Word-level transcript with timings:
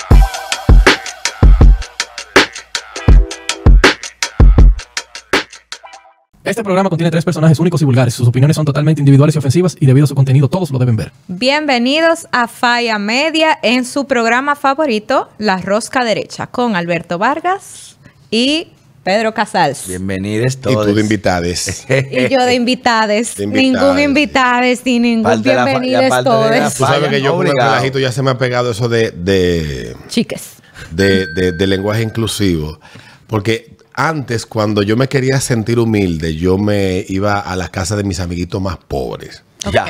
Este 6.43 6.63
programa 6.65 6.89
contiene 6.89 7.11
tres 7.11 7.23
personajes 7.23 7.57
únicos 7.59 7.81
y 7.81 7.85
vulgares. 7.85 8.13
Sus 8.13 8.27
opiniones 8.27 8.57
son 8.57 8.65
totalmente 8.65 8.99
individuales 8.99 9.35
y 9.35 9.37
ofensivas 9.37 9.77
y 9.79 9.85
debido 9.85 10.03
a 10.03 10.07
su 10.07 10.15
contenido 10.15 10.49
todos 10.49 10.69
lo 10.69 10.79
deben 10.79 10.97
ver. 10.97 11.13
Bienvenidos 11.29 12.27
a 12.33 12.49
Falla 12.49 12.99
Media 12.99 13.57
en 13.63 13.85
su 13.85 14.05
programa 14.05 14.55
favorito, 14.57 15.29
La 15.37 15.59
Rosca 15.59 16.03
Derecha, 16.03 16.47
con 16.47 16.75
Alberto 16.75 17.17
Vargas 17.17 17.95
y 18.29 18.67
Pedro 19.03 19.33
Casals. 19.33 19.87
Bienvenidos 19.87 20.53
Y 20.53 20.57
todos. 20.57 20.87
tú 20.87 20.93
de 20.95 21.01
invitades. 21.01 21.85
Y 21.89 22.29
yo 22.29 22.45
de 22.45 22.53
invitades, 22.55 23.35
De 23.35 23.45
ningún 23.47 23.99
invitades. 23.99 24.05
invitades 24.05 24.81
ni 24.85 24.99
ningún 24.99 25.23
la 25.23 25.31
fa- 25.31 25.39
y 25.39 25.41
bienvenidos 25.43 26.03
de 26.03 26.09
la 26.09 26.23
todos. 26.23 26.73
Tú 26.75 26.85
sabes 26.85 27.09
que 27.09 27.21
yo 27.21 27.35
con 27.35 27.47
el 27.47 27.53
relajito 27.53 27.99
ya 27.99 28.11
se 28.13 28.21
me 28.21 28.31
ha 28.31 28.37
pegado 28.37 28.71
eso 28.71 28.87
de, 28.87 29.11
de, 29.11 29.95
Chiques. 30.07 30.53
de, 30.91 31.25
de- 31.35 31.51
de 31.51 31.67
lenguaje 31.67 32.01
inclusivo. 32.01 32.79
Porque 33.27 33.75
antes, 33.93 34.45
cuando 34.45 34.81
yo 34.83 34.95
me 34.95 35.09
quería 35.09 35.41
sentir 35.41 35.79
humilde, 35.79 36.35
yo 36.35 36.57
me 36.57 37.03
iba 37.09 37.39
a 37.41 37.55
las 37.57 37.69
casas 37.71 37.97
de 37.97 38.05
mis 38.05 38.21
amiguitos 38.21 38.61
más 38.61 38.77
pobres. 38.77 39.43
Ya. 39.71 39.85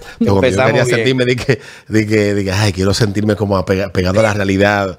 Ok. 0.00 0.16
Pero 0.18 0.34
cuando 0.34 0.48
yo 0.50 0.64
quería 0.66 0.84
bien. 0.84 0.96
sentirme, 0.96 1.24
de 1.24 1.36
que, 1.36 1.60
de 1.88 2.06
que, 2.06 2.34
de 2.34 2.44
que, 2.44 2.52
ay, 2.52 2.72
quiero 2.72 2.92
sentirme 2.94 3.36
como 3.36 3.56
apega- 3.56 3.90
pegado 3.92 4.20
a 4.20 4.22
la 4.22 4.34
realidad. 4.34 4.98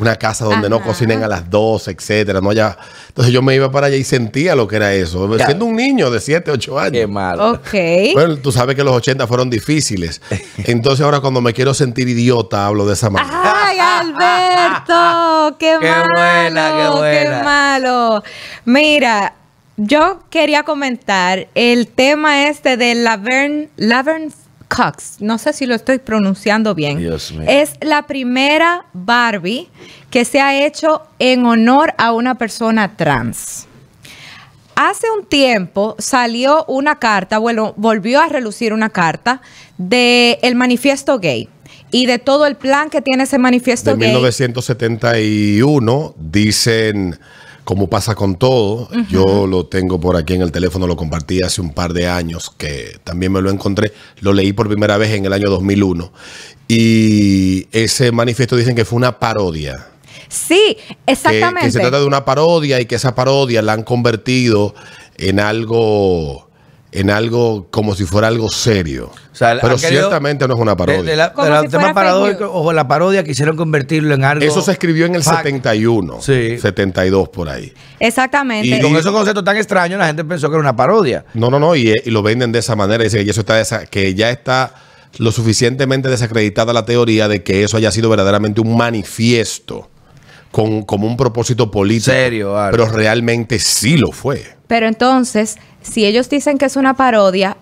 Una 0.00 0.16
casa 0.16 0.44
donde 0.44 0.68
no 0.68 0.82
cocinen 0.82 1.22
a 1.22 1.28
las 1.28 1.48
12, 1.50 1.90
etcétera. 1.90 2.40
¿no? 2.40 2.52
Ya, 2.52 2.76
entonces 3.08 3.32
yo 3.32 3.42
me 3.42 3.54
iba 3.54 3.70
para 3.70 3.88
allá 3.88 3.96
y 3.96 4.04
sentía 4.04 4.54
lo 4.54 4.66
que 4.68 4.76
era 4.76 4.92
eso. 4.94 5.36
Ya. 5.36 5.46
Siendo 5.46 5.64
un 5.66 5.76
niño 5.76 6.10
de 6.10 6.20
7, 6.20 6.50
8 6.50 6.78
años. 6.78 6.92
Qué 6.92 7.06
malo. 7.06 7.52
Ok. 7.52 7.72
Bueno, 8.14 8.36
tú 8.36 8.52
sabes 8.52 8.76
que 8.76 8.84
los 8.84 8.94
80 8.94 9.26
fueron 9.26 9.50
difíciles. 9.50 10.20
Entonces 10.64 11.04
ahora 11.04 11.20
cuando 11.20 11.40
me 11.40 11.52
quiero 11.52 11.74
sentir 11.74 12.08
idiota, 12.08 12.66
hablo 12.66 12.86
de 12.86 12.94
esa 12.94 13.10
manera. 13.10 13.40
¡Ay, 13.44 13.78
Alberto! 13.78 15.56
¡Qué, 15.58 15.76
Qué 15.80 15.88
malo! 15.88 16.08
buena, 16.14 16.72
qué 16.76 16.98
buena. 16.98 17.42
malo! 17.42 18.22
Mira, 18.64 19.34
yo 19.76 20.22
quería 20.30 20.62
comentar 20.62 21.48
el 21.54 21.88
tema 21.88 22.46
este 22.48 22.76
de 22.76 22.94
Laverne, 22.94 23.68
Laverne 23.76 24.30
Cox. 24.74 25.16
No 25.20 25.38
sé 25.38 25.52
si 25.52 25.66
lo 25.66 25.74
estoy 25.74 25.98
pronunciando 25.98 26.74
bien. 26.74 26.98
Dios 26.98 27.32
mío. 27.32 27.46
Es 27.48 27.72
la 27.80 28.06
primera 28.06 28.86
Barbie 28.92 29.68
que 30.10 30.24
se 30.24 30.40
ha 30.40 30.64
hecho 30.64 31.02
en 31.18 31.44
honor 31.46 31.94
a 31.98 32.12
una 32.12 32.36
persona 32.36 32.96
trans. 32.96 33.66
Hace 34.74 35.06
un 35.10 35.26
tiempo 35.26 35.96
salió 35.98 36.64
una 36.66 36.98
carta, 36.98 37.38
bueno, 37.38 37.74
volvió 37.76 38.20
a 38.20 38.28
relucir 38.28 38.72
una 38.72 38.88
carta 38.88 39.42
de 39.76 40.38
el 40.42 40.54
manifiesto 40.54 41.18
gay 41.18 41.48
y 41.90 42.06
de 42.06 42.18
todo 42.18 42.46
el 42.46 42.56
plan 42.56 42.88
que 42.88 43.02
tiene 43.02 43.24
ese 43.24 43.38
manifiesto 43.38 43.90
De 43.90 43.98
gay. 43.98 44.08
1971 44.08 46.14
dicen, 46.18 47.18
como 47.64 47.88
pasa 47.88 48.14
con 48.14 48.36
todo, 48.36 48.88
yo 49.08 49.46
lo 49.46 49.66
tengo 49.66 50.00
por 50.00 50.16
aquí 50.16 50.34
en 50.34 50.42
el 50.42 50.50
teléfono, 50.50 50.86
lo 50.86 50.96
compartí 50.96 51.40
hace 51.44 51.60
un 51.60 51.72
par 51.72 51.92
de 51.92 52.08
años, 52.08 52.50
que 52.56 52.98
también 53.04 53.32
me 53.32 53.40
lo 53.40 53.50
encontré, 53.50 53.92
lo 54.20 54.32
leí 54.32 54.52
por 54.52 54.68
primera 54.68 54.96
vez 54.96 55.12
en 55.12 55.24
el 55.24 55.32
año 55.32 55.48
2001. 55.48 56.12
Y 56.66 57.68
ese 57.70 58.10
manifiesto 58.12 58.56
dicen 58.56 58.74
que 58.74 58.84
fue 58.84 58.96
una 58.96 59.18
parodia. 59.18 59.88
Sí, 60.28 60.76
que, 60.76 60.96
exactamente. 61.06 61.66
que 61.66 61.70
se 61.70 61.80
trata 61.80 62.00
de 62.00 62.06
una 62.06 62.24
parodia 62.24 62.80
y 62.80 62.86
que 62.86 62.96
esa 62.96 63.14
parodia 63.14 63.62
la 63.62 63.74
han 63.74 63.82
convertido 63.82 64.74
en 65.18 65.38
algo 65.38 66.48
en 66.92 67.10
algo 67.10 67.68
como 67.70 67.94
si 67.94 68.04
fuera 68.04 68.28
algo 68.28 68.50
serio. 68.50 69.10
O 69.32 69.34
sea, 69.34 69.58
Pero 69.60 69.78
ciertamente 69.78 70.46
no 70.46 70.54
es 70.54 70.60
una 70.60 70.76
parodia. 70.76 71.02
De, 71.02 71.10
de 71.10 71.16
la, 71.16 71.32
Como 71.32 71.46
de 71.46 71.50
la 71.50 71.62
si 71.62 71.68
tema 71.68 71.94
paradójico 71.94 72.52
o 72.52 72.72
la 72.72 72.86
parodia 72.86 73.24
quisieron 73.24 73.56
convertirlo 73.56 74.14
en 74.14 74.24
algo. 74.24 74.44
Eso 74.44 74.60
se 74.60 74.72
escribió 74.72 75.06
en 75.06 75.14
el 75.14 75.22
fact. 75.22 75.38
71, 75.44 76.20
Sí. 76.20 76.58
72 76.58 77.30
por 77.30 77.48
ahí. 77.48 77.72
Exactamente. 77.98 78.68
Y 78.68 78.80
con 78.80 78.94
esos 78.94 79.10
conceptos 79.10 79.42
tan 79.42 79.56
extraños, 79.56 79.98
la 79.98 80.06
gente 80.06 80.22
pensó 80.24 80.48
que 80.48 80.54
era 80.54 80.60
una 80.60 80.76
parodia. 80.76 81.24
No, 81.32 81.50
no, 81.50 81.58
no, 81.58 81.74
y, 81.74 81.94
y 82.04 82.10
lo 82.10 82.22
venden 82.22 82.52
de 82.52 82.58
esa 82.58 82.76
manera. 82.76 83.02
Dicen 83.02 83.24
que 83.24 83.30
eso 83.30 83.40
está 83.40 83.86
que 83.86 84.14
ya 84.14 84.30
está 84.30 84.74
lo 85.18 85.32
suficientemente 85.32 86.08
desacreditada 86.08 86.72
la 86.72 86.84
teoría 86.84 87.26
de 87.28 87.42
que 87.42 87.64
eso 87.64 87.76
haya 87.78 87.90
sido 87.90 88.10
verdaderamente 88.10 88.60
un 88.60 88.76
manifiesto 88.76 89.88
con 90.52 90.82
como 90.82 91.06
un 91.08 91.16
propósito 91.16 91.68
político. 91.70 92.12
Serio, 92.12 92.56
Aro. 92.56 92.70
pero 92.76 92.88
realmente 92.88 93.58
sí 93.58 93.96
lo 93.96 94.12
fue. 94.12 94.44
Pero 94.68 94.86
entonces, 94.86 95.56
si 95.82 96.04
ellos 96.06 96.28
dicen 96.28 96.56
que 96.58 96.66
es 96.66 96.76
una 96.76 96.94
parodia, 96.94 97.56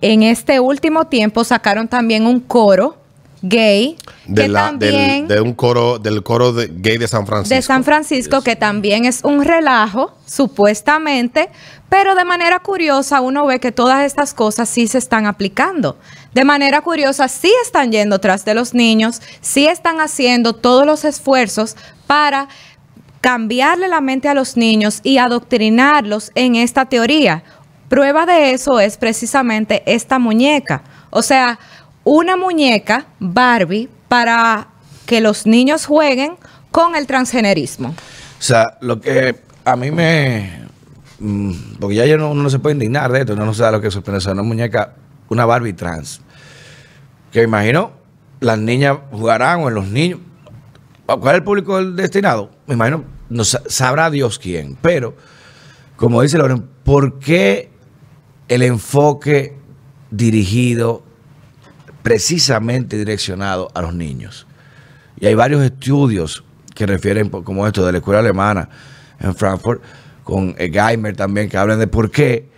en 0.00 0.22
este 0.24 0.58
último 0.58 1.06
tiempo 1.06 1.44
sacaron 1.44 1.86
también 1.86 2.26
un 2.26 2.40
coro 2.40 2.96
gay 3.42 3.96
De, 4.26 4.42
que 4.42 4.48
la- 4.48 4.72
del- 4.72 4.78
también 4.92 5.28
de 5.28 5.40
un 5.40 5.54
coro, 5.54 5.98
del 5.98 6.22
coro 6.22 6.52
de- 6.52 6.68
gay 6.70 6.98
de 6.98 7.08
San 7.08 7.26
Francisco. 7.26 7.54
de 7.54 7.62
San 7.62 7.84
Francisco, 7.84 8.36
Yes. 8.38 8.44
que 8.44 8.56
también 8.56 9.04
es 9.06 9.20
un 9.24 9.42
relajo, 9.44 10.12
supuestamente, 10.26 11.48
pero 11.88 12.14
de 12.14 12.24
manera 12.24 12.58
curiosa 12.60 13.20
uno 13.22 13.46
ve 13.46 13.58
que 13.60 13.72
todas 13.72 14.04
estas 14.04 14.34
cosas 14.34 14.68
sí 14.68 14.86
se 14.88 14.98
están 14.98 15.26
aplicando. 15.26 15.98
De 16.34 16.44
manera 16.44 16.80
curiosa 16.82 17.28
sí 17.28 17.52
están 17.64 17.90
yendo 17.90 18.18
tras 18.20 18.44
de 18.44 18.54
los 18.54 18.74
niños, 18.74 19.20
sí 19.40 19.66
están 19.66 20.00
haciendo 20.00 20.52
todos 20.54 20.86
los 20.86 21.04
esfuerzos 21.04 21.76
para 22.06 22.48
cambiarle 23.20 23.88
la 23.88 24.00
mente 24.00 24.28
a 24.28 24.34
los 24.34 24.56
niños 24.56 25.00
y 25.02 25.18
adoctrinarlos 25.18 26.30
en 26.34 26.54
esta 26.56 26.86
teoría. 26.86 27.42
Prueba 27.88 28.24
de 28.26 28.52
eso 28.52 28.78
es 28.78 28.96
precisamente 28.96 29.82
esta 29.86 30.18
muñeca. 30.18 30.82
O 31.10 31.22
sea, 31.22 31.58
una 32.04 32.36
muñeca 32.36 33.06
Barbie 33.18 33.88
para 34.08 34.68
que 35.06 35.20
los 35.20 35.46
niños 35.46 35.86
jueguen 35.86 36.36
con 36.70 36.94
el 36.94 37.06
transgenerismo. 37.06 37.88
O 37.88 38.42
sea, 38.42 38.78
lo 38.80 39.00
que 39.00 39.34
a 39.64 39.76
mí 39.76 39.90
me. 39.90 40.66
mm, 41.18 41.78
Porque 41.80 41.96
ya 41.96 42.14
uno 42.14 42.32
no 42.34 42.48
se 42.48 42.58
puede 42.58 42.74
indignar 42.74 43.10
de 43.12 43.20
esto, 43.20 43.32
uno 43.34 43.44
no 43.44 43.54
sabe 43.54 43.72
lo 43.72 43.80
que 43.80 43.90
sea, 43.90 44.32
una 44.32 44.42
muñeca, 44.42 44.94
una 45.30 45.46
Barbie 45.46 45.72
trans. 45.72 46.20
Que 47.32 47.42
imagino, 47.42 47.92
las 48.40 48.58
niñas 48.58 48.98
jugarán 49.10 49.60
o 49.60 49.68
en 49.68 49.74
los 49.74 49.86
niños. 49.86 50.20
¿Cuál 51.06 51.34
es 51.34 51.34
el 51.38 51.42
público 51.44 51.82
destinado? 51.84 52.50
Me 52.66 52.74
imagino, 52.74 53.04
no 53.30 53.44
sa- 53.44 53.62
sabrá 53.66 54.10
Dios 54.10 54.38
quién. 54.38 54.76
Pero, 54.82 55.16
como 55.96 56.20
dice 56.22 56.36
Loren, 56.38 56.68
¿por 56.84 57.18
qué 57.18 57.70
el 58.48 58.62
enfoque 58.62 59.56
dirigido, 60.10 61.02
precisamente 62.02 62.96
direccionado 62.98 63.70
a 63.74 63.82
los 63.82 63.94
niños? 63.94 64.46
Y 65.18 65.26
hay 65.26 65.34
varios 65.34 65.62
estudios 65.62 66.44
que 66.74 66.86
refieren, 66.86 67.28
como 67.28 67.66
esto, 67.66 67.84
de 67.86 67.92
la 67.92 67.98
escuela 67.98 68.20
alemana 68.20 68.68
en 69.20 69.34
Frankfurt, 69.34 69.82
con 70.24 70.54
Geimer 70.56 71.14
también, 71.14 71.48
que 71.48 71.56
hablan 71.56 71.78
de 71.78 71.86
por 71.86 72.10
qué 72.10 72.49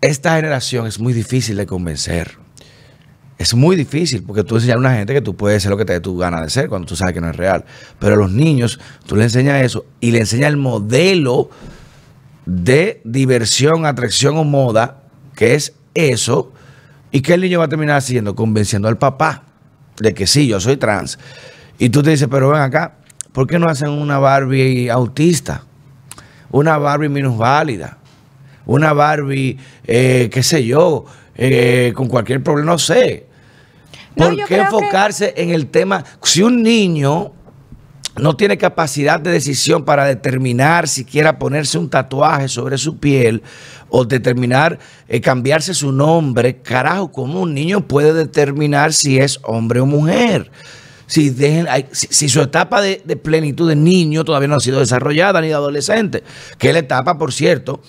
esta 0.00 0.36
generación 0.36 0.86
es 0.86 0.98
muy 0.98 1.12
difícil 1.12 1.56
de 1.56 1.66
convencer. 1.66 2.38
Es 3.38 3.54
muy 3.54 3.76
difícil 3.76 4.22
porque 4.22 4.44
tú 4.44 4.54
enseñas 4.56 4.76
a 4.76 4.78
una 4.78 4.94
gente 4.94 5.12
que 5.12 5.20
tú 5.20 5.36
puedes 5.36 5.62
ser 5.62 5.70
lo 5.70 5.76
que 5.76 5.84
te 5.84 5.92
dé 5.92 6.00
tu 6.00 6.16
gana 6.16 6.40
de 6.40 6.48
ser 6.48 6.68
cuando 6.68 6.86
tú 6.86 6.96
sabes 6.96 7.12
que 7.12 7.20
no 7.20 7.28
es 7.28 7.36
real. 7.36 7.64
Pero 7.98 8.14
a 8.14 8.16
los 8.16 8.30
niños 8.30 8.80
tú 9.06 9.16
le 9.16 9.24
enseñas 9.24 9.62
eso 9.62 9.84
y 10.00 10.10
le 10.10 10.20
enseñas 10.20 10.48
el 10.48 10.56
modelo 10.56 11.50
de 12.46 13.02
diversión, 13.04 13.84
atracción 13.84 14.38
o 14.38 14.44
moda, 14.44 15.02
que 15.34 15.54
es 15.54 15.74
eso, 15.94 16.52
y 17.10 17.20
que 17.20 17.34
el 17.34 17.42
niño 17.42 17.58
va 17.58 17.66
a 17.66 17.68
terminar 17.68 17.96
haciendo, 17.96 18.34
convenciendo 18.34 18.88
al 18.88 18.96
papá 18.96 19.42
de 19.98 20.14
que 20.14 20.26
sí, 20.26 20.46
yo 20.46 20.60
soy 20.60 20.76
trans. 20.76 21.18
Y 21.78 21.90
tú 21.90 22.02
te 22.02 22.10
dices, 22.10 22.28
pero 22.30 22.50
ven 22.50 22.62
acá, 22.62 22.96
¿por 23.32 23.46
qué 23.46 23.58
no 23.58 23.66
hacen 23.66 23.90
una 23.90 24.18
Barbie 24.18 24.88
autista? 24.88 25.62
Una 26.50 26.78
Barbie 26.78 27.08
minusválida, 27.08 27.98
una 28.66 28.92
Barbie, 28.92 29.56
eh, 29.86 30.28
qué 30.32 30.42
sé 30.42 30.64
yo, 30.64 31.04
eh, 31.34 31.92
con 31.94 32.08
cualquier 32.08 32.42
problema, 32.42 32.72
no 32.72 32.78
sé. 32.78 33.26
¿Por 34.16 34.36
qué 34.36 34.44
que- 34.44 34.56
enfocarse 34.58 35.34
en 35.36 35.50
el 35.50 35.66
tema? 35.68 36.04
Si 36.22 36.42
un 36.42 36.62
niño 36.62 37.32
no 38.18 38.34
tiene 38.34 38.56
capacidad 38.56 39.20
de 39.20 39.30
decisión 39.30 39.84
para 39.84 40.06
determinar 40.06 40.88
si 40.88 41.04
quiera 41.04 41.38
ponerse 41.38 41.76
un 41.76 41.90
tatuaje 41.90 42.48
sobre 42.48 42.78
su 42.78 42.98
piel 42.98 43.42
o 43.90 44.06
determinar 44.06 44.78
eh, 45.06 45.20
cambiarse 45.20 45.74
su 45.74 45.92
nombre, 45.92 46.56
carajo, 46.62 47.12
¿cómo 47.12 47.42
un 47.42 47.52
niño 47.52 47.86
puede 47.86 48.14
determinar 48.14 48.94
si 48.94 49.18
es 49.18 49.38
hombre 49.42 49.80
o 49.80 49.86
mujer? 49.86 50.50
Si, 51.06 51.28
dejen, 51.30 51.66
si 51.92 52.28
su 52.28 52.40
etapa 52.40 52.80
de, 52.80 53.00
de 53.04 53.16
plenitud 53.16 53.68
de 53.68 53.76
niño 53.76 54.24
todavía 54.24 54.48
no 54.48 54.56
ha 54.56 54.60
sido 54.60 54.80
desarrollada 54.80 55.40
ni 55.42 55.48
de 55.48 55.54
adolescente, 55.54 56.24
que 56.58 56.68
es 56.68 56.72
la 56.72 56.80
etapa, 56.80 57.16
por 57.18 57.32
cierto, 57.34 57.80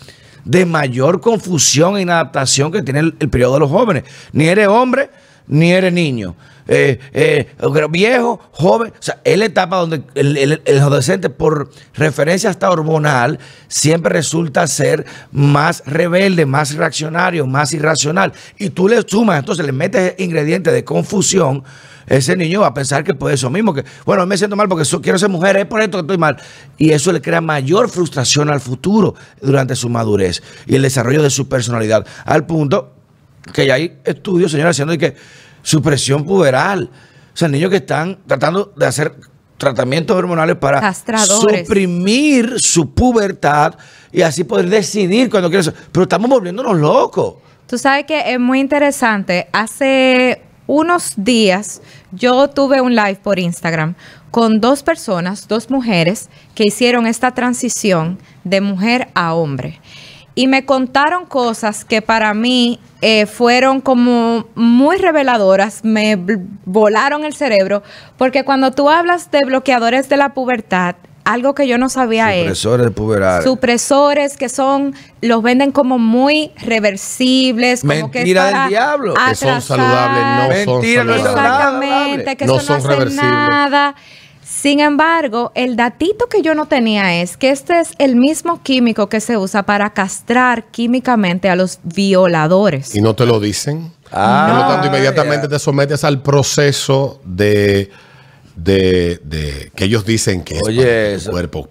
de 0.45 0.65
mayor 0.65 1.21
confusión 1.21 1.97
e 1.97 2.01
inadaptación 2.01 2.71
que 2.71 2.81
tiene 2.81 2.99
el, 2.99 3.13
periodo 3.13 3.55
de 3.55 3.59
los 3.61 3.69
jóvenes. 3.71 4.03
Ni 4.31 4.47
eres 4.47 4.67
hombre, 4.67 5.09
ni 5.47 5.71
eres 5.71 5.93
niño. 5.93 6.35
Eh, 6.69 6.99
eh, 7.13 7.47
viejo, 7.89 8.41
joven, 8.51 8.91
o 8.91 9.01
sea, 9.01 9.21
es 9.23 9.37
la 9.37 9.45
etapa 9.45 9.77
donde 9.77 10.01
el, 10.15 10.35
el- 10.37 10.61
el 10.65 10.79
adolescente, 10.79 11.29
por 11.29 11.69
referencia 11.93 12.49
hasta 12.49 12.69
hormonal, 12.69 13.39
siempre 13.69 14.11
resulta 14.11 14.67
ser 14.67 15.05
más 15.31 15.81
rebelde, 15.85 16.45
más 16.45 16.75
reaccionario, 16.75 17.47
más 17.47 17.71
irracional. 17.73 18.33
Y 18.57 18.69
tú 18.71 18.89
le 18.89 19.01
sumas, 19.07 19.39
entonces 19.39 19.65
le 19.65 19.71
metes 19.71 20.15
ingredientes 20.17 20.73
de 20.73 20.83
confusión. 20.83 21.63
Ese 22.07 22.35
niño 22.37 22.61
va 22.61 22.67
a 22.67 22.73
pensar 22.73 23.03
que 23.03 23.13
puede 23.13 23.35
eso 23.35 23.49
mismo, 23.49 23.73
que 23.73 23.83
bueno, 24.05 24.25
me 24.25 24.37
siento 24.37 24.55
mal 24.55 24.67
porque 24.69 24.85
so- 24.85 25.01
quiero 25.01 25.19
ser 25.19 25.29
mujer, 25.29 25.57
es 25.57 25.65
por 25.65 25.81
esto 25.81 25.97
que 25.97 26.01
estoy 26.01 26.17
mal. 26.17 26.37
Y 26.77 26.91
eso 26.91 27.11
le 27.11 27.21
crea 27.21 27.41
mayor 27.41 27.89
frustración 27.89 28.49
al 28.49 28.61
futuro 28.61 29.13
durante 29.41 29.75
su 29.75 29.89
madurez 29.89 30.41
y 30.65 30.75
el 30.75 30.81
desarrollo 30.83 31.21
de 31.21 31.29
su 31.29 31.47
personalidad. 31.49 32.05
Al 32.25 32.45
punto 32.45 32.93
que 33.53 33.65
ya 33.67 33.75
hay 33.75 33.97
estudios, 34.05 34.51
señora, 34.51 34.69
haciendo 34.71 34.91
de 34.93 34.97
que 34.97 35.15
supresión 35.61 36.23
puberal. 36.25 36.89
O 37.33 37.37
sea, 37.37 37.47
niños 37.49 37.69
que 37.69 37.77
están 37.77 38.17
tratando 38.25 38.73
de 38.75 38.85
hacer 38.85 39.13
tratamientos 39.57 40.15
hormonales 40.15 40.55
para 40.55 40.79
suprimir 41.65 42.59
su 42.59 42.93
pubertad 42.93 43.75
y 44.11 44.21
así 44.21 44.43
poder 44.43 44.69
decidir 44.69 45.29
cuando 45.29 45.49
quieren. 45.49 45.63
ser. 45.65 45.73
Pero 45.91 46.03
estamos 46.03 46.29
volviéndonos 46.29 46.77
locos. 46.77 47.35
Tú 47.67 47.77
sabes 47.77 48.05
que 48.05 48.33
es 48.33 48.39
muy 48.39 48.59
interesante. 48.59 49.47
Hace 49.51 50.41
unos 50.67 51.13
días 51.17 51.81
yo 52.11 52.49
tuve 52.49 52.81
un 52.81 52.95
live 52.95 53.19
por 53.21 53.39
Instagram 53.39 53.95
con 54.31 54.61
dos 54.61 54.83
personas, 54.83 55.47
dos 55.47 55.69
mujeres, 55.69 56.29
que 56.55 56.65
hicieron 56.65 57.07
esta 57.07 57.31
transición 57.31 58.19
de 58.43 58.61
mujer 58.61 59.09
a 59.13 59.33
hombre. 59.33 59.79
Y 60.35 60.47
me 60.47 60.65
contaron 60.65 61.25
cosas 61.25 61.83
que 61.83 62.03
para 62.03 62.33
mí 62.35 62.79
eh, 63.01 63.25
fueron 63.25 63.81
como 63.81 64.45
muy 64.53 64.97
reveladoras, 64.97 65.83
me 65.83 66.15
volaron 66.65 67.25
el 67.25 67.33
cerebro, 67.33 67.81
porque 68.17 68.43
cuando 68.43 68.71
tú 68.71 68.89
hablas 68.89 69.31
de 69.31 69.43
bloqueadores 69.45 70.09
de 70.09 70.17
la 70.17 70.35
pubertad, 70.35 70.95
algo 71.27 71.53
que 71.53 71.67
yo 71.67 71.77
no 71.77 71.89
sabía 71.89 72.33
es 72.33 72.43
Supresores 72.57 72.91
puberales. 72.91 73.43
supresores 73.43 74.37
que 74.37 74.49
son, 74.49 74.95
los 75.21 75.41
venden 75.43 75.71
como 75.71 75.99
muy 75.99 76.51
reversibles, 76.57 77.81
como 77.81 78.11
que 78.11 78.19
es 78.19 78.25
Mentira 78.25 78.45
del 78.45 78.53
para 78.53 78.67
diablo. 78.69 79.13
Que 79.13 79.35
son 79.35 79.61
saludables, 79.61 80.23
no 80.25 80.41
son 80.65 80.81
Mentira, 80.81 81.01
es 81.01 81.07
saludables. 81.07 81.25
Exactamente, 81.27 82.35
que 82.37 82.45
No 82.45 82.55
eso 82.55 82.65
son 82.65 82.77
no 82.77 82.79
hace 82.85 82.87
reversibles. 82.95 83.23
nada. 83.23 83.95
Sin 84.43 84.79
embargo, 84.79 85.51
el 85.55 85.75
datito 85.75 86.27
que 86.27 86.41
yo 86.41 86.55
no 86.55 86.67
tenía 86.67 87.21
es 87.21 87.35
que 87.35 87.49
este 87.49 87.81
es 87.81 87.91
el 87.97 88.15
mismo 88.15 88.63
químico 88.63 89.09
que 89.09 89.19
se 89.19 89.35
usa 89.37 89.63
para 89.63 89.89
castrar 89.89 90.63
químicamente 90.71 91.49
a 91.49 91.55
los 91.57 91.79
violadores. 91.83 92.95
Y 92.95 93.01
no 93.01 93.13
te 93.13 93.25
lo 93.25 93.41
dicen. 93.41 93.91
Ah, 94.11 94.47
Por 94.49 94.57
lo 94.61 94.67
tanto, 94.69 94.87
inmediatamente 94.87 95.49
te 95.49 95.59
sometes 95.59 96.05
al 96.05 96.21
proceso 96.21 97.19
de, 97.25 97.91
de, 98.57 99.21
de- 99.23 99.71
que 99.75 99.85
ellos 99.85 100.03
dicen 100.05 100.43
que 100.43 100.57
es 100.57 100.63
Oye, 100.63 101.13
eso- 101.13 101.31
cuerpo. 101.31 101.67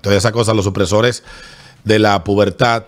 Toda 0.00 0.14
esa 0.16 0.30
cosa, 0.30 0.54
los 0.54 0.64
supresores 0.64 1.24
de 1.84 1.98
la 1.98 2.22
pubertad. 2.22 2.84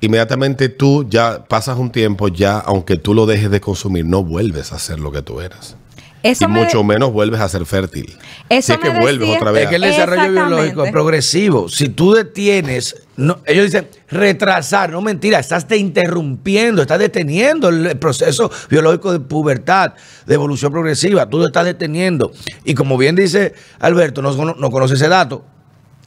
Inmediatamente 0.00 0.68
tú 0.68 1.06
ya 1.08 1.44
pasas 1.44 1.78
un 1.78 1.90
tiempo, 1.90 2.28
ya 2.28 2.58
aunque 2.58 2.96
tú 2.96 3.14
lo 3.14 3.24
dejes 3.26 3.50
de 3.50 3.60
consumir, 3.60 4.04
no 4.04 4.22
vuelves 4.22 4.72
a 4.72 4.78
ser 4.78 5.00
lo 5.00 5.10
que 5.12 5.22
tú 5.22 5.40
eras. 5.40 5.76
Eso 6.22 6.44
y 6.44 6.48
me- 6.48 6.64
mucho 6.64 6.82
menos 6.82 7.12
vuelves 7.12 7.40
a 7.40 7.48
ser 7.48 7.64
fértil. 7.66 8.16
Eso 8.48 8.66
si 8.66 8.72
es 8.72 8.78
que 8.78 8.90
vuelves 8.90 9.20
decía- 9.28 9.36
otra 9.36 9.50
vez. 9.52 9.64
Es 9.64 9.68
que 9.70 9.76
el 9.76 9.82
desarrollo 9.82 10.30
biológico 10.32 10.84
es 10.84 10.92
progresivo. 10.92 11.68
Si 11.68 11.88
tú 11.90 12.12
detienes, 12.14 13.03
no, 13.16 13.38
ellos 13.46 13.66
dicen 13.66 13.88
retrasar, 14.08 14.90
no 14.90 15.00
mentira, 15.00 15.38
estás 15.38 15.66
te 15.68 15.76
interrumpiendo, 15.76 16.82
estás 16.82 16.98
deteniendo 16.98 17.68
el, 17.68 17.96
proceso 17.98 18.50
biológico 18.68 19.12
de 19.12 19.20
pubertad, 19.20 19.92
de 20.26 20.34
evolución 20.34 20.72
progresiva, 20.72 21.28
tú 21.28 21.38
lo 21.38 21.46
estás 21.46 21.64
deteniendo. 21.64 22.32
Y 22.64 22.74
como 22.74 22.96
bien 22.96 23.14
dice 23.16 23.54
Alberto, 23.78 24.20
no, 24.22 24.32
no 24.54 24.70
conoce 24.70 24.94
ese 24.94 25.08
dato, 25.08 25.44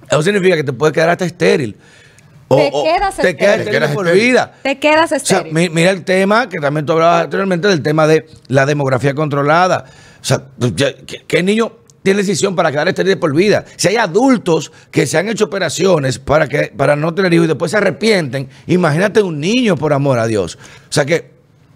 eso 0.09 0.21
significa 0.21 0.55
que 0.55 0.63
te 0.63 0.73
puedes 0.73 0.93
quedar 0.93 1.09
hasta 1.09 1.25
estéril. 1.25 1.77
Te 2.49 2.71
quedas 2.71 3.17
te 3.17 3.35
quedas 3.35 3.59
estéril. 3.59 3.59
estéril 3.59 3.65
Te 3.65 3.71
quedas 3.71 3.91
por 3.91 4.07
estéril. 4.07 4.27
vida. 4.29 4.53
Te 4.63 4.79
quedas 4.79 5.05
O 5.11 5.19
sea, 5.19 5.37
estéril. 5.39 5.53
mi- 5.53 5.69
mira 5.69 5.91
el 5.91 6.05
tema 6.05 6.47
que 6.47 6.59
también 6.59 6.85
tú 6.85 6.93
hablabas 6.93 7.25
anteriormente 7.25 7.67
del 7.67 7.81
tema 7.83 8.07
de 8.07 8.25
la 8.47 8.65
demografía 8.65 9.13
controlada. 9.13 9.83
O 10.21 10.23
sea, 10.25 10.43
pues, 10.57 10.73
ya, 10.75 10.93
¿qué, 11.05 11.23
qué 11.27 11.43
niño 11.43 11.73
tiene 12.03 12.21
decisión 12.21 12.55
para 12.55 12.71
quedar 12.71 12.87
estéril 12.87 13.17
por 13.17 13.35
vida? 13.35 13.65
Si 13.75 13.87
hay 13.87 13.97
adultos 13.97 14.71
que 14.91 15.05
se 15.05 15.17
han 15.17 15.27
hecho 15.27 15.45
operaciones 15.45 16.19
para, 16.19 16.47
que, 16.47 16.73
para 16.75 16.95
no 16.95 17.13
tener 17.13 17.33
hijos 17.33 17.45
y 17.45 17.47
después 17.49 17.71
se 17.71 17.77
arrepienten, 17.77 18.49
imagínate 18.67 19.21
un 19.21 19.39
niño 19.39 19.75
por 19.75 19.93
amor 19.93 20.19
a 20.19 20.27
Dios. 20.27 20.57
O 20.89 20.93
sea 20.93 21.05
que 21.05 21.31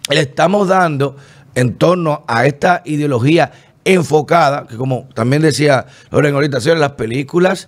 le 0.10 0.22
estamos 0.22 0.68
dando 0.68 1.16
en 1.56 1.76
torno 1.76 2.24
a 2.28 2.46
esta 2.46 2.82
ideología 2.86 3.52
enfocada, 3.84 4.68
que 4.68 4.78
como 4.78 5.08
también 5.14 5.42
decía 5.42 5.86
Loren 6.12 6.36
ahorita, 6.36 6.62
señores, 6.62 6.82
las 6.82 6.92
películas 6.94 7.68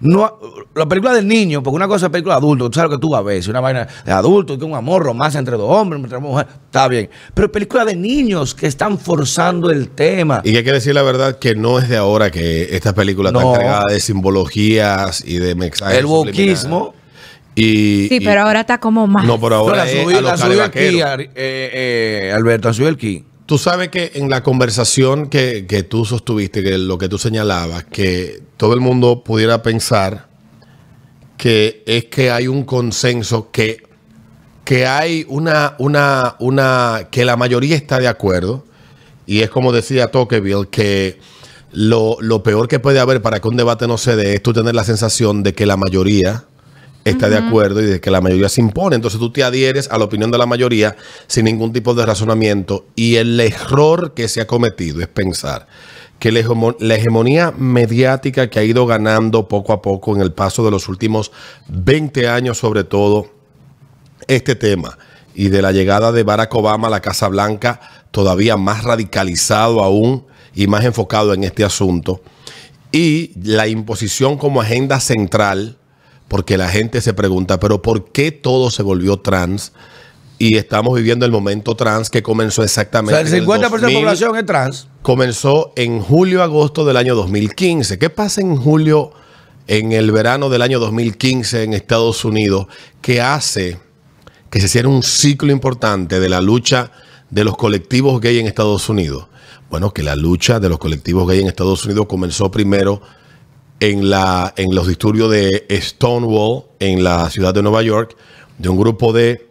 no, 0.00 0.38
la 0.74 0.86
película 0.86 1.14
del 1.14 1.26
niño, 1.26 1.62
porque 1.62 1.76
una 1.76 1.88
cosa 1.88 2.06
es 2.06 2.12
película 2.12 2.34
de 2.34 2.38
adulto, 2.38 2.68
tú 2.68 2.74
sabes 2.74 2.90
lo 2.90 2.96
que 2.98 3.00
tú 3.00 3.10
vas 3.10 3.20
a 3.20 3.22
ver, 3.24 3.42
si 3.42 3.48
una 3.50 3.60
vaina 3.60 3.86
de 4.04 4.12
adulto, 4.12 4.58
que 4.58 4.64
un 4.64 4.74
amor, 4.74 5.02
romance 5.02 5.38
entre 5.38 5.56
dos 5.56 5.70
hombres, 5.70 6.02
entre 6.02 6.16
dos 6.18 6.22
mujeres, 6.22 6.52
está 6.66 6.86
bien. 6.88 7.08
Pero 7.32 7.50
película 7.50 7.84
de 7.84 7.96
niños 7.96 8.54
que 8.54 8.66
están 8.66 8.98
forzando 8.98 9.70
el 9.70 9.88
tema. 9.88 10.42
Y 10.44 10.52
que 10.52 10.58
hay 10.58 10.64
que 10.64 10.72
decir 10.72 10.94
la 10.94 11.02
verdad 11.02 11.38
que 11.38 11.54
no 11.54 11.78
es 11.78 11.88
de 11.88 11.96
ahora 11.96 12.30
que 12.30 12.74
esta 12.76 12.94
película 12.94 13.30
No. 13.30 13.40
está 13.40 13.58
cargada 13.58 13.84
de 13.90 14.00
simbologías 14.00 15.22
y 15.26 15.38
de 15.38 15.54
mensajes. 15.54 15.98
el 15.98 16.06
wokismo. 16.06 16.94
subliminales. 16.94 16.96
Y, 17.58 18.08
Sí, 18.10 18.16
y- 18.16 18.20
pero 18.20 18.42
ahora 18.42 18.60
está 18.60 18.78
como 18.78 19.06
más. 19.06 19.24
No, 19.24 19.40
por 19.40 19.52
No, 19.52 19.58
ahora 19.58 19.78
la 19.78 19.90
es 19.90 19.94
subí- 20.04 20.14
a 20.14 20.20
los 20.20 20.30
la 20.32 20.36
subí 20.36 20.52
el 20.52 21.02
Ari- 21.02 21.30
eh, 21.34 22.28
eh, 22.28 22.32
Alberto, 22.36 22.68
la 22.68 22.74
subí 22.74 22.86
el 22.86 22.98
ki. 22.98 23.24
Tú 23.46 23.58
sabes 23.58 23.90
que 23.90 24.10
en 24.14 24.28
la 24.28 24.42
conversación 24.42 25.28
que, 25.28 25.66
que 25.68 25.84
tú 25.84 26.04
sostuviste, 26.04 26.64
que 26.64 26.78
lo 26.78 26.98
que 26.98 27.08
tú 27.08 27.16
señalabas, 27.16 27.84
que 27.84 28.42
todo 28.56 28.74
el 28.74 28.80
mundo 28.80 29.22
pudiera 29.22 29.62
pensar 29.62 30.26
que 31.36 31.84
es 31.86 32.06
que 32.06 32.32
hay 32.32 32.48
un 32.48 32.64
consenso, 32.64 33.52
que, 33.52 33.84
que 34.64 34.86
hay 34.86 35.24
una, 35.28 35.76
una, 35.78 36.34
una, 36.40 37.08
que 37.12 37.24
la 37.24 37.36
mayoría 37.36 37.76
está 37.76 38.00
de 38.00 38.08
acuerdo, 38.08 38.64
y 39.26 39.42
es 39.42 39.50
como 39.50 39.72
decía 39.72 40.10
Tocqueville, 40.10 40.68
que 40.68 41.20
lo, 41.70 42.16
lo 42.20 42.42
peor 42.42 42.66
que 42.66 42.80
puede 42.80 42.98
haber 42.98 43.22
para 43.22 43.38
que 43.40 43.46
un 43.46 43.56
debate 43.56 43.86
no 43.86 43.96
se 43.96 44.16
dé 44.16 44.34
es 44.34 44.42
tú 44.42 44.52
tener 44.52 44.74
la 44.74 44.82
sensación 44.82 45.44
de 45.44 45.54
que 45.54 45.66
la 45.66 45.76
mayoría 45.76 46.46
está 47.06 47.28
de 47.28 47.38
acuerdo 47.38 47.80
y 47.82 47.86
de 47.86 48.00
que 48.00 48.10
la 48.10 48.20
mayoría 48.20 48.48
se 48.48 48.60
impone. 48.60 48.96
Entonces 48.96 49.18
tú 49.20 49.30
te 49.30 49.44
adhieres 49.44 49.88
a 49.90 49.98
la 49.98 50.04
opinión 50.04 50.30
de 50.30 50.38
la 50.38 50.46
mayoría 50.46 50.96
sin 51.26 51.44
ningún 51.46 51.72
tipo 51.72 51.94
de 51.94 52.04
razonamiento. 52.04 52.84
Y 52.94 53.16
el 53.16 53.38
error 53.40 54.12
que 54.14 54.28
se 54.28 54.40
ha 54.40 54.46
cometido 54.46 55.00
es 55.00 55.08
pensar 55.08 55.66
que 56.18 56.32
la, 56.32 56.40
hegemo- 56.40 56.76
la 56.80 56.94
hegemonía 56.96 57.52
mediática 57.56 58.48
que 58.50 58.58
ha 58.58 58.64
ido 58.64 58.86
ganando 58.86 59.48
poco 59.48 59.72
a 59.72 59.82
poco 59.82 60.14
en 60.16 60.22
el 60.22 60.32
paso 60.32 60.64
de 60.64 60.70
los 60.70 60.88
últimos 60.88 61.30
20 61.68 62.28
años, 62.28 62.58
sobre 62.58 62.84
todo, 62.84 63.28
este 64.26 64.54
tema 64.56 64.98
y 65.34 65.48
de 65.50 65.60
la 65.60 65.70
llegada 65.72 66.12
de 66.12 66.22
Barack 66.22 66.54
Obama 66.54 66.88
a 66.88 66.90
la 66.90 67.00
Casa 67.02 67.28
Blanca, 67.28 67.80
todavía 68.10 68.56
más 68.56 68.82
radicalizado 68.84 69.82
aún 69.84 70.24
y 70.54 70.66
más 70.66 70.84
enfocado 70.86 71.34
en 71.34 71.44
este 71.44 71.62
asunto, 71.62 72.22
y 72.90 73.32
la 73.44 73.68
imposición 73.68 74.38
como 74.38 74.62
agenda 74.62 74.98
central, 75.00 75.76
porque 76.28 76.56
la 76.56 76.68
gente 76.68 77.00
se 77.00 77.14
pregunta, 77.14 77.60
pero 77.60 77.82
¿por 77.82 78.10
qué 78.10 78.32
todo 78.32 78.70
se 78.70 78.82
volvió 78.82 79.18
trans? 79.18 79.72
Y 80.38 80.56
estamos 80.58 80.94
viviendo 80.94 81.24
el 81.24 81.32
momento 81.32 81.74
trans 81.76 82.10
que 82.10 82.22
comenzó 82.22 82.60
O 82.60 82.64
exactamente. 82.64 83.12
sea, 83.26 83.38
el 83.38 83.42
en 83.42 83.48
50% 83.48 83.56
de 83.56 83.60
la 83.60 83.68
2000, 83.68 83.94
población 83.94 84.36
es 84.36 84.44
trans. 84.44 84.88
comenzó 85.02 85.72
en 85.76 86.00
julio-agosto 86.00 86.84
del 86.84 86.96
año 86.98 87.14
2015. 87.14 87.98
¿Qué 87.98 88.10
pasa 88.10 88.42
en 88.42 88.56
julio, 88.56 89.12
en 89.66 89.92
el 89.92 90.12
verano 90.12 90.50
del 90.50 90.60
año 90.62 90.78
2015 90.78 91.62
en 91.62 91.72
Estados 91.72 92.24
Unidos, 92.24 92.66
que 93.00 93.20
hace 93.22 93.78
que 94.50 94.60
se 94.60 94.66
hiciera 94.66 94.88
un 94.88 95.02
ciclo 95.02 95.52
importante 95.52 96.20
de 96.20 96.28
la 96.28 96.40
lucha 96.40 96.90
de 97.30 97.42
los 97.44 97.56
colectivos 97.56 98.20
gay 98.20 98.38
en 98.38 98.46
Estados 98.46 98.88
Unidos? 98.88 99.28
Bueno, 99.70 99.92
que 99.92 100.02
la 100.02 100.16
lucha 100.16 100.60
de 100.60 100.68
los 100.68 100.78
colectivos 100.78 101.26
gay 101.26 101.40
en 101.40 101.46
Estados 101.48 101.84
Unidos 101.86 102.06
comenzó 102.06 102.50
primero 102.50 103.00
en, 103.80 104.10
la, 104.10 104.52
en 104.56 104.74
los 104.74 104.88
disturbios 104.88 105.30
de 105.30 105.66
Stonewall, 105.70 106.64
en 106.78 107.04
la 107.04 107.30
ciudad 107.30 107.54
de 107.54 107.62
Nueva 107.62 107.82
York, 107.82 108.16
de 108.58 108.68
un 108.68 108.78
grupo 108.78 109.12
de 109.12 109.46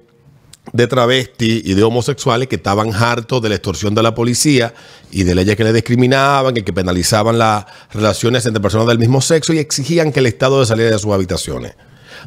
de 0.74 0.88
travestis 0.88 1.62
y 1.66 1.74
de 1.74 1.84
homosexuales 1.84 2.48
que 2.48 2.56
estaban 2.56 2.94
hartos 2.94 3.42
de 3.42 3.50
la 3.50 3.56
extorsión 3.56 3.96
de 3.96 4.04
la 4.04 4.16
policía 4.16 4.74
y 5.12 5.24
de 5.24 5.36
leyes 5.36 5.56
que 5.56 5.64
le 5.64 5.74
discriminaban 5.74 6.58
y 6.58 6.64
que 6.64 6.74
penalizaban 6.74 7.38
las 7.38 7.66
relaciones 7.94 8.46
entre 8.46 8.62
personas 8.62 8.88
del 8.88 9.00
mismo 9.00 9.22
sexo 9.22 9.54
y 9.54 9.60
exigían 9.60 10.12
que 10.12 10.20
el 10.20 10.26
Estado 10.26 10.60
de 10.60 10.66
saliera 10.66 10.92
de 10.92 11.00
sus 11.00 11.14
habitaciones. 11.14 11.76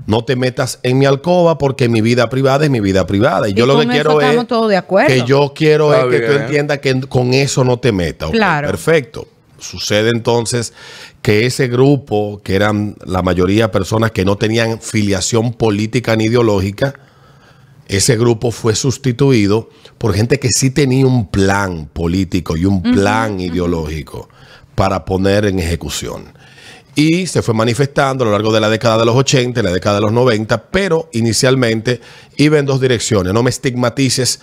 No 0.07 0.25
te 0.25 0.37
metas 0.37 0.79
en 0.85 0.99
mi 0.99 1.07
alcoba 1.07 1.59
porque 1.59 1.89
mi 1.89 2.01
vida 2.01 2.29
privada 2.29 2.65
es 2.65 2.71
mi 2.71 2.81
vida 2.81 3.07
privada. 3.07 3.49
Y, 3.49 3.53
Y 3.53 3.55
yo 3.55 3.67
lo 3.67 3.81
que 3.81 3.89
quiero 3.89 4.21
es 4.21 4.27
estamos 4.27 4.47
todos 4.47 4.71
de 4.71 4.77
acuerdo. 4.77 5.09
que 5.09 5.25
yo 5.25 5.53
quiero 5.55 5.93
Está 5.93 6.07
es 6.07 6.21
que 6.21 6.27
tú 6.27 6.33
entiendas 6.35 6.79
que 6.79 7.01
con 7.03 7.35
eso 7.35 7.65
no 7.65 7.81
te 7.81 7.91
metas. 7.91 8.31
Claro. 8.31 8.69
Perfecto. 8.69 9.27
Sucede 9.59 10.11
entonces 10.11 10.73
que 11.21 11.47
ese 11.47 11.69
grupo, 11.69 12.41
que 12.45 12.55
eran 12.55 12.97
la 13.05 13.23
mayoría 13.23 13.73
personas 13.73 14.13
que 14.13 14.25
no 14.25 14.37
tenían 14.37 14.81
filiación 14.81 15.53
política 15.53 16.15
ni 16.17 16.25
ideológica, 16.25 16.95
ese 17.89 18.17
grupo 18.17 18.51
fue 18.51 18.75
sustituido 18.75 19.71
por 19.97 20.15
gente 20.15 20.39
que 20.39 20.51
sí 20.51 20.71
tenía 20.71 21.07
un 21.07 21.29
plan 21.29 21.87
político 21.87 22.57
y 22.57 22.67
un 22.67 22.83
plan 22.83 23.41
ideológico 23.41 24.29
para 24.75 25.05
poner 25.05 25.47
en 25.47 25.59
ejecución. 25.59 26.33
Y 26.95 27.27
se 27.27 27.43
fue 27.43 27.55
manifestando 27.55 28.25
a 28.25 28.27
lo 28.27 28.33
largo 28.33 28.53
de 28.53 28.61
la 28.61 28.69
década 28.69 28.99
de 28.99 29.07
los 29.07 29.17
80 29.17 29.59
y 29.59 29.63
la 29.63 29.73
década 29.73 29.97
de 29.97 30.03
los 30.03 30.13
90, 30.13 30.71
pero 30.71 31.09
inicialmente 31.13 32.01
iba 32.37 32.59
en 32.59 32.67
dos 32.67 32.81
direcciones. 32.81 33.33
No 33.33 33.43
me 33.43 33.51
estigmatices, 33.51 34.41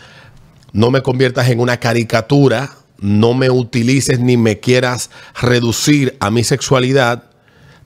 no 0.74 0.90
me 0.90 1.02
conviertas 1.02 1.50
en 1.50 1.60
una 1.60 1.78
caricatura, 1.78 2.78
no 3.00 3.34
me 3.34 3.50
utilices 3.50 4.20
ni 4.20 4.38
me 4.38 4.60
quieras 4.60 5.10
reducir 5.42 6.16
a 6.20 6.32
mi 6.32 6.44
sexualidad, 6.44 7.24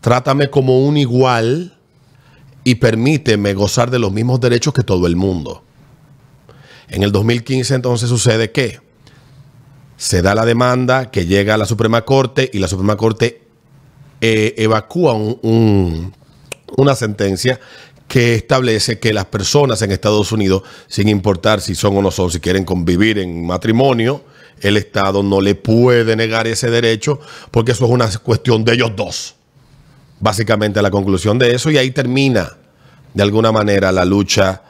trátame 0.01 0.49
como 0.49 0.85
un 0.85 0.97
igual 0.97 1.77
y 2.63 2.75
permíteme 2.75 3.53
gozar 3.53 3.89
de 3.91 3.99
los 3.99 4.11
mismos 4.11 4.39
derechos 4.39 4.73
que 4.73 4.83
todo 4.83 5.07
el 5.07 5.15
mundo. 5.15 5.63
En 6.89 7.03
el 7.03 7.11
2015 7.11 7.75
entonces 7.75 8.09
sucede 8.09 8.51
que 8.51 8.79
se 9.97 10.21
da 10.21 10.33
la 10.35 10.45
demanda 10.45 11.11
que 11.11 11.25
llega 11.25 11.55
a 11.55 11.57
la 11.57 11.65
Suprema 11.65 12.03
Corte 12.05 12.49
y 12.53 12.59
la 12.59 12.67
Suprema 12.67 12.95
Corte 12.95 13.43
eh, 14.21 14.53
evacúa 14.57 15.13
un- 15.13 15.39
un- 15.43 16.13
una 16.77 16.95
sentencia 16.95 17.59
que 18.07 18.35
establece 18.35 18.99
que 18.99 19.13
las 19.13 19.25
personas 19.25 19.81
en 19.81 19.91
Estados 19.91 20.31
Unidos, 20.31 20.63
sin 20.87 21.07
importar 21.09 21.61
si 21.61 21.75
son 21.75 21.95
o 21.97 22.01
no 22.01 22.11
son, 22.11 22.31
si 22.31 22.39
quieren 22.39 22.65
convivir 22.65 23.19
en 23.19 23.45
matrimonio, 23.45 24.23
el 24.61 24.77
Estado 24.77 25.23
no 25.23 25.41
le 25.41 25.55
puede 25.55 26.15
negar 26.15 26.47
ese 26.47 26.69
derecho 26.69 27.19
porque 27.51 27.71
eso 27.71 27.85
es 27.85 27.91
una 27.91 28.09
cuestión 28.19 28.63
de 28.63 28.73
ellos 28.73 28.91
dos. 28.95 29.35
Básicamente 30.19 30.81
la 30.81 30.91
conclusión 30.91 31.39
de 31.39 31.53
eso 31.53 31.71
y 31.71 31.77
ahí 31.77 31.91
termina 31.91 32.57
de 33.13 33.23
alguna 33.23 33.51
manera 33.51 33.91
la 33.91 34.05
lucha 34.05 34.61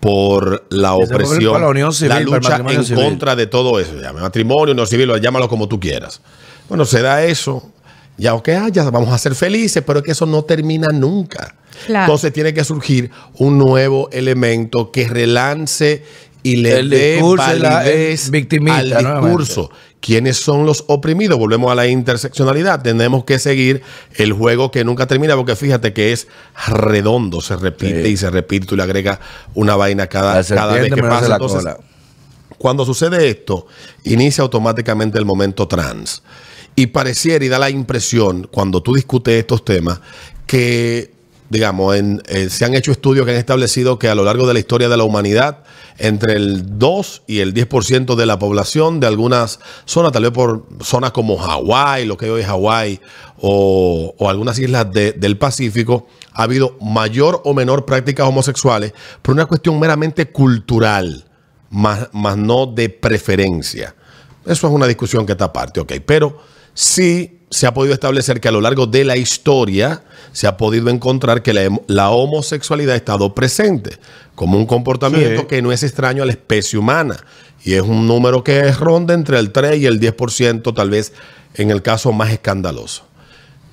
por 0.00 0.66
la 0.70 0.94
opresión, 0.94 1.52
para 1.52 1.64
la 1.64 1.70
unión 1.70 1.92
civil, 1.92 2.10
la 2.10 2.40
para 2.40 2.56
el 2.56 2.62
lucha 2.62 2.74
en 2.74 2.84
civil. 2.84 3.04
contra 3.04 3.34
de 3.34 3.46
todo 3.46 3.80
eso. 3.80 4.00
Llame 4.00 4.20
matrimonio, 4.20 4.74
no 4.74 4.86
civil, 4.86 5.10
llámalo 5.20 5.48
como 5.48 5.68
tú 5.68 5.80
quieras. 5.80 6.20
Bueno, 6.68 6.84
se 6.84 7.02
da 7.02 7.24
eso. 7.24 7.72
Ya, 8.16 8.34
ok, 8.34 8.48
ah, 8.48 8.68
ya 8.68 8.90
vamos 8.90 9.10
a 9.12 9.18
ser 9.18 9.34
felices, 9.34 9.82
pero 9.86 10.00
es 10.00 10.04
que 10.04 10.12
eso 10.12 10.26
no 10.26 10.42
termina 10.42 10.88
nunca. 10.88 11.54
Claro. 11.86 12.06
Entonces 12.06 12.32
tiene 12.32 12.52
que 12.52 12.64
surgir 12.64 13.10
un 13.34 13.58
nuevo 13.58 14.08
elemento 14.10 14.90
que 14.90 15.06
relance 15.08 16.02
y 16.42 16.56
le 16.56 16.78
El 16.80 16.90
dé 16.90 17.20
validez 17.22 18.30
al 18.30 18.38
nuevamente. 18.40 19.26
discurso. 19.26 19.70
¿Quiénes 20.00 20.36
son 20.36 20.64
los 20.64 20.84
oprimidos? 20.86 21.38
Volvemos 21.38 21.72
a 21.72 21.74
la 21.74 21.88
interseccionalidad. 21.88 22.82
Tenemos 22.82 23.24
que 23.24 23.38
seguir 23.40 23.82
el 24.14 24.32
juego 24.32 24.70
que 24.70 24.84
nunca 24.84 25.06
termina, 25.08 25.34
porque 25.34 25.56
fíjate 25.56 25.92
que 25.92 26.12
es 26.12 26.28
redondo, 26.68 27.40
se 27.40 27.56
repite 27.56 28.04
Sí. 28.04 28.10
y 28.10 28.16
se 28.16 28.30
repite, 28.30 28.66
tú 28.66 28.76
le 28.76 28.84
agregas 28.84 29.18
una 29.54 29.74
vaina 29.74 30.06
cada, 30.06 30.42
cada 30.44 30.74
vez 30.74 30.92
que 30.94 31.02
pasa. 31.02 31.28
la 31.28 31.34
Entonces, 31.36 31.58
cola. 31.62 31.78
cuando 32.58 32.84
sucede 32.86 33.28
esto, 33.28 33.66
inicia 34.04 34.42
automáticamente 34.42 35.18
el 35.18 35.24
momento 35.24 35.66
trans. 35.66 36.22
Y 36.76 36.86
pareciera 36.86 37.44
y 37.44 37.48
da 37.48 37.58
la 37.58 37.70
impresión, 37.70 38.46
cuando 38.52 38.80
tú 38.84 38.94
discutes 38.94 39.34
estos 39.40 39.64
temas, 39.64 40.00
que, 40.46 41.12
digamos, 41.50 41.96
en- 41.96 42.22
eh, 42.26 42.48
se 42.50 42.64
han 42.64 42.74
hecho 42.74 42.92
estudios 42.92 43.24
que 43.24 43.32
han 43.32 43.38
establecido 43.38 43.98
que 43.98 44.08
a 44.08 44.14
lo 44.14 44.24
largo 44.24 44.46
de 44.46 44.54
la 44.54 44.60
historia 44.60 44.88
de 44.88 44.96
la 44.96 45.04
humanidad, 45.04 45.64
entre 45.98 46.34
el 46.34 46.78
2 46.78 47.22
y 47.26 47.40
el 47.40 47.54
10% 47.54 48.14
de 48.16 48.26
la 48.26 48.38
población 48.38 49.00
de 49.00 49.06
algunas 49.06 49.58
zonas, 49.84 50.12
tal 50.12 50.22
vez 50.24 50.32
por 50.32 50.66
zonas 50.82 51.10
como 51.12 51.36
Hawái, 51.38 52.06
lo 52.06 52.16
que 52.16 52.30
hoy 52.30 52.42
es 52.42 52.46
Hawái, 52.46 53.00
o, 53.40 54.14
algunas 54.28 54.58
islas 54.58 54.92
de- 54.92 55.12
del 55.12 55.38
Pacífico, 55.38 56.06
ha 56.32 56.42
habido 56.44 56.76
mayor 56.80 57.40
o 57.44 57.54
menor 57.54 57.84
prácticas 57.84 58.26
homosexuales 58.28 58.92
por 59.22 59.34
una 59.34 59.46
cuestión 59.46 59.78
meramente 59.80 60.30
cultural 60.30 61.24
más, 61.70 62.08
más 62.12 62.36
no 62.36 62.66
de 62.66 62.88
preferencia. 62.90 63.94
Eso 64.46 64.66
es 64.68 64.72
una 64.72 64.86
discusión 64.86 65.26
que 65.26 65.32
está 65.32 65.46
aparte, 65.46 65.80
ok. 65.80 65.94
Pero 66.06 66.38
sí 66.74 67.37
se 67.50 67.66
ha 67.66 67.74
podido 67.74 67.94
establecer 67.94 68.40
que 68.40 68.48
a 68.48 68.52
lo 68.52 68.60
largo 68.60 68.86
de 68.86 69.04
la 69.04 69.16
historia 69.16 70.02
se 70.32 70.46
ha 70.46 70.56
podido 70.56 70.88
encontrar 70.90 71.42
que 71.42 71.54
la, 71.86 72.10
homosexualidad 72.10 72.94
ha 72.94 72.96
estado 72.96 73.34
presente 73.34 73.98
como 74.34 74.58
un 74.58 74.66
comportamiento 74.66 75.42
Sí. 75.42 75.46
que 75.48 75.62
no 75.62 75.72
es 75.72 75.82
extraño 75.82 76.22
a 76.22 76.26
la 76.26 76.32
especie 76.32 76.78
humana. 76.78 77.16
Y 77.64 77.74
es 77.74 77.82
un 77.82 78.06
número 78.06 78.44
que 78.44 78.70
ronda 78.72 79.14
entre 79.14 79.38
el 79.38 79.50
3 79.50 79.78
y 79.78 79.86
el 79.86 79.98
10%, 79.98 80.74
tal 80.74 80.90
vez 80.90 81.12
en 81.54 81.70
el 81.70 81.82
caso 81.82 82.12
más 82.12 82.30
escandaloso. 82.30 83.04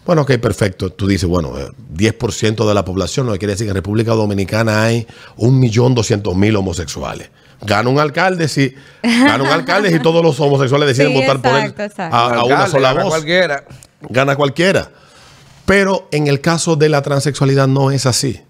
Bueno, 0.05 0.23
ok, 0.23 0.37
perfecto. 0.37 0.91
Tú 0.91 1.07
dices, 1.07 1.27
bueno, 1.27 1.57
eh, 1.57 1.67
10% 1.93 2.67
de 2.67 2.73
la 2.73 2.85
población, 2.85 3.31
que 3.31 3.39
quiere 3.39 3.53
decir 3.53 3.65
que 3.65 3.71
en 3.71 3.75
República 3.75 4.13
Dominicana 4.13 4.83
hay 4.83 5.07
1.200.000 5.37 6.57
homosexuales. 6.57 7.29
Gana 7.65 7.89
un 7.89 7.99
alcalde 7.99 8.47
si 8.47 8.73
gana 9.01 9.43
un 9.43 9.49
alcalde 9.49 9.91
si 9.91 9.99
todos 9.99 10.23
los 10.23 10.39
homosexuales 10.39 10.87
deciden 10.87 11.13
Sí, 11.13 11.21
votar 11.21 11.41
por 11.41 11.59
él 11.59 11.73
exacto, 11.77 12.15
a, 12.15 12.35
a 12.35 12.43
una 12.43 12.67
sola 12.67 12.89
gana 12.89 13.03
voz. 13.03 13.13
Cualquiera. 13.13 13.63
Gana 14.09 14.35
cualquiera. 14.35 14.91
Pero 15.65 16.07
en 16.11 16.27
el 16.27 16.41
caso 16.41 16.75
de 16.75 16.89
la 16.89 17.01
transexualidad 17.01 17.67
no 17.67 17.91
es 17.91 18.05
así. 18.05 18.41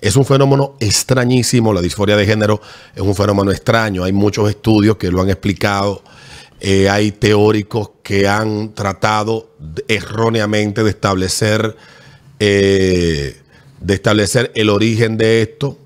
Es 0.00 0.16
un 0.16 0.24
fenómeno 0.24 0.76
extrañísimo. 0.80 1.72
La 1.72 1.80
disforia 1.80 2.16
de 2.16 2.26
género 2.26 2.60
es 2.94 3.02
un 3.02 3.14
fenómeno 3.14 3.50
extraño. 3.50 4.04
Hay 4.04 4.12
muchos 4.12 4.48
estudios 4.48 4.96
que 4.96 5.10
lo 5.10 5.22
han 5.22 5.30
explicado. 5.30 6.02
Eh, 6.60 6.88
hay 6.88 7.12
teóricos 7.12 7.90
que 8.02 8.26
han 8.26 8.74
tratado 8.74 9.50
erróneamente 9.88 10.82
de 10.82 10.90
establecer, 10.90 11.76
eh, 12.38 13.36
de 13.80 13.94
establecer 13.94 14.50
el 14.54 14.70
origen 14.70 15.18
de 15.18 15.42
esto. 15.42 15.78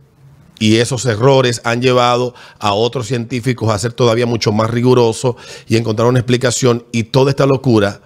Y 0.59 0.77
esos 0.77 1.05
errores 1.07 1.61
han 1.65 1.81
llevado 1.81 2.35
a 2.59 2.73
otros 2.73 3.07
científicos 3.07 3.71
a 3.71 3.79
ser 3.79 3.93
todavía 3.93 4.27
mucho 4.27 4.53
más 4.53 4.71
rigurosos 4.71 5.37
y 5.69 5.77
encontrar 5.77 6.09
una 6.09 6.19
explicación. 6.19 6.85
Y 6.93 7.05
toda 7.05 7.31
esta 7.31 7.47
locura 7.47 8.01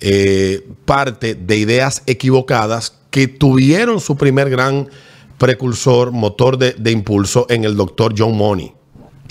eh, 0.00 0.66
parte 0.84 1.34
de 1.34 1.56
ideas 1.56 2.02
equivocadas 2.06 2.98
que 3.10 3.28
tuvieron 3.28 4.00
su 4.00 4.16
primer 4.16 4.50
gran 4.50 4.88
precursor, 5.38 6.12
motor 6.12 6.56
de, 6.56 6.72
de 6.72 6.90
impulso 6.90 7.46
en 7.48 7.64
el 7.64 7.76
doctor 7.76 8.14
John 8.16 8.36
Money. 8.36 8.72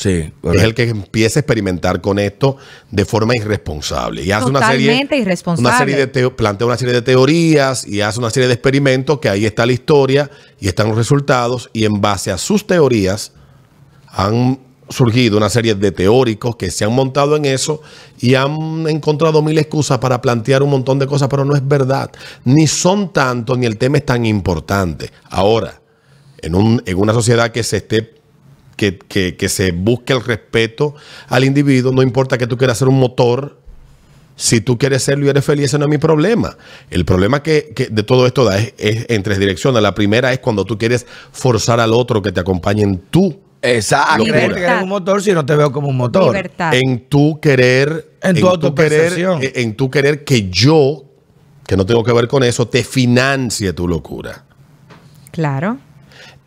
Sí, 0.02 0.32
Es 0.56 0.64
el 0.64 0.74
que 0.74 0.90
empieza 0.90 1.38
a 1.38 1.42
experimentar 1.42 2.02
con 2.02 2.18
esto 2.18 2.58
de 2.90 3.06
forma 3.06 3.36
irresponsable. 3.36 4.24
Y 4.24 4.32
hace 4.32 4.46
una 4.50 4.60
serie, 4.72 4.88
irresponsable. 5.18 5.70
Una 5.70 5.78
serie 5.78 5.96
de 5.96 6.08
teo- 6.12 6.36
plantea 6.36 6.66
una 6.66 6.78
serie 6.78 6.94
de 6.96 7.02
teorías 7.04 7.86
y 7.88 8.02
hace 8.02 8.18
una 8.18 8.32
serie 8.32 8.48
de 8.48 8.54
experimentos 8.56 9.20
que 9.20 9.30
ahí 9.30 9.46
está 9.46 9.66
la 9.66 9.74
historia 9.74 10.32
y 10.60 10.68
están 10.68 10.88
los 10.88 10.98
resultados. 10.98 11.70
Y 11.72 11.86
en 11.86 12.02
base 12.02 12.32
a 12.32 12.40
sus 12.40 12.66
teorías 12.66 13.34
han 14.08 14.60
surgido 14.90 15.38
una 15.38 15.50
serie 15.50 15.76
de 15.76 15.92
teóricos 15.92 16.56
que 16.58 16.70
se 16.72 16.84
han 16.84 16.92
montado 16.94 17.36
en 17.38 17.46
eso 17.46 17.82
y 18.20 18.36
han 18.36 18.86
encontrado 18.90 19.42
mil 19.42 19.58
excusas 19.58 20.00
para 20.00 20.20
plantear 20.22 20.64
un 20.64 20.70
montón 20.72 21.00
de 21.00 21.08
cosas, 21.08 21.30
pero 21.30 21.46
no 21.46 21.56
es 21.56 21.66
verdad. 21.66 22.12
Ni 22.44 22.68
son 22.68 23.14
tanto, 23.14 23.56
ni 23.56 23.66
el 23.68 23.78
tema 23.78 24.00
es 24.00 24.06
tan 24.06 24.26
importante. 24.26 25.12
Ahora, 25.30 25.80
en, 26.40 26.56
un- 26.56 26.82
en 26.86 26.98
una 26.98 27.14
sociedad 27.14 27.52
que 27.52 27.64
se 27.64 27.78
esté 27.78 28.16
que, 28.76 28.98
que- 28.98 29.36
que 29.36 29.50
se 29.50 29.72
busque 29.72 30.14
el 30.14 30.24
respeto 30.24 30.96
al 31.28 31.44
individuo, 31.44 31.92
no 31.92 32.02
importa 32.02 32.38
que 32.38 32.48
tú 32.48 32.58
quieras 32.58 32.78
ser 32.78 32.88
un 32.88 33.00
motor, 33.00 33.60
si 34.36 34.60
tú 34.62 34.78
quieres 34.78 35.04
serlo 35.04 35.26
y 35.26 35.30
eres 35.30 35.46
feliz, 35.46 35.66
ese 35.66 35.78
no 35.78 35.86
es 35.86 35.90
mi 35.92 35.98
problema. 36.00 36.58
El 36.90 37.06
problema 37.06 37.44
que, 37.44 37.74
que 37.76 37.88
de 37.88 38.02
todo 38.04 38.26
esto 38.26 38.44
da 38.44 38.58
es, 38.58 38.74
es 38.78 39.06
en 39.10 39.22
tres 39.22 39.38
direcciones. 39.38 39.84
La 39.84 39.94
primera 39.94 40.34
es 40.34 40.40
cuando 40.40 40.66
tú 40.66 40.78
quieres 40.80 41.06
forzar 41.32 41.80
al 41.80 41.94
otro 41.94 42.22
que 42.22 42.32
te 42.32 42.40
acompañe 42.40 42.82
en 42.84 42.98
tú, 43.10 43.40
Exacto. 43.64 44.24
Que 44.24 44.32
eres 44.32 44.82
un 44.82 44.90
motor 44.90 45.22
si 45.22 45.34
no 45.34 45.46
te 45.46 45.56
veo 45.56 45.72
como 45.72 45.90
un 45.90 45.98
motor. 45.98 46.34
Libertad. 46.34 46.74
en 46.74 47.08
tu 47.08 47.40
querer, 47.40 48.14
En 48.24 48.34
tu 48.34 48.42
querer, 48.42 48.46
autopercepción. 48.50 49.44
eh, 49.44 49.52
en 49.58 49.76
tu 49.76 49.92
querer 49.92 50.24
que 50.24 50.50
yo, 50.50 51.04
que 51.68 51.78
no 51.78 51.86
tengo 51.86 52.04
que 52.04 52.12
ver 52.12 52.28
con 52.28 52.42
eso, 52.44 52.68
te 52.68 52.84
financie 52.84 53.72
tu 53.74 53.88
locura. 53.88 54.46
Claro. 55.30 55.78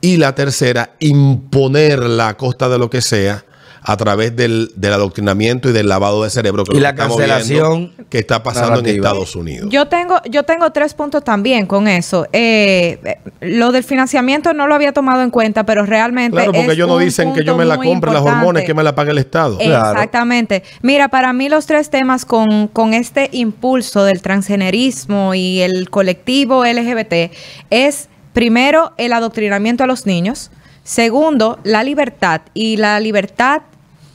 Y 0.00 0.16
la 0.18 0.34
tercera, 0.34 0.90
imponerla 0.98 2.28
a 2.28 2.36
costa 2.36 2.68
de 2.68 2.78
lo 2.78 2.90
que 2.90 3.00
sea 3.00 3.44
a 3.86 3.98
través 3.98 4.34
del, 4.34 4.72
del 4.76 4.94
adoctrinamiento 4.94 5.68
y 5.68 5.72
del 5.72 5.88
lavado 5.88 6.24
de 6.24 6.30
cerebro 6.30 6.64
que 6.64 6.74
Y 6.74 6.80
la 6.80 6.94
que 6.94 7.02
estamos 7.02 7.18
cancelación 7.18 7.78
viendo 7.78 8.04
que 8.08 8.18
está 8.18 8.42
pasando 8.42 8.80
en. 8.80 8.86
Estados 8.86 9.36
Unidos. 9.36 9.68
Yo 9.70 9.88
tengo, 9.88 10.22
yo 10.30 10.44
tengo 10.44 10.70
tres 10.70 10.94
puntos 10.94 11.22
también 11.22 11.66
con 11.66 11.86
eso. 11.86 12.26
Eh, 12.32 12.98
eh, 13.04 13.18
lo 13.40 13.72
del 13.72 13.84
financiamiento 13.84 14.54
no 14.54 14.66
lo 14.66 14.74
había 14.74 14.92
tomado 14.92 15.22
en 15.22 15.30
cuenta, 15.30 15.66
pero 15.66 15.84
realmente. 15.84 16.36
claro, 16.36 16.52
porque 16.52 16.66
es 16.66 16.72
ellos 16.72 16.88
no 16.88 16.96
dicen 16.96 17.34
que 17.34 17.44
yo 17.44 17.56
me 17.56 17.66
la 17.66 17.76
compre 17.76 18.10
las 18.10 18.22
hormonas 18.22 18.64
que 18.64 18.72
me 18.72 18.82
la 18.82 18.94
pague 18.94 19.10
el 19.10 19.18
Estado. 19.18 19.58
Claro. 19.58 19.92
Exactamente. 19.92 20.62
Mira, 20.80 21.08
para 21.08 21.34
mí 21.34 21.50
los 21.50 21.66
tres 21.66 21.90
temas 21.90 22.24
con, 22.24 22.68
con 22.68 22.94
este 22.94 23.28
impulso 23.32 24.04
del 24.04 24.22
transgenerismo 24.22 25.34
y 25.34 25.60
el 25.60 25.90
colectivo 25.90 26.64
LGBT 26.64 27.32
es, 27.68 28.08
primero, 28.34 28.92
el 28.98 29.14
adoctrinamiento 29.14 29.84
a 29.84 29.86
los 29.86 30.04
niños. 30.04 30.50
Segundo, 30.82 31.58
la 31.64 31.82
libertad. 31.82 32.42
Y 32.52 32.76
la 32.76 33.00
libertad 33.00 33.62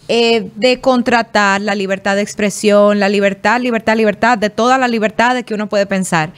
eh, 0.07 0.49
de 0.55 0.79
contratar, 0.81 1.61
la 1.61 1.73
libertad 1.73 2.15
de 2.15 2.21
expresión, 2.21 2.99
la 2.99 3.09
libertad, 3.09 3.59
libertad, 3.59 3.95
libertad, 3.95 4.37
de 4.37 4.51
todas 4.51 4.79
las 4.79 4.89
libertades 4.91 5.43
que 5.43 5.55
uno 5.55 5.67
puede 5.67 5.87
pensar. 5.87 6.31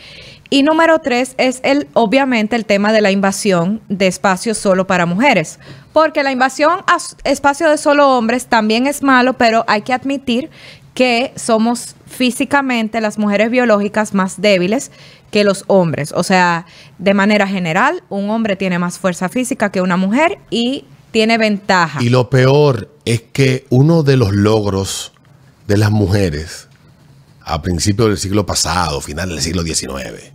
Y 0.50 0.64
número 0.64 1.00
tres 1.00 1.36
es 1.38 1.62
el, 1.64 1.88
obviamente, 1.94 2.58
el 2.58 2.66
tema 2.66 2.92
de 2.92 3.00
la 3.00 3.12
invasión 3.12 3.82
de 3.88 4.08
espacios 4.08 4.58
solo 4.58 4.86
para 4.88 5.06
mujeres. 5.06 5.60
Porque 5.94 6.24
la 6.24 6.32
invasión 6.34 6.82
a 6.88 6.98
s- 6.98 7.16
espacio 7.24 7.70
de 7.70 7.78
solo 7.78 8.18
hombres 8.18 8.48
también 8.48 8.86
es 8.88 9.02
malo, 9.04 9.34
pero 9.34 9.64
hay 9.68 9.82
que 9.82 9.94
admitir 9.94 10.50
que 10.94 11.32
somos 11.38 11.96
físicamente 12.12 13.02
las 13.02 13.18
mujeres 13.18 13.50
biológicas 13.50 14.14
más 14.14 14.42
débiles 14.42 14.92
que 15.32 15.44
los 15.44 15.64
hombres. 15.68 16.14
O 16.16 16.24
sea, 16.24 16.66
de 17.00 17.14
manera 17.14 17.48
general, 17.48 18.04
un 18.10 18.30
hombre 18.30 18.56
tiene 18.56 18.78
más 18.78 19.00
fuerza 19.00 19.30
física 19.30 19.72
que 19.72 19.82
una 19.82 19.98
mujer 19.98 20.38
y 20.50 20.86
tiene 21.12 21.38
ventaja. 21.38 22.04
Y 22.04 22.10
lo 22.10 22.30
peor 22.30 22.94
es 23.06 23.22
que 23.22 23.66
uno 23.70 24.04
de 24.04 24.18
los 24.18 24.34
logros 24.34 25.14
de 25.68 25.78
las 25.78 25.92
mujeres 25.92 26.68
a 27.44 27.62
principios 27.62 28.10
del 28.10 28.18
siglo 28.18 28.46
pasado, 28.46 29.02
final 29.02 29.30
del 29.30 29.42
siglo 29.42 29.64
XIX, 29.64 30.32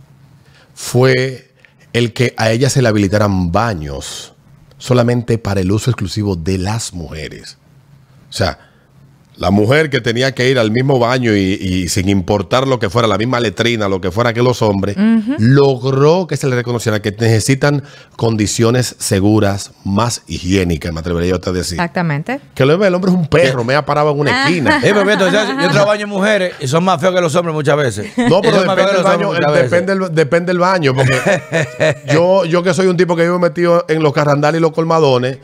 fue 0.73 1.51
el 1.93 2.13
que 2.13 2.33
a 2.37 2.51
ellas 2.51 2.73
se 2.73 2.81
le 2.81 2.89
habilitaran 2.89 3.51
baños 3.51 4.33
solamente 4.77 5.37
para 5.37 5.61
el 5.61 5.71
uso 5.71 5.89
exclusivo 5.89 6.35
de 6.35 6.57
las 6.57 6.93
mujeres. 6.93 7.57
O 8.29 8.33
sea, 8.33 8.66
la 9.37 9.51
mujer 9.51 9.89
que 9.89 10.01
tenía 10.01 10.33
que 10.33 10.49
ir 10.49 10.59
al 10.59 10.71
mismo 10.71 10.99
baño 10.99 11.35
y, 11.35 11.53
y 11.53 11.89
sin 11.89 12.09
importar 12.09 12.67
lo 12.67 12.79
que 12.79 12.89
fuera, 12.89 13.07
la 13.07 13.17
misma 13.17 13.39
letrina, 13.39 13.87
lo 13.87 14.01
que 14.01 14.11
fuera 14.11 14.33
que 14.33 14.41
los 14.41 14.61
hombres, 14.61 14.95
logró 15.37 16.27
que 16.27 16.37
se 16.37 16.47
le 16.47 16.55
reconociera 16.55 17.01
que 17.01 17.11
necesitan 17.11 17.83
condiciones 18.15 18.95
seguras, 18.97 19.71
más 19.83 20.23
higiénicas, 20.27 20.91
me 20.91 20.99
atrevería 20.99 21.37
yo 21.37 21.49
a 21.49 21.53
decir. 21.53 21.75
Exactamente. 21.75 22.39
Que 22.55 22.65
lo 22.65 22.83
el 22.83 22.93
hombre 22.93 23.11
es 23.11 23.17
un 23.17 23.27
perro, 23.27 23.63
me 23.63 23.75
ha 23.75 23.85
parado 23.85 24.11
en 24.11 24.19
una 24.19 24.47
esquina. 24.47 24.77
Eh, 24.77 24.91
pero 24.93 25.05
Beto, 25.05 25.31
¿sabes? 25.31 25.55
yo 25.61 25.71
trabajo 25.71 25.93
en 25.93 26.09
mujeres 26.09 26.53
y 26.59 26.67
son 26.67 26.83
más 26.83 26.99
feos 27.01 27.13
que 27.13 27.21
los 27.21 27.35
hombres 27.35 27.53
muchas 27.53 27.77
veces. 27.77 28.11
No, 28.29 28.41
pero 28.41 28.61
depende 28.61 28.93
del 28.93 29.03
baño, 29.03 29.33
depende, 29.33 29.95
del, 29.95 30.15
depende 30.15 30.47
del 30.47 30.59
baño, 30.59 30.93
porque 30.93 31.15
yo, 32.13 32.45
yo 32.45 32.63
que 32.63 32.73
soy 32.73 32.87
un 32.87 32.97
tipo 32.97 33.15
que 33.15 33.23
vivo 33.23 33.39
metido 33.39 33.85
en 33.87 34.01
los 34.01 34.13
carrandales 34.13 34.59
y 34.59 34.61
los 34.61 34.71
colmadones, 34.71 35.39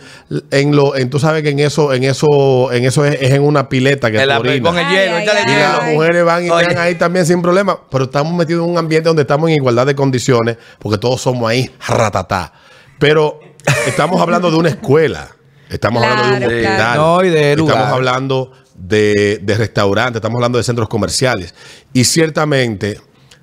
en 0.52 0.76
lo, 0.76 0.96
en, 0.96 1.10
tú 1.10 1.20
sabes 1.20 1.44
que 1.44 1.50
en 1.50 1.60
eso, 1.60 1.94
en 1.94 2.04
eso, 2.04 2.72
en 2.72 2.86
eso 2.86 3.06
es, 3.06 3.22
es 3.22 3.32
en 3.32 3.44
una 3.44 3.70
pileta 3.84 4.12
que 4.12 4.18
tú 4.26 4.32
orinas. 4.40 4.72
con 4.72 4.80
el 4.80 4.88
hielo, 4.90 5.16
ay, 5.18 5.24
échale 5.24 5.40
ay. 5.46 5.54
Y 5.54 5.60
las 5.60 5.94
mujeres 5.94 6.26
van 6.26 6.46
y 6.46 6.50
Oye. 6.50 6.62
están 6.68 6.78
ahí 6.84 6.96
también 6.96 7.26
sin 7.26 7.42
problema, 7.42 7.80
pero 7.90 8.06
estamos 8.06 8.34
metidos 8.34 8.66
en 8.66 8.72
un 8.72 8.78
ambiente 8.78 9.08
donde 9.08 9.22
estamos 9.24 9.50
en 9.50 9.56
igualdad 9.56 9.86
de 9.86 9.96
condiciones, 9.96 10.58
porque 10.80 10.98
todos 10.98 11.22
somos 11.22 11.50
ahí 11.50 11.70
ratatá. 11.88 12.54
Pero 13.00 13.40
estamos 13.88 14.22
hablando 14.22 14.50
de 14.52 14.58
una 14.58 14.70
escuela, 14.70 15.30
estamos 15.70 16.04
hablando 16.04 16.24
de 16.24 16.32
un 16.32 16.38
Claro, 16.40 16.54
hospital, 16.54 16.76
claro. 16.76 17.02
No, 17.02 17.24
y 17.24 17.30
de 17.30 17.56
lugar. 17.56 17.76
estamos 17.78 17.96
hablando 17.96 18.52
de, 18.76 19.40
de 19.42 19.56
restaurantes, 19.58 20.16
estamos 20.18 20.36
hablando 20.38 20.58
de 20.58 20.64
centros 20.64 20.88
comerciales. 20.90 21.54
Y 21.94 22.04
ciertamente, 22.06 23.00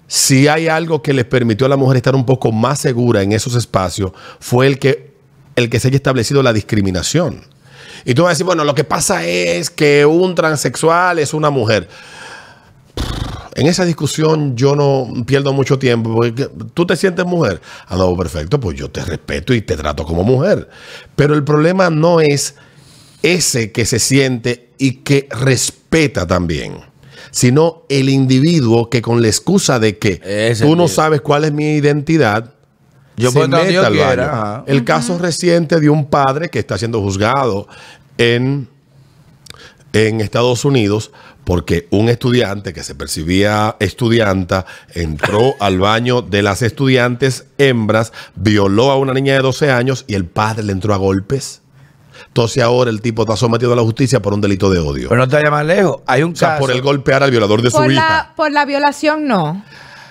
si 0.06 0.48
hay 0.48 0.68
algo 0.68 1.02
que 1.02 1.12
les 1.12 1.24
permitió 1.24 1.66
a 1.66 1.68
la 1.68 1.76
mujer 1.76 1.96
estar 1.98 2.14
un 2.14 2.26
poco 2.26 2.50
más 2.52 2.80
segura 2.80 3.22
en 3.22 3.32
esos 3.32 3.54
espacios, 3.54 4.12
fue 4.40 4.66
el 4.66 4.78
que, 4.78 5.12
el 5.56 5.68
que 5.70 5.78
se 5.80 5.88
haya 5.88 5.96
establecido 5.96 6.42
la 6.42 6.52
discriminación. 6.52 7.44
Y 8.04 8.14
tú 8.14 8.22
vas 8.22 8.30
a 8.30 8.32
decir, 8.32 8.46
bueno, 8.46 8.64
lo 8.64 8.74
que 8.74 8.84
pasa 8.84 9.24
es 9.26 9.70
que 9.70 10.06
un 10.06 10.34
transexual 10.34 11.18
es 11.18 11.34
una 11.34 11.50
mujer. 11.50 11.88
En 13.54 13.66
esa 13.66 13.84
discusión 13.84 14.56
yo 14.56 14.76
no 14.76 15.24
pierdo 15.26 15.52
mucho 15.52 15.78
tiempo 15.78 16.14
porque 16.14 16.48
tú 16.72 16.86
te 16.86 16.96
sientes 16.96 17.26
mujer. 17.26 17.60
Ah, 17.88 17.96
no, 17.96 18.16
perfecto, 18.16 18.60
pues 18.60 18.78
yo 18.78 18.90
te 18.90 19.04
respeto 19.04 19.52
y 19.52 19.62
te 19.62 19.76
trato 19.76 20.04
como 20.04 20.22
mujer. 20.22 20.68
Pero 21.16 21.34
el 21.34 21.44
problema 21.44 21.90
no 21.90 22.20
es 22.20 22.54
ese 23.22 23.72
que 23.72 23.84
se 23.84 23.98
siente 23.98 24.70
y 24.78 24.92
que 25.02 25.28
respeta 25.30 26.26
también, 26.26 26.80
sino 27.30 27.82
el 27.88 28.08
individuo 28.08 28.88
que 28.88 29.02
con 29.02 29.20
la 29.20 29.28
excusa 29.28 29.78
de 29.78 29.98
que 29.98 30.20
Ese 30.24 30.64
tú 30.64 30.76
no 30.76 30.88
sabes 30.88 31.20
cuál 31.20 31.44
es 31.44 31.52
mi 31.52 31.74
identidad, 31.74 32.54
Yo 33.20 33.30
se 33.30 33.42
al 33.42 33.50
quiera, 33.50 33.88
baño. 33.90 34.22
ajá. 34.22 34.64
El 34.66 34.84
caso 34.84 35.18
reciente 35.18 35.80
de 35.80 35.88
un 35.90 36.06
padre 36.06 36.48
que 36.48 36.58
está 36.58 36.78
siendo 36.78 37.00
juzgado 37.00 37.68
en, 38.18 38.68
en 39.92 40.20
Estados 40.20 40.64
Unidos 40.64 41.10
porque 41.44 41.88
un 41.90 42.08
estudiante 42.08 42.72
que 42.72 42.84
se 42.84 42.94
percibía 42.94 43.76
estudianta 43.80 44.66
entró 44.94 45.54
al 45.60 45.78
baño 45.78 46.22
de 46.22 46.42
las 46.42 46.62
estudiantes 46.62 47.46
hembras, 47.58 48.12
violó 48.36 48.90
a 48.90 48.96
una 48.98 49.14
niña 49.14 49.34
de 49.34 49.40
12 49.40 49.70
años 49.70 50.04
y 50.06 50.14
el 50.14 50.26
padre 50.26 50.62
le 50.64 50.72
entró 50.72 50.94
a 50.94 50.96
golpes. 50.96 51.62
Entonces 52.28 52.62
ahora 52.62 52.90
el 52.90 53.00
tipo 53.00 53.22
está 53.22 53.36
sometido 53.36 53.72
a 53.72 53.76
la 53.76 53.82
justicia 53.82 54.20
por 54.20 54.34
un 54.34 54.40
delito 54.40 54.70
de 54.70 54.78
odio. 54.78 55.08
Pero 55.08 55.20
no 55.20 55.26
te 55.28 55.36
vayas 55.36 55.50
más 55.50 55.66
lejos. 55.66 56.00
Hay 56.06 56.22
un 56.22 56.32
o 56.32 56.36
sea, 56.36 56.50
caso. 56.50 56.60
por 56.60 56.70
el 56.70 56.82
golpear 56.82 57.22
al 57.22 57.30
violador 57.30 57.62
de 57.62 57.70
su 57.70 57.78
Por 57.78 57.90
hija. 57.90 58.08
la, 58.08 58.32
por 58.36 58.52
la 58.52 58.64
violación, 58.64 59.26
no. 59.26 59.64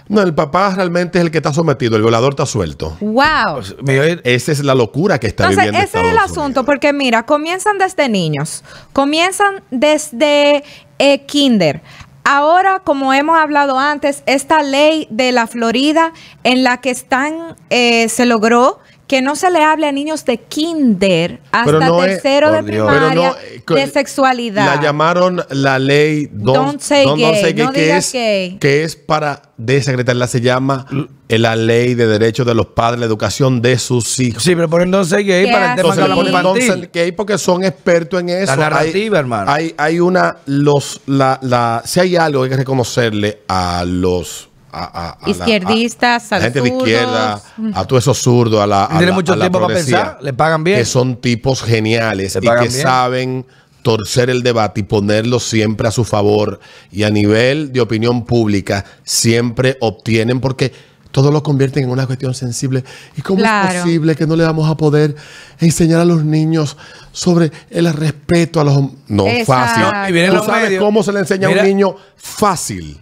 No, 0.10 0.22
el 0.22 0.34
papá 0.34 0.74
realmente 0.76 1.20
es 1.20 1.24
el 1.26 1.32
que 1.32 1.38
está 1.38 1.54
sometido, 1.54 1.96
el 1.96 2.02
violador 2.02 2.32
está 2.34 2.46
suelto. 2.46 2.98
Wow. 3.00 3.62
Oye- 3.88 4.20
Esa 4.24 4.52
es 4.52 4.64
la 4.64 4.74
locura 4.76 5.20
que 5.20 5.28
está 5.28 5.44
Entonces, 5.46 5.66
viviendo 5.72 5.88
ese 5.88 6.02
es 6.06 6.12
el 6.12 6.18
asunto, 6.18 6.42
Unidos. 6.62 6.66
porque 6.66 6.92
mira, 6.94 7.26
comienzan 7.28 7.78
desde 7.78 8.10
niños, 8.10 8.64
comienzan 8.92 9.64
desde 9.70 10.64
eh, 10.98 11.22
kinder. 11.26 11.82
Ahora, 12.24 12.80
como 12.84 13.14
hemos 13.14 13.40
hablado 13.40 13.80
antes, 13.80 14.24
esta 14.26 14.62
ley 14.62 15.08
de 15.10 15.32
la 15.32 15.48
Florida 15.48 16.12
en 16.44 16.64
la 16.64 16.78
que 16.82 16.90
están, 16.90 17.56
eh, 17.70 18.10
se 18.10 18.26
logró 18.26 18.80
que 19.10 19.24
no 19.24 19.36
se 19.36 19.50
le 19.50 19.64
hable 19.64 19.88
a 19.88 19.92
niños 19.92 20.24
de 20.24 20.38
kinder 20.38 21.40
hasta 21.52 21.72
no 21.80 22.04
es- 22.04 22.22
tercero 22.22 22.52
de 22.52 22.62
Dios. 22.62 22.88
Pero 22.88 23.08
primaria 23.08 23.16
no, 23.16 23.36
eh, 23.76 23.82
de 23.82 23.88
sexualidad. 23.92 24.66
La 24.68 24.80
llamaron 24.80 25.44
la 25.50 25.80
ley 25.80 26.30
Don't, 26.32 26.80
Don't 26.80 26.80
say 26.80 27.06
gay, 27.06 27.54
no 27.56 27.72
que, 27.74 27.98
es, 27.98 28.14
gay. 28.14 28.58
que 28.60 28.84
es 28.84 28.96
para 28.96 29.42
desecretarla. 29.58 30.28
Se 30.28 30.42
llama 30.42 30.86
eh, 31.28 31.40
la 31.40 31.56
ley 31.56 31.96
de 31.96 32.06
derechos 32.06 32.46
de 32.46 32.54
los 32.54 32.68
padres, 32.68 33.00
la 33.00 33.08
educación 33.08 33.64
de 33.64 33.80
sus 33.80 34.20
hijos. 34.20 34.44
Sí, 34.44 34.54
pero 34.54 34.70
ponen 34.70 34.90
entonces 34.90 35.26
gay 35.26 35.46
¿Qué 35.46 35.52
para 35.52 35.72
el 35.72 35.82
tema 35.82 35.96
que 35.96 36.02
Entonces 36.02 36.28
infantil. 36.28 36.68
don't 36.68 36.82
say 36.84 36.90
gay 36.94 37.12
porque 37.12 37.40
son 37.40 37.64
expertos 37.64 38.20
en 38.22 38.30
eso. 38.30 38.46
La 38.56 38.70
narrativa, 38.70 39.18
hay, 39.18 39.20
hermano. 39.22 39.52
Hay, 39.52 39.74
hay 39.76 40.00
una, 40.00 40.38
los, 40.46 41.02
la, 41.08 41.40
la, 41.42 41.82
si 41.84 42.00
hay 42.00 42.16
algo 42.16 42.42
que 42.42 42.46
hay 42.46 42.50
que 42.52 42.58
reconocerle 42.58 43.40
a 43.48 43.84
los 43.88 44.49
a, 44.72 45.18
a- 45.22 45.30
Izquierdistas, 45.30 46.32
a, 46.32 46.36
a 46.36 46.40
la 46.40 46.46
gente 46.46 46.62
de 46.62 46.70
izquierda, 46.70 47.42
a 47.74 47.86
todos 47.86 48.04
esos 48.04 48.18
zurdos, 48.20 48.62
a 48.62 48.68
la, 48.68 48.86
a 48.86 48.90
Tienen 48.90 49.10
la- 49.10 49.16
mucho 49.16 49.34
a 49.34 49.36
la 49.36 49.46
tiempo 49.46 49.60
para 49.62 49.74
pensar, 49.74 50.18
le 50.22 50.34
pagan 50.34 50.64
bien. 50.64 50.78
Que 50.80 50.86
son 50.86 51.16
tipos 51.18 51.62
geniales 51.64 52.36
Le 52.36 52.42
y 52.46 52.50
que 52.50 52.60
bien. 52.68 52.72
saben 52.72 53.46
torcer 53.82 54.30
el 54.30 54.44
debate 54.44 54.82
y 54.82 54.84
ponerlo 54.84 55.40
siempre 55.40 55.88
a 55.88 55.92
su 55.92 56.04
favor 56.04 56.60
y 56.92 57.04
a 57.04 57.10
nivel 57.10 57.72
de 57.72 57.80
opinión 57.82 58.26
pública 58.26 58.84
siempre 59.04 59.78
obtienen 59.80 60.42
porque 60.42 60.72
todo 61.12 61.32
lo 61.32 61.42
convierten 61.42 61.86
en 61.86 61.90
una 61.90 62.06
cuestión 62.06 62.36
sensible. 62.36 62.84
¿Y 63.18 63.22
cómo 63.24 63.40
Claro. 63.40 63.70
es 63.70 63.82
posible 63.82 64.16
que 64.16 64.28
no 64.28 64.36
le 64.36 64.44
vamos 64.44 64.70
a 64.70 64.76
poder 64.78 65.16
enseñar 65.60 66.02
a 66.02 66.06
los 66.06 66.24
niños 66.24 66.78
sobre 67.12 67.52
el 67.72 67.92
respeto 67.92 68.60
a 68.60 68.64
los... 68.64 68.76
hom- 68.76 68.92
No, 69.08 69.26
Exacto. 69.26 69.90
fácil. 69.90 70.28
¿Tú 70.28 70.34
los 70.36 70.46
sabes 70.46 70.64
medios. 70.66 70.84
cómo 70.84 71.02
se 71.02 71.12
le 71.14 71.20
enseña 71.20 71.48
a 71.48 71.52
un 71.52 71.64
niño 71.64 71.96
fácil? 72.16 73.02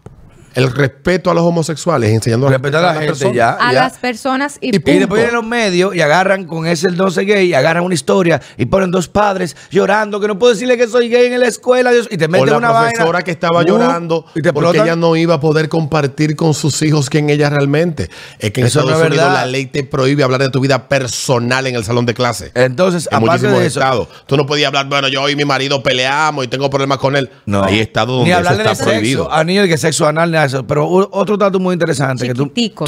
El 0.58 0.72
respeto 0.72 1.30
a 1.32 1.34
los 1.34 1.44
homosexuales, 1.44 2.10
enseñando 2.12 2.50
Respetar 2.50 2.84
a 2.84 2.88
la 2.88 2.94
gente 2.94 3.08
persona. 3.08 3.34
ya. 3.34 3.58
a 3.60 3.74
ya. 3.74 3.80
las 3.84 3.98
personas 4.00 4.58
y, 4.60 4.68
Y 4.68 4.76
Y 4.76 4.80
punto. 4.80 5.00
después 5.00 5.20
vienen 5.22 5.36
los 5.36 5.46
medios 5.46 5.96
y 5.96 6.02
agarran 6.02 6.46
con 6.46 6.66
ese 6.68 6.88
el 6.88 6.96
12 6.98 7.26
gay 7.26 7.48
y 7.48 7.54
agarran 7.54 7.84
una 7.84 7.94
historia 7.94 8.42
y 8.58 8.66
ponen 8.66 8.92
dos 8.92 9.08
padres 9.08 9.56
llorando 9.70 10.20
que 10.20 10.28
no 10.28 10.38
puedo 10.40 10.54
decirle 10.54 10.78
que 10.78 10.88
soy 10.88 11.10
gay 11.10 11.28
en 11.34 11.40
la 11.40 11.48
escuela 11.48 11.92
Dios, 11.92 12.08
y 12.12 12.18
te 12.18 12.26
O 12.26 12.30
meten 12.30 12.50
la 12.50 12.58
una 12.58 12.70
profesora 12.70 13.06
vaina. 13.06 13.22
que 13.24 13.32
estaba 13.32 13.62
Uh, 13.62 13.66
llorando 13.66 14.26
y 14.36 14.42
te 14.42 14.52
porque 14.54 14.80
ella 14.80 14.96
no 14.96 15.16
iba 15.16 15.36
a 15.36 15.40
poder 15.40 15.70
compartir 15.70 16.36
con 16.36 16.54
sus 16.54 16.82
hijos 16.82 17.10
quién 17.10 17.30
ella 17.30 17.50
realmente. 17.50 18.10
Es 18.40 18.52
que 18.52 18.62
en 18.62 18.68
Eso 18.68 18.80
no 18.82 18.86
Estados 18.88 19.02
es 19.06 19.08
Unidos 19.12 19.26
verdad. 19.28 19.42
la 19.42 19.46
ley 19.52 19.66
te 19.68 19.84
prohíbe 19.84 20.24
hablar 20.24 20.42
de 20.42 20.50
tu 20.50 20.60
vida 20.60 20.88
personal 20.90 21.68
en 21.68 21.76
el 21.76 21.84
salón 21.84 22.06
de 22.06 22.14
clase. 22.14 22.52
Entonces, 22.56 23.08
en 23.12 23.18
aparte 23.18 23.32
muchísimos 23.32 23.60
de 23.60 23.66
eso, 23.68 23.80
estados. 23.80 24.08
Tú 24.26 24.36
no 24.38 24.46
podías 24.46 24.68
hablar, 24.68 24.88
bueno, 24.88 25.08
yo 25.08 25.28
y 25.30 25.36
mi 25.36 25.46
marido 25.46 25.84
peleamos 25.84 26.46
y 26.46 26.48
tengo 26.48 26.70
problemas 26.70 26.98
con 26.98 27.16
él. 27.16 27.30
No. 27.46 27.64
Hay 27.64 27.80
estados 27.80 28.24
Ni 28.24 28.30
donde 28.30 28.32
eso 28.32 28.38
hablarle 28.40 28.58
está 28.64 28.70
de 28.70 28.76
sexo, 28.76 28.90
prohibido. 28.92 29.32
a 29.32 29.44
niños 29.44 29.64
de 29.64 29.70
que 29.70 29.78
sexo 29.78 30.08
anal, 30.08 30.32
ni 30.32 30.38
a 30.38 30.47
eso. 30.48 30.66
Pero 30.68 30.88
otro 30.88 31.38
dato 31.38 31.60
muy 31.60 31.74
interesante 31.74 32.26
que 32.28 32.34
tú, 32.34 32.44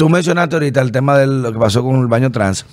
mencionaste 0.08 0.56
ahorita, 0.56 0.80
el 0.80 0.90
tema 0.92 1.16
de 1.18 1.26
lo 1.26 1.52
que 1.52 1.58
pasó 1.58 1.82
con 1.82 1.96
el 2.00 2.06
baño 2.06 2.30
trans. 2.30 2.66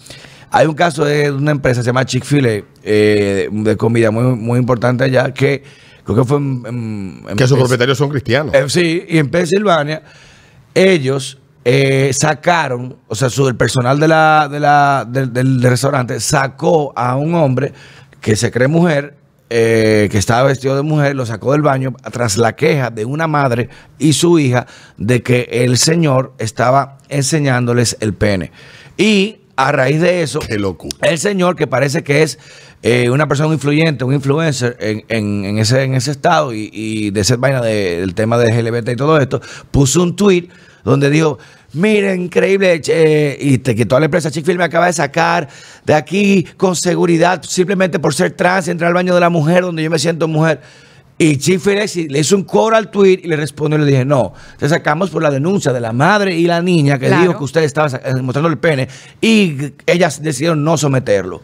Hay 0.49 0.65
un 0.65 0.73
caso 0.75 1.03
de 1.05 1.29
una 1.31 1.51
empresa, 1.51 1.81
se 1.81 1.87
llama 1.87 2.05
Chick-fil-A, 2.05 2.63
eh, 2.83 3.49
de 3.51 3.77
comida 3.77 4.11
muy, 4.11 4.23
muy 4.35 4.59
importante 4.59 5.03
allá, 5.03 5.33
que 5.33 5.61
creo 6.05 6.17
que 6.17 6.23
fue 6.23 6.37
en... 6.37 6.63
en- 6.65 7.23
en- 7.29 7.35
Que 7.37 7.47
sus 7.47 7.57
propietarios 7.57 7.97
son 7.97 8.09
cristianos. 8.09 8.53
eh, 8.55 8.65
sí, 8.69 9.03
y 9.09 9.17
en 9.17 9.29
Pensilvania, 9.29 10.03
ellos 10.73 11.37
eh, 11.65 12.11
sacaron, 12.13 12.95
o 13.09 13.15
sea, 13.15 13.29
su, 13.29 13.47
el 13.47 13.55
personal 13.55 13.99
de 13.99 14.07
la, 14.07 14.47
de 14.49 14.59
la, 14.59 15.05
del, 15.09 15.33
del 15.33 15.61
restaurante 15.61 16.19
sacó 16.21 16.93
a 16.95 17.15
un 17.17 17.35
hombre 17.35 17.73
que 18.21 18.35
se 18.37 18.49
cree 18.51 18.67
mujer, 18.69 19.17
eh, 19.49 20.09
que 20.11 20.17
estaba 20.17 20.47
vestido 20.47 20.75
de 20.75 20.81
mujer, 20.81 21.15
lo 21.15 21.25
sacó 21.25 21.53
del 21.53 21.61
baño 21.61 21.93
tras 22.11 22.37
la 22.37 22.55
queja 22.55 22.89
de 22.89 23.05
una 23.05 23.27
madre 23.27 23.69
y 23.97 24.13
su 24.13 24.39
hija 24.39 24.67
de 24.97 25.23
que 25.23 25.47
el 25.51 25.77
señor 25.77 26.33
estaba 26.37 26.97
enseñándoles 27.09 27.97
el 28.01 28.13
pene. 28.13 28.51
Y 28.97 29.37
a 29.55 29.71
raíz 29.71 30.01
de 30.01 30.21
eso, 30.21 30.39
Qué 30.39 30.57
el 31.01 31.17
señor, 31.17 31.55
que 31.55 31.65
parece 31.67 32.03
que 32.03 32.23
es 32.23 32.37
eh, 32.83 33.09
una 33.09 33.27
persona 33.27 33.51
influyente, 33.53 34.03
un 34.03 34.13
influencer 34.13 34.77
en, 34.79 35.03
en- 35.07 35.45
en 35.45 35.57
ese, 35.57 35.83
en 35.83 35.95
ese 35.95 36.11
estado 36.11 36.53
y, 36.53 36.69
y 36.71 37.09
de 37.11 37.21
esa 37.21 37.37
vaina 37.37 37.61
de- 37.61 37.99
del 38.01 38.13
tema 38.13 38.37
de 38.37 38.51
LGBT 38.61 38.89
y 38.89 38.95
todo 38.95 39.17
esto, 39.19 39.41
puso 39.71 40.03
un 40.03 40.15
tweet 40.15 40.49
donde 40.83 41.09
dijo, 41.09 41.39
Miren, 41.73 42.21
increíble. 42.23 42.81
eh, 42.87 43.37
y 43.39 43.57
te, 43.57 43.75
que 43.75 43.85
toda 43.85 43.99
la 43.99 44.05
empresa 44.05 44.31
Chick-fil 44.31 44.57
me 44.57 44.63
acaba 44.63 44.85
de 44.87 44.93
sacar 44.93 45.47
de 45.85 45.93
aquí 45.93 46.45
con 46.55 46.75
seguridad, 46.75 47.41
simplemente 47.43 47.99
por 47.99 48.13
ser 48.13 48.31
trans, 48.31 48.67
entrar 48.67 48.87
al 48.87 48.93
baño 48.93 49.13
de 49.13 49.19
la 49.19 49.29
mujer 49.29 49.63
donde 49.63 49.83
yo 49.83 49.89
me 49.89 49.99
siento 49.99 50.27
mujer. 50.27 50.61
Y 51.19 51.37
Chick-fil 51.37 52.07
le 52.11 52.19
hizo 52.19 52.35
un 52.35 52.43
coro 52.43 52.75
al 52.75 52.89
tweet 52.91 53.21
y 53.23 53.27
le 53.27 53.35
respondió 53.35 53.77
y 53.77 53.81
le 53.81 53.87
dije, 53.87 54.05
no, 54.05 54.33
te 54.57 54.69
sacamos 54.69 55.09
por 55.09 55.21
la 55.23 55.31
denuncia 55.31 55.73
de 55.73 55.81
la 55.81 55.91
madre 55.91 56.35
y 56.35 56.45
la 56.45 56.61
niña 56.61 56.97
que 56.99 57.07
Claro. 57.07 57.21
dijo 57.23 57.37
que 57.39 57.43
usted 57.43 57.63
estaba 57.63 57.87
eh, 57.89 58.13
mostrando 58.21 58.49
el 58.49 58.57
pene 58.59 58.87
y 59.19 59.57
ellas 59.87 60.21
decidieron 60.21 60.63
no 60.63 60.77
someterlo. 60.77 61.41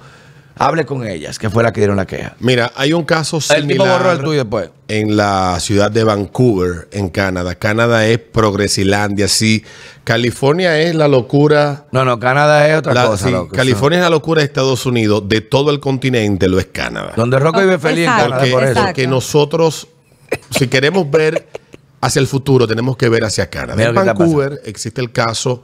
Hable 0.56 0.86
con 0.86 1.06
ellas, 1.08 1.39
que 1.39 1.50
fue 1.50 1.63
la 1.63 1.74
que 1.74 1.82
dieron 1.82 1.98
la 1.98 2.06
queja. 2.06 2.36
Mira, 2.39 2.72
hay 2.76 2.94
un 2.94 3.04
caso 3.06 3.38
El 3.38 3.44
tipo 3.68 3.84
similar 3.84 3.98
borró 3.98 4.12
el 4.12 4.20
tuyo 4.20 4.39
después. 4.44 4.70
en 4.88 5.18
la 5.18 5.58
ciudad 5.60 5.89
de 5.89 6.04
Vancouver, 6.04 6.88
en 6.92 7.10
Canadá. 7.10 7.56
Canadá 7.56 8.06
es 8.06 8.20
progresilandia, 8.20 9.28
sí. 9.28 9.63
California 10.04 10.80
es 10.80 10.94
la 10.96 11.08
locura. 11.08 11.86
No, 11.92 12.06
no, 12.06 12.20
Canadá 12.20 12.70
es 12.70 12.78
otra 12.78 12.94
la- 12.94 13.06
cosa. 13.08 13.26
sí, 13.26 13.32
loco. 13.32 13.56
California 13.56 14.00
es 14.00 14.04
la 14.04 14.10
locura 14.12 14.42
de 14.42 14.46
Estados 14.46 14.86
Unidos. 14.86 15.24
De 15.28 15.42
todo 15.42 15.72
el 15.72 15.80
continente 15.80 16.48
lo 16.48 16.60
es 16.60 16.68
Canadá. 16.68 17.13
Donde 17.16 17.39
Rocco 17.39 17.60
vive 17.60 17.80
feliz 17.80 18.06
en. 18.06 18.12
Canadá 18.13 18.36
Porque, 18.38 18.52
por 18.52 18.62
eso. 18.63 18.70
Exacto. 18.72 18.88
porque 18.89 19.08
nosotros, 19.08 19.88
si 20.52 20.68
queremos 20.68 21.10
ver 21.10 21.48
hacia 22.02 22.20
el 22.20 22.28
futuro, 22.28 22.68
tenemos 22.68 22.96
que 22.98 23.10
ver 23.10 23.24
hacia 23.24 23.50
Canadá. 23.50 23.76
Mira 23.76 23.89
en 23.89 23.96
Vancouver 23.96 24.62
existe 24.66 25.02
el 25.02 25.12
caso 25.12 25.63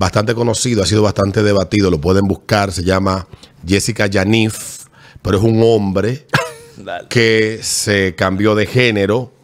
bastante 0.00 0.34
conocido, 0.34 0.82
ha 0.82 0.86
sido 0.86 1.02
bastante 1.02 1.42
debatido, 1.42 1.90
lo 1.90 2.00
pueden 2.00 2.26
buscar, 2.26 2.72
se 2.72 2.82
llama 2.82 3.28
Jessica 3.66 4.06
Yanif, 4.06 4.86
pero 5.20 5.36
es 5.36 5.44
un 5.44 5.62
hombre 5.62 6.26
que 7.10 7.58
se 7.60 8.14
cambió 8.14 8.54
de 8.54 8.64
género 8.64 9.34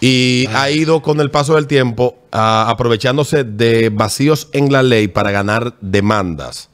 y 0.00 0.46
ha 0.54 0.70
ido 0.70 1.02
con 1.02 1.20
el 1.20 1.32
paso 1.32 1.56
del 1.56 1.66
tiempo 1.66 2.16
ah, 2.30 2.66
aprovechándose 2.68 3.42
de 3.42 3.88
vacíos 3.88 4.50
en 4.52 4.70
la 4.70 4.84
ley 4.84 5.08
para 5.08 5.32
ganar 5.32 5.74
demandas. 5.80 6.70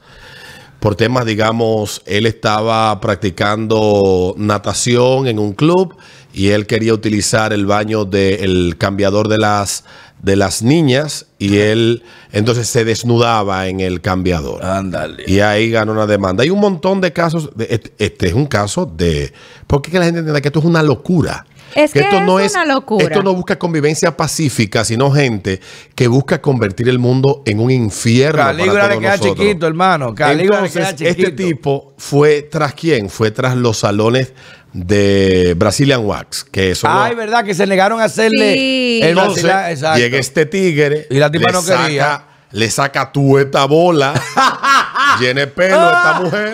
Por 0.79 0.95
temas, 0.95 1.25
digamos, 1.25 2.03
él 2.05 2.27
estaba 2.27 3.01
practicando 3.01 4.35
natación 4.37 5.25
en 5.25 5.39
un 5.39 5.53
club 5.53 5.95
y 6.33 6.49
él 6.49 6.65
quería 6.67 6.93
utilizar 6.93 7.53
el 7.53 7.65
baño 7.65 8.05
del 8.05 8.75
cambiador 8.77 9.27
de 9.27 9.37
las, 9.37 9.83
de 10.21 10.35
las 10.35 10.61
niñas 10.61 11.25
y 11.39 11.57
él 11.57 12.03
entonces 12.31 12.67
se 12.67 12.85
desnudaba 12.85 13.67
en 13.67 13.79
el 13.79 14.01
cambiador. 14.01 14.63
Ándale. 14.63 15.23
Y 15.27 15.39
ahí 15.39 15.69
ganó 15.71 15.91
una 15.91 16.07
demanda. 16.07 16.43
Hay 16.43 16.49
un 16.49 16.59
montón 16.59 17.01
de 17.01 17.11
casos. 17.11 17.49
de- 17.55 17.67
este, 17.69 17.91
este 17.97 18.27
es 18.27 18.33
un 18.33 18.45
caso 18.45 18.85
de. 18.85 19.33
Porque 19.67 19.91
que 19.91 19.99
la 19.99 20.05
gente 20.05 20.19
entienda 20.19 20.39
que 20.41 20.47
esto 20.49 20.59
es 20.59 20.65
una 20.65 20.83
locura. 20.83 21.45
Es 21.73 21.93
que 21.93 21.99
esto 22.01 22.17
es 22.17 22.23
no 22.25 22.37
es 22.37 22.51
una 22.53 22.65
locura. 22.65 23.05
Esto 23.05 23.23
no 23.23 23.33
busca 23.33 23.57
convivencia 23.57 24.15
pacífica, 24.17 24.83
sino 24.83 25.09
gente 25.09 25.61
que 25.95 26.07
busca 26.09 26.41
convertir 26.41 26.89
el 26.89 26.99
mundo 26.99 27.43
en 27.45 27.61
un 27.61 27.71
infierno. 27.71 28.41
Calígula 28.43 28.73
para 28.73 28.83
le 28.83 28.89
todos 28.89 29.01
queda 29.01 29.11
nosotros. 29.17 29.37
chiquito, 29.47 29.67
hermano. 29.67 30.13
Calígula 30.13 30.61
le 30.61 30.69
queda 30.69 30.89
Entonces, 30.89 31.07
chiquito. 31.13 31.27
este 31.29 31.43
tipo 31.45 31.93
fue 31.97 32.41
tras 32.41 32.73
quién? 32.73 33.09
Fue 33.09 33.31
tras 33.31 33.55
los 33.55 33.77
salones 33.77 34.33
de 34.73 35.53
Brazilian 35.57 36.05
Wax, 36.05 36.43
que 36.45 36.69
los- 36.69 36.85
Ay, 36.85 37.15
verdad 37.15 37.43
que 37.43 37.53
se 37.53 37.67
negaron 37.67 37.99
a 37.99 38.05
hacerle 38.05 38.53
Sí. 38.53 38.99
el 39.03 39.09
entonces, 39.09 39.43
llega 39.97 40.17
este 40.17 40.45
tigre 40.45 41.07
Y 41.09 41.15
la 41.19 41.29
tipa 41.29 41.47
le 41.47 41.53
no 41.53 41.63
quería. 41.65 42.03
saca- 42.03 42.25
le 42.51 42.69
saca 42.69 43.11
tú 43.11 43.37
esta 43.37 43.65
bola, 43.65 44.13
llena 45.19 45.41
de 45.41 45.47
pelo 45.47 45.75
esta 45.87 46.19
mujer, 46.21 46.51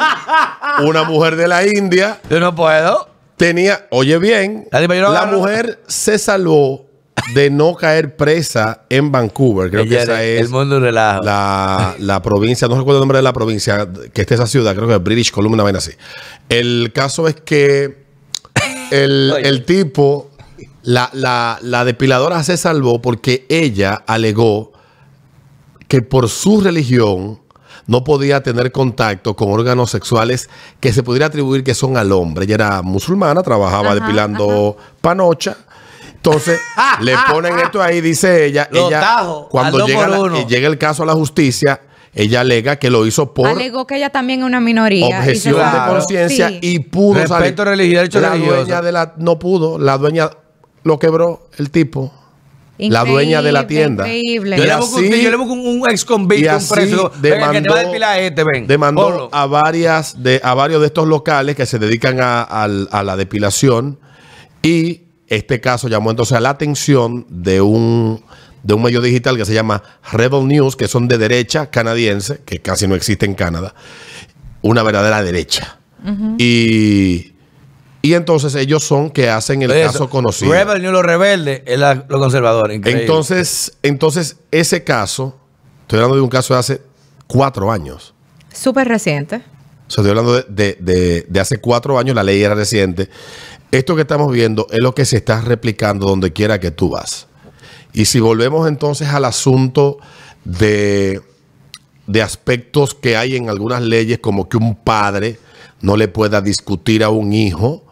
una 0.86 1.04
mujer 1.04 1.36
de 1.36 1.48
la 1.48 1.66
India, 1.66 2.20
Yo 2.30 2.40
no 2.40 2.54
puedo. 2.56 3.10
tenía, 3.36 3.88
oye 3.92 4.18
bien, 4.20 4.68
La 4.72 4.82
no 4.88 5.12
la 5.12 5.26
mujer 5.26 5.80
se 5.88 6.18
salvó 6.20 6.86
de 7.34 7.50
no 7.50 7.76
caer 7.76 8.16
presa 8.16 8.84
en 8.90 9.12
Vancouver, 9.12 9.70
creo 9.72 9.86
que 9.88 10.00
esa 10.02 10.24
es 10.24 10.42
el 10.42 10.50
mundo 10.50 10.80
relajo. 10.80 11.24
la, 11.24 11.96
la 12.00 12.22
provincia, 12.22 12.68
no 12.68 12.76
recuerdo 12.78 13.00
el 13.00 13.02
nombre 13.02 13.18
de 13.18 13.24
la 13.24 13.34
provincia, 13.34 13.88
que 14.14 14.22
está 14.22 14.36
esa 14.36 14.48
ciudad, 14.48 14.76
creo 14.76 14.88
que 14.88 14.94
es 14.96 15.04
British 15.04 15.32
Columbia, 15.32 15.56
una 15.56 15.64
vaina 15.64 15.80
así. 15.80 15.92
El 16.48 16.92
caso 16.94 17.28
es 17.28 17.36
que 17.36 18.07
el, 18.92 19.34
el 19.44 19.66
tipo, 19.66 20.30
la, 20.84 21.10
la, 21.14 21.60
la 21.62 21.86
depiladora 21.86 22.44
se 22.44 22.58
salvó 22.58 23.02
porque 23.02 23.46
ella 23.50 24.04
alegó 24.08 24.72
que 25.88 26.02
por 26.02 26.30
su 26.30 26.62
religión 26.62 27.40
no 27.86 28.04
podía 28.04 28.44
tener 28.44 28.72
contacto 28.74 29.36
con 29.36 29.52
órganos 29.52 29.92
sexuales 29.92 30.50
que 30.82 30.92
se 30.92 31.04
pudiera 31.04 31.28
atribuir 31.28 31.64
que 31.64 31.74
son 31.74 31.96
al 31.96 32.12
hombre. 32.12 32.46
Ella 32.46 32.56
era 32.56 32.82
musulmana, 32.82 33.42
trabajaba 33.44 33.92
Ajá, 33.92 33.96
depilando 33.96 34.76
panocha. 35.02 35.56
Entonces, 36.14 36.60
le 37.02 37.16
ponen 37.32 37.58
esto 37.60 37.82
ahí, 37.82 38.02
dice 38.02 38.46
ella. 38.46 38.68
Ella 38.74 39.00
cuando 39.50 39.86
llega, 39.88 40.08
la- 40.10 40.46
llega 40.46 40.68
el 40.68 40.78
caso 40.78 41.04
a 41.04 41.06
la 41.06 41.14
justicia, 41.14 41.80
ella 42.18 42.42
alega 42.42 42.78
que 42.78 42.90
lo 42.90 43.06
hizo 43.06 43.34
por 43.34 43.48
Alegó 43.48 43.86
que 43.88 43.96
ella 43.98 44.10
también 44.10 44.40
es 44.42 44.46
una 44.46 44.60
minoría. 44.60 45.10
y 45.10 45.14
objeción 45.14 45.56
de 45.56 45.62
salvó. 45.62 45.94
conciencia 45.94 46.50
Sí. 46.50 46.60
y 46.62 46.80
pudo 46.80 47.20
Respeto 47.22 47.64
salir. 47.64 47.80
religioso, 47.80 48.20
la 48.20 48.30
religioso. 48.32 48.56
dueña 48.62 48.82
de 48.82 48.92
la 48.92 49.14
no 49.18 49.40
pudo, 49.40 49.78
la 49.80 49.98
dueña 49.98 50.30
lo 50.84 51.00
quebró 51.00 51.50
el 51.58 51.70
tipo. 51.72 52.14
La 52.80 53.04
dueña 53.04 53.42
de 53.42 53.52
la 53.52 53.62
Increíble, 53.62 53.86
tienda. 53.86 54.08
Increíble. 54.08 54.58
Yo 54.58 54.64
Y 54.64 54.68
le, 54.68 54.76
busco, 54.76 54.98
así- 55.00 55.24
yo 55.24 55.30
le 55.32 55.36
busco 55.36 55.54
un, 55.54 55.68
un 55.82 55.90
ex 55.90 56.04
Y 56.04 56.06
convicto, 56.06 56.50
un 56.52 56.56
así 56.58 56.74
preso. 56.76 57.12
Venga, 57.20 57.52
que 57.52 57.62
te 57.62 57.70
demandó, 57.70 58.00
va 58.00 58.10
a 58.12 58.20
este, 58.20 58.44
ven. 58.44 58.68
demandó 58.68 59.30
a 59.32 59.46
varias 59.48 60.22
de 60.22 60.40
a 60.44 60.54
varios 60.54 60.82
de 60.82 60.86
estos 60.88 61.08
locales 61.08 61.56
que 61.56 61.66
se 61.66 61.80
dedican 61.80 62.20
a, 62.22 62.44
a 62.44 63.04
la 63.04 63.16
depilación 63.16 63.98
y 64.62 65.02
este 65.28 65.60
caso 65.60 65.88
llamó 65.88 66.12
entonces 66.12 66.38
a 66.38 66.40
la 66.40 66.52
atención 66.52 67.26
de 67.30 67.62
un 67.62 68.24
de 68.64 68.74
un 68.74 68.82
medio 68.82 69.02
digital 69.02 69.38
que 69.38 69.46
se 69.46 69.54
llama 69.54 69.82
Rebel 70.12 70.48
News, 70.48 70.76
que 70.76 70.88
son 70.88 71.08
de 71.08 71.18
derecha 71.18 71.70
canadiense, 71.70 72.40
que 72.46 72.60
casi 72.60 72.88
no 72.88 72.96
existe 72.96 73.26
en 73.26 73.34
Canadá, 73.36 73.74
una 74.62 74.84
verdadera 74.84 75.24
derecha. 75.24 75.78
Y 76.38 77.34
y 78.04 78.14
entonces 78.14 78.56
ellos 78.56 78.84
son 78.84 79.10
que 79.10 79.30
hacen 79.30 79.64
el 79.64 79.72
Eso. 79.72 79.92
caso 79.92 80.10
conocido. 80.10 80.52
Rebel 80.54 80.82
New, 80.82 80.92
los 80.92 81.04
rebeldes, 81.04 81.62
es 81.66 81.78
la- 81.78 82.06
los 82.08 82.20
conservadores. 82.22 82.78
Increíble. 82.78 83.02
Entonces, 83.02 83.74
entonces 83.84 84.38
ese 84.52 84.84
caso, 84.86 85.38
estoy 85.82 85.98
hablando 85.98 86.16
de 86.16 86.22
un 86.22 86.30
caso 86.30 86.54
de 86.54 86.60
hace 86.62 86.82
cuatro 87.26 87.70
años. 87.72 88.14
Súper 88.54 88.88
reciente. 88.88 89.38
O 89.38 89.92
sea, 89.92 90.04
estoy 90.04 90.10
hablando 90.10 90.34
de, 90.36 90.46
de- 90.48 90.78
de- 90.80 91.26
de 91.28 91.40
hace 91.40 91.58
cuatro 91.60 91.98
años, 92.00 92.16
la 92.16 92.24
ley 92.24 92.42
era 92.42 92.56
reciente. 92.56 93.10
Esto 93.72 93.96
que 93.96 94.04
estamos 94.04 94.32
viendo 94.32 94.68
es 94.70 94.80
lo 94.80 94.96
que 94.96 95.04
se 95.04 95.18
está 95.18 95.42
replicando 95.42 96.08
donde 96.08 96.32
quiera 96.32 96.60
que 96.62 96.72
tú 96.72 96.90
vas. 96.92 97.28
Y 97.98 98.06
si 98.06 98.20
volvemos 98.20 98.68
entonces 98.68 99.08
al 99.10 99.26
asunto 99.26 99.98
de, 100.46 101.20
de 102.06 102.22
aspectos 102.22 102.94
que 102.94 103.18
hay 103.18 103.36
en 103.36 103.50
algunas 103.50 103.82
leyes, 103.82 104.20
como 104.20 104.48
que 104.48 104.58
un 104.58 104.76
padre 104.76 105.40
no 105.82 105.98
le 105.98 106.08
pueda 106.08 106.40
discutir 106.42 107.04
a 107.04 107.10
un 107.10 107.34
hijo 107.34 107.84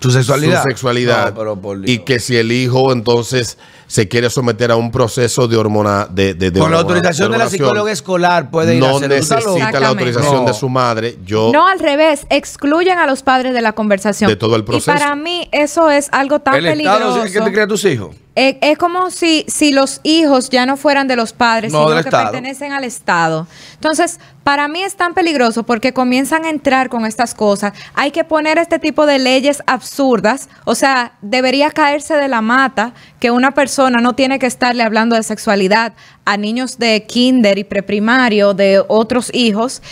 su 0.00 0.12
sexualidad. 0.12 0.62
su 0.62 0.68
sexualidad 0.70 1.34
No, 1.34 1.74
y 1.84 1.98
que 2.00 2.20
si 2.20 2.36
el 2.36 2.52
hijo 2.52 2.92
entonces 2.92 3.58
se 3.88 4.06
quiere 4.06 4.30
someter 4.30 4.70
a 4.70 4.76
un 4.76 4.92
proceso 4.92 5.48
de 5.48 5.56
hormona 5.56 6.06
de, 6.08 6.34
de- 6.34 6.52
de 6.52 6.60
Con 6.60 6.70
la 6.70 6.78
autorización 6.78 7.32
de 7.32 7.38
la 7.38 7.48
psicóloga 7.50 7.90
escolar 7.90 8.48
puede 8.50 8.76
ir 8.76 8.84
a 8.84 8.88
no 8.88 8.96
hacerlo. 8.96 9.16
¿Tú 9.16 9.20
estás 9.22 9.44
loco? 9.44 9.54
necesita 9.58 9.80
la 9.80 9.88
autorización 9.88 10.34
No. 10.36 10.44
de 10.46 10.54
su 10.54 10.68
madre 10.68 11.18
yo 11.24 11.50
No, 11.52 11.66
al 11.66 11.80
revés, 11.80 12.26
excluyen 12.30 12.98
a 12.98 13.06
los 13.08 13.22
padres 13.24 13.52
de 13.54 13.60
la 13.60 13.72
conversación. 13.72 14.28
De 14.30 14.36
todo 14.36 14.54
el 14.54 14.62
proceso. 14.64 14.90
Y 14.90 14.94
para 14.98 15.16
mí 15.16 15.48
eso 15.50 15.90
es 15.90 16.08
algo 16.12 16.38
tan 16.40 16.54
El 16.56 16.66
Estado 16.66 16.98
peligroso. 16.98 17.24
es 17.24 17.32
que 17.32 17.40
te 17.40 17.52
crea 17.52 17.66
tus 17.66 17.84
hijos. 17.84 18.14
Eh, 18.40 18.56
es 18.60 18.78
como 18.78 19.10
si, 19.10 19.44
si 19.48 19.72
los 19.72 19.98
hijos 20.04 20.48
ya 20.48 20.64
no 20.64 20.76
fueran 20.76 21.08
de 21.08 21.16
los 21.16 21.32
padres, 21.32 21.72
No, 21.72 21.88
sino 21.88 21.94
que 21.94 22.08
Estado. 22.08 22.30
pertenecen 22.30 22.70
al 22.70 22.84
Estado. 22.84 23.48
Entonces, 23.74 24.20
para 24.44 24.68
mí 24.68 24.80
es 24.80 24.94
tan 24.94 25.12
peligroso 25.12 25.64
porque 25.64 25.92
comienzan 25.92 26.44
a 26.44 26.50
entrar 26.50 26.88
con 26.88 27.04
estas 27.04 27.34
cosas. 27.34 27.72
Hay 27.94 28.12
que 28.12 28.22
poner 28.22 28.58
este 28.58 28.78
tipo 28.78 29.06
de 29.06 29.18
leyes 29.18 29.60
absurdas. 29.66 30.48
O 30.66 30.76
sea, 30.76 31.14
debería 31.20 31.72
caerse 31.72 32.14
de 32.14 32.28
la 32.28 32.40
mata 32.40 32.92
que 33.18 33.32
una 33.32 33.50
persona 33.54 34.00
no 34.00 34.14
tiene 34.14 34.38
que 34.38 34.46
estarle 34.46 34.84
hablando 34.84 35.16
de 35.16 35.24
sexualidad 35.24 35.94
a 36.24 36.36
niños 36.36 36.78
de 36.78 37.06
kinder 37.06 37.58
y 37.58 37.64
preprimario, 37.64 38.54
de 38.54 38.84
otros 38.86 39.34
hijos. 39.34 39.82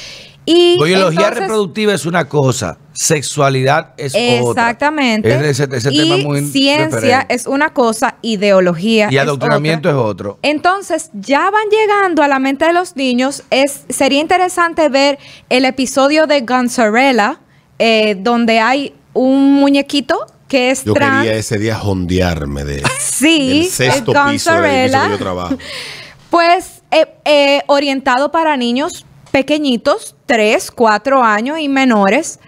Y 0.48 0.78
Biología 0.82 1.20
entonces- 1.22 1.38
reproductiva 1.40 1.92
es 1.92 2.06
una 2.06 2.26
cosa, 2.28 2.78
sexualidad 2.92 3.92
es 3.96 4.14
otra. 4.14 4.70
Exactamente. 4.70 5.34
Es 5.50 5.60
ese, 5.60 5.76
ese 5.76 5.92
y 5.92 5.96
tema 5.98 6.16
muy 6.18 6.40
ciencia 6.46 6.86
diferente. 7.00 7.34
es 7.34 7.46
una 7.46 7.72
cosa, 7.74 8.16
ideología 8.22 9.08
Y 9.10 9.16
es 9.16 9.22
adoctrinamiento 9.22 9.88
otra. 9.88 10.00
es 10.00 10.06
otro. 10.06 10.38
Entonces, 10.42 11.10
ya 11.14 11.50
van 11.50 11.64
llegando 11.70 12.22
a 12.22 12.28
la 12.28 12.38
mente 12.38 12.64
de 12.64 12.72
los 12.72 12.94
niños. 12.96 13.42
Es, 13.50 13.82
sería 13.88 14.20
interesante 14.20 14.88
ver 14.88 15.18
el 15.48 15.64
episodio 15.64 16.26
de 16.28 16.42
Gonzarella, 16.42 17.40
eh, 17.80 18.16
donde 18.18 18.60
hay 18.60 18.94
un 19.14 19.54
muñequito 19.54 20.16
que 20.48 20.70
es 20.70 20.84
yo 20.84 20.94
trans. 20.94 21.24
quería 21.24 21.38
ese 21.38 21.58
día 21.58 21.74
jondearme 21.74 22.64
de 22.64 22.82
Sí, 23.00 23.62
del 23.62 23.64
sexto 23.68 24.12
el 24.12 24.30
piso 24.30 24.52
del 24.52 24.64
edificio 24.64 24.92
Gonzarella. 24.92 25.04
que 25.06 25.10
yo 25.10 25.18
trabajo 25.18 25.58
Pues 26.30 26.82
eh, 26.92 27.06
eh, 27.24 27.62
orientado 27.66 28.30
para 28.30 28.56
niños 28.56 29.04
pequeñitos, 29.36 30.14
3, 30.24 30.70
4 30.70 31.22
años 31.22 31.58
y 31.60 31.68
menores. 31.68 32.40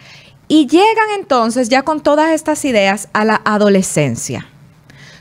Y 0.48 0.66
llegan 0.68 1.10
entonces 1.18 1.68
ya 1.68 1.82
con 1.82 2.00
todas 2.00 2.30
estas 2.30 2.64
ideas 2.64 3.10
a 3.12 3.26
la 3.26 3.42
adolescencia, 3.44 4.46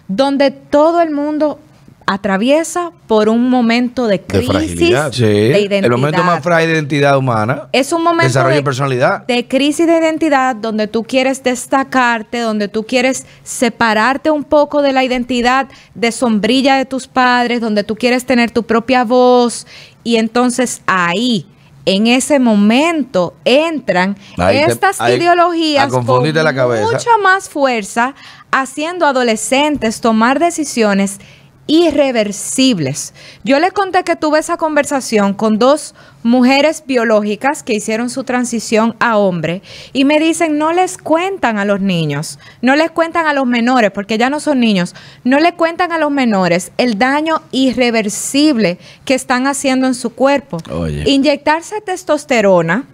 donde 0.07 0.51
todo 0.51 1.01
el 1.01 1.11
mundo 1.11 1.59
atraviesa 2.05 2.93
por 3.07 3.27
un 3.27 3.49
momento 3.49 4.07
de 4.07 4.21
crisis 4.21 4.49
fragilidad. 4.49 5.11
Sí, 5.11 5.23
de 5.23 5.59
identidad. 5.59 5.83
el 5.83 5.91
momento 5.91 6.23
más 6.23 6.41
frágil 6.41 6.69
de 6.69 6.75
identidad 6.75 7.17
humana. 7.17 7.67
Es 7.73 7.91
un 7.91 8.01
momento 8.01 8.27
Desarrollo 8.27 8.53
de 8.53 8.61
de, 8.61 8.63
personalidad. 8.63 9.27
de 9.27 9.45
crisis 9.45 9.87
de 9.87 9.97
identidad 9.97 10.55
donde 10.55 10.87
tú 10.87 11.03
quieres 11.03 11.43
destacarte, 11.43 12.39
donde 12.39 12.69
tú 12.69 12.85
quieres 12.85 13.25
separarte 13.43 14.31
un 14.31 14.45
poco 14.45 14.81
de 14.81 14.93
la 14.93 15.03
identidad 15.03 15.67
de 15.95 16.13
sombrilla 16.13 16.77
de 16.77 16.85
tus 16.85 17.09
padres, 17.09 17.59
donde 17.59 17.83
tú 17.83 17.97
quieres 17.97 18.25
tener 18.25 18.51
tu 18.51 18.63
propia 18.63 19.03
voz 19.03 19.67
y 20.05 20.15
entonces 20.15 20.81
ahí 20.87 21.45
en 21.87 22.05
ese 22.07 22.37
momento 22.39 23.33
entran 23.45 24.17
Ahí 24.37 24.57
te- 24.57 24.71
estas 24.71 24.99
ahí- 24.99 25.15
ideologías 25.15 25.87
con 25.87 26.05
la 26.43 26.53
mucha 26.91 27.17
más 27.23 27.47
fuerza, 27.49 28.13
haciendo 28.51 29.05
adolescentes 29.05 30.01
tomar 30.01 30.37
decisiones 30.39 31.19
irreversibles. 31.67 33.13
Yo 33.43 33.59
le 33.59 33.71
conté 33.71 34.03
que 34.03 34.15
tuve 34.15 34.39
esa 34.39 34.57
conversación 34.57 35.33
con 35.33 35.59
dos 35.59 35.93
mujeres 36.23 36.83
biológicas 36.85 37.63
que 37.63 37.73
hicieron 37.73 38.09
su 38.09 38.23
transición 38.23 38.95
a 38.99 39.17
hombre 39.17 39.61
y 39.93 40.03
me 40.05 40.19
dicen, 40.19 40.57
no 40.57 40.73
les 40.73 40.97
cuentan 40.97 41.57
a 41.57 41.65
los 41.65 41.79
niños, 41.79 42.39
no 42.61 42.75
les 42.75 42.91
cuentan 42.91 43.27
a 43.27 43.33
los 43.33 43.45
menores, 43.45 43.91
porque 43.91 44.17
ya 44.17 44.29
no 44.29 44.39
son 44.39 44.59
niños, 44.59 44.95
no 45.23 45.39
le 45.39 45.53
cuentan 45.53 45.91
a 45.91 45.97
los 45.97 46.11
menores 46.11 46.71
el 46.77 46.97
daño 46.97 47.41
irreversible 47.51 48.77
que 49.05 49.13
están 49.13 49.47
haciendo 49.47 49.87
en 49.87 49.93
su 49.95 50.11
cuerpo. 50.11 50.57
Oye. 50.71 51.03
Inyectarse 51.09 51.81
testosterona 51.81 52.85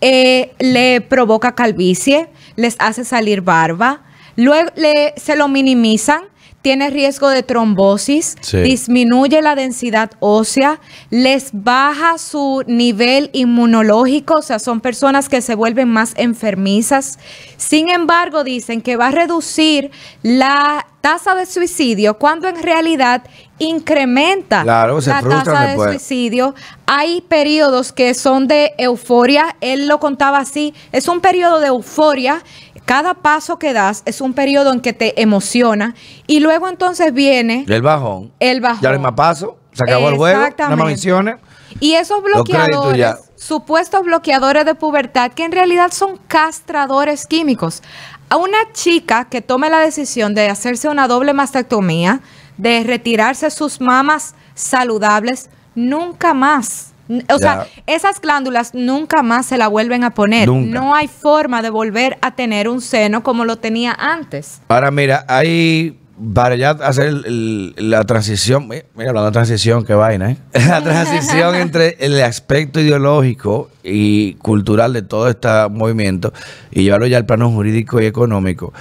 eh, 0.00 0.52
le 0.58 1.00
provoca 1.02 1.54
calvicie, 1.54 2.28
les 2.56 2.76
hace 2.78 3.04
salir 3.04 3.42
barba, 3.42 4.00
luego 4.36 4.70
le- 4.76 5.12
se 5.16 5.36
lo 5.36 5.48
minimizan, 5.48 6.22
tiene 6.62 6.90
riesgo 6.90 7.28
de 7.30 7.42
trombosis, 7.42 8.36
Sí. 8.42 8.58
disminuye 8.58 9.40
la 9.42 9.54
densidad 9.54 10.10
ósea, 10.20 10.80
les 11.10 11.50
baja 11.52 12.18
su 12.18 12.62
nivel 12.66 13.30
inmunológico, 13.32 14.34
o 14.34 14.42
sea, 14.42 14.58
son 14.58 14.80
personas 14.80 15.28
que 15.28 15.40
se 15.40 15.54
vuelven 15.54 15.88
más 15.88 16.12
enfermizas. 16.16 17.18
Sin 17.56 17.88
embargo, 17.90 18.44
dicen 18.44 18.82
que 18.82 18.96
va 18.96 19.06
a 19.08 19.10
reducir 19.10 19.90
la 20.22 20.86
tasa 21.00 21.34
de 21.34 21.46
suicidio 21.46 22.18
cuando 22.18 22.46
en 22.48 22.62
realidad 22.62 23.22
incrementa 23.58 24.62
Claro, 24.62 25.00
la 25.00 25.22
tasa 25.22 25.60
de 25.62 25.66
después. 25.68 25.90
suicidio. 25.92 26.54
Hay 26.86 27.22
periodos 27.22 27.92
que 27.92 28.12
son 28.14 28.48
de 28.48 28.72
euforia, 28.78 29.56
él 29.60 29.86
lo 29.88 29.98
contaba 30.00 30.38
así, 30.38 30.74
es 30.92 31.08
un 31.08 31.20
periodo 31.20 31.60
de 31.60 31.68
euforia. 31.68 32.42
Cada 32.90 33.14
paso 33.14 33.56
que 33.56 33.72
das 33.72 34.02
es 34.04 34.20
un 34.20 34.34
periodo 34.34 34.72
en 34.72 34.80
que 34.80 34.92
te 34.92 35.22
emociona 35.22 35.94
y 36.26 36.40
luego 36.40 36.68
entonces 36.68 37.14
viene 37.14 37.64
El 37.68 37.82
bajón. 37.82 38.32
el 38.40 38.60
bajón. 38.60 38.80
Ya 38.82 38.88
no 38.88 38.94
hay 38.96 39.00
más 39.00 39.12
paso. 39.12 39.58
Se 39.70 39.84
acabó 39.84 40.08
el 40.08 40.16
juego. 40.16 40.40
No 40.70 40.86
misiones. 40.86 41.36
Y 41.78 41.92
esos 41.92 42.20
bloqueadores, 42.20 43.14
supuestos 43.36 44.02
bloqueadores 44.02 44.64
de 44.64 44.74
pubertad, 44.74 45.30
que 45.30 45.44
en 45.44 45.52
realidad 45.52 45.92
son 45.92 46.16
castradores 46.26 47.28
químicos. 47.28 47.80
A 48.28 48.34
una 48.34 48.58
chica 48.72 49.26
que 49.26 49.40
tome 49.40 49.70
la 49.70 49.78
decisión 49.78 50.34
de 50.34 50.48
hacerse 50.48 50.88
una 50.88 51.06
doble 51.06 51.32
mastectomía, 51.32 52.22
de 52.56 52.82
retirarse 52.82 53.52
sus 53.52 53.80
mamas 53.80 54.34
saludables, 54.56 55.48
nunca 55.76 56.34
más. 56.34 56.89
O 57.32 57.38
sea, 57.38 57.66
esas 57.86 58.20
glándulas 58.20 58.74
nunca 58.74 59.22
más 59.22 59.46
se 59.46 59.56
la 59.58 59.68
vuelven 59.68 60.04
a 60.04 60.10
poner. 60.10 60.48
Nunca. 60.48 60.78
No 60.78 60.94
hay 60.94 61.08
forma 61.08 61.60
de 61.62 61.70
volver 61.70 62.18
a 62.22 62.34
tener 62.36 62.68
un 62.68 62.80
seno 62.80 63.22
como 63.22 63.44
lo 63.44 63.56
tenía 63.56 63.92
antes. 63.98 64.60
Ahora, 64.68 64.90
mira, 64.90 65.24
hay. 65.28 65.96
Para 66.34 66.54
ya 66.54 66.72
hacer 66.72 67.06
el- 67.08 67.72
el- 67.78 67.90
la 67.90 68.04
transición, 68.04 68.68
mi- 68.68 68.82
mira, 68.94 69.08
hablando 69.08 69.30
de 69.30 69.32
transición, 69.32 69.86
qué 69.86 69.94
vaina, 69.94 70.32
¿eh? 70.32 70.36
La 70.68 70.82
transición 70.82 71.54
entre 71.56 71.96
el 71.98 72.20
aspecto 72.22 72.78
ideológico 72.78 73.70
y 73.82 74.34
cultural 74.34 74.92
de 74.92 75.00
todo 75.00 75.30
este 75.30 75.48
movimiento 75.70 76.34
y 76.70 76.82
llevarlo 76.82 77.06
ya 77.06 77.16
al 77.16 77.24
plano 77.24 77.50
jurídico 77.50 78.02
y 78.02 78.04
económico, 78.04 78.74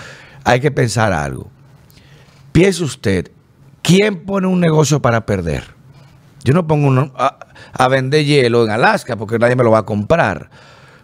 hay 0.44 0.60
que 0.60 0.70
pensar 0.70 1.14
algo. 1.14 1.48
Piense 2.52 2.84
usted, 2.84 3.32
¿quién 3.82 4.26
pone 4.26 4.48
un 4.48 4.60
negocio 4.60 5.02
para 5.02 5.26
perder? 5.26 5.64
Yo 6.44 6.54
no 6.54 6.68
pongo 6.68 6.88
uno 6.88 7.12
a, 7.16 7.38
a 7.74 7.88
vender 7.88 8.26
hielo 8.26 8.64
en 8.64 8.72
Alaska 8.72 9.16
porque 9.16 9.40
nadie 9.40 9.56
me 9.56 9.64
lo 9.64 9.72
va 9.72 9.80
a 9.80 9.86
comprar. 9.86 10.50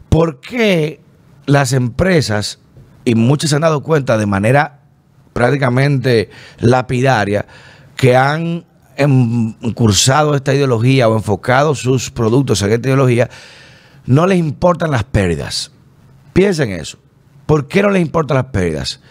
¿Por 0.10 0.40
qué 0.40 1.02
las 1.46 1.74
empresas, 1.74 2.60
y 3.04 3.16
muchos 3.16 3.50
se 3.50 3.56
han 3.56 3.62
dado 3.62 3.82
cuenta 3.84 4.18
de 4.18 4.26
manera 4.26 4.80
prácticamente 5.34 6.30
lapidaria, 6.60 7.46
que 7.98 8.16
han 8.16 8.66
cursado 9.74 10.36
esta 10.36 10.54
ideología 10.54 11.10
o 11.10 11.16
enfocado 11.16 11.76
sus 11.76 12.10
productos 12.10 12.62
en 12.62 12.72
esta 12.72 12.88
ideología, 12.88 13.30
no 14.06 14.28
les 14.28 14.40
importan 14.40 14.92
las 14.92 15.04
pérdidas? 15.04 15.72
Piensen 16.34 16.72
eso. 16.72 16.98
¿Por 17.46 17.68
qué 17.68 17.82
no 17.82 17.90
les 17.90 18.02
importan 18.02 18.38
las 18.38 18.46
pérdidas? 18.48 19.02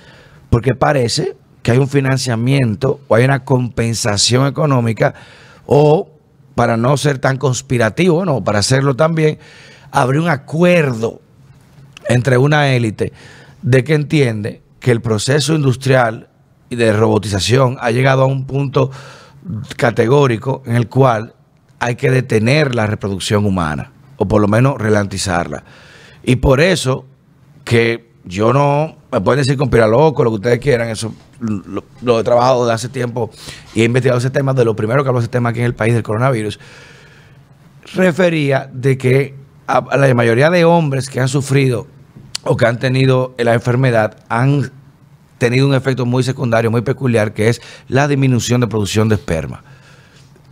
Porque 0.51 0.75
parece 0.75 1.37
que 1.63 1.73
hay 1.73 1.79
un 1.79 1.89
financiamiento 1.89 3.01
o 3.09 3.15
hay 3.15 3.25
una 3.25 3.45
compensación 3.45 4.47
económica 4.47 5.15
o, 5.67 6.14
para 6.55 6.77
no 6.77 6.97
ser 6.97 7.19
tan 7.19 7.37
conspirativo, 7.37 8.17
bueno, 8.17 8.45
para 8.45 8.61
hacerlo 8.61 8.95
también, 8.95 9.39
habría 9.91 10.21
un 10.21 10.29
acuerdo 10.29 11.21
entre 12.09 12.39
una 12.39 12.69
élite 12.73 13.13
de 13.63 13.85
que 13.85 13.95
entiende 13.95 14.63
que 14.81 14.91
el 14.91 15.01
proceso 15.01 15.55
industrial 15.55 16.29
y 16.69 16.77
de 16.77 16.93
robotización 16.93 17.77
ha 17.81 17.91
llegado 17.91 18.23
a 18.23 18.27
un 18.27 18.47
punto 18.47 18.91
categórico 19.77 20.63
en 20.67 20.77
el 20.77 20.89
cual 20.89 21.35
hay 21.79 21.97
que 21.97 22.11
detener 22.11 22.75
la 22.75 22.87
reproducción 22.87 23.45
humana, 23.47 23.93
o 24.17 24.27
por 24.27 24.41
lo 24.41 24.49
menos 24.49 24.79
ralentizarla. 24.79 25.65
Y 26.23 26.37
por 26.37 26.61
eso 26.61 27.05
que 27.65 28.14
yo 28.25 28.53
no, 28.53 28.97
me 29.13 29.21
pueden 29.21 29.43
decir 29.43 29.57
conspira 29.57 29.87
loco, 29.87 30.25
lo 30.25 30.31
que 30.31 30.37
ustedes 30.37 30.59
quieran, 30.59 30.89
eso 30.89 31.15
lo, 31.41 32.21
he 32.21 32.25
trabajado 32.25 32.65
desde 32.65 32.75
hace 32.75 32.89
tiempo 32.89 33.31
y 33.75 33.83
he 33.83 33.85
investigado 33.85 34.19
ese 34.19 34.31
tema, 34.31 34.55
de 34.55 34.65
lo 34.65 34.75
primero 34.75 35.03
que 35.03 35.09
habló 35.09 35.21
ese 35.21 35.29
tema 35.29 35.51
aquí 35.51 35.61
en 35.61 35.67
el 35.67 35.75
país 35.75 35.93
del 35.95 36.03
coronavirus, 36.03 36.59
refería 37.95 38.71
de 38.73 38.97
que 38.97 39.35
la 39.67 40.15
mayoría 40.15 40.51
de 40.51 40.65
hombres 40.65 41.11
que 41.11 41.21
han 41.21 41.29
sufrido 41.29 41.87
o 42.45 42.57
que 42.57 42.67
han 42.67 42.79
tenido 42.79 43.35
la 43.39 43.55
enfermedad 43.55 44.17
han 44.29 44.71
tenido 45.39 45.67
un 45.67 45.75
efecto 45.75 46.07
muy 46.07 46.23
secundario, 46.23 46.71
muy 46.71 46.83
peculiar, 46.83 47.35
que 47.35 47.49
es 47.49 47.61
la 47.89 48.09
disminución 48.09 48.61
de 48.61 48.67
producción 48.67 49.09
de 49.09 49.17
esperma. 49.17 49.63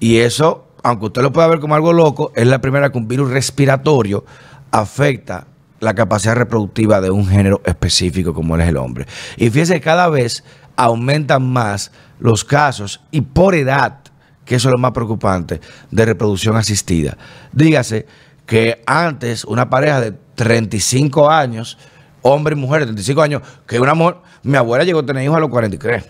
Y 0.01 0.19
eso, 0.19 0.67
aunque 0.83 1.07
usted 1.07 1.23
lo 1.23 1.33
pueda 1.33 1.47
ver 1.49 1.61
como 1.61 1.75
algo 1.75 1.93
loco, 1.93 2.33
es 2.35 2.47
la 2.47 2.61
primera 2.61 2.91
que 2.91 2.99
un 2.99 3.09
virus 3.09 3.31
respiratorio 3.31 4.25
afecta 4.71 5.47
la 5.83 5.95
capacidad 5.95 6.37
reproductiva 6.37 7.01
de 7.01 7.11
un 7.11 7.27
género 7.27 7.61
específico 7.65 8.33
como 8.33 8.57
es 8.57 8.69
el 8.69 8.77
hombre. 8.77 9.05
Y 9.37 9.51
fíjese, 9.51 9.81
cada 9.81 10.09
vez 10.09 10.45
aumentan 10.77 11.43
más 11.53 11.91
los 12.21 12.45
casos 12.45 13.01
y 13.11 13.21
por 13.23 13.57
edad, 13.57 13.99
que 14.45 14.55
eso 14.55 14.69
es 14.69 14.73
lo 14.73 14.79
más 14.79 14.93
preocupante, 14.93 15.61
de 15.91 16.05
reproducción 16.05 16.57
asistida. 16.57 17.19
Dígase 17.53 18.07
que 18.47 18.81
antes 18.87 19.45
una 19.45 19.69
pareja 19.69 20.01
de 20.01 20.13
35 20.37 21.29
años, 21.29 21.77
hombre 22.23 22.55
y 22.55 22.59
mujer 22.59 22.81
de 22.81 22.87
35 22.87 23.23
años, 23.23 23.43
que 23.67 23.81
una 23.81 23.95
mujer, 23.95 24.19
mi 24.45 24.57
abuela 24.57 24.85
llegó 24.85 25.01
a 25.01 25.07
tener 25.07 25.25
hijos 25.25 25.37
a 25.37 25.41
los 25.41 25.51
43 25.51 26.05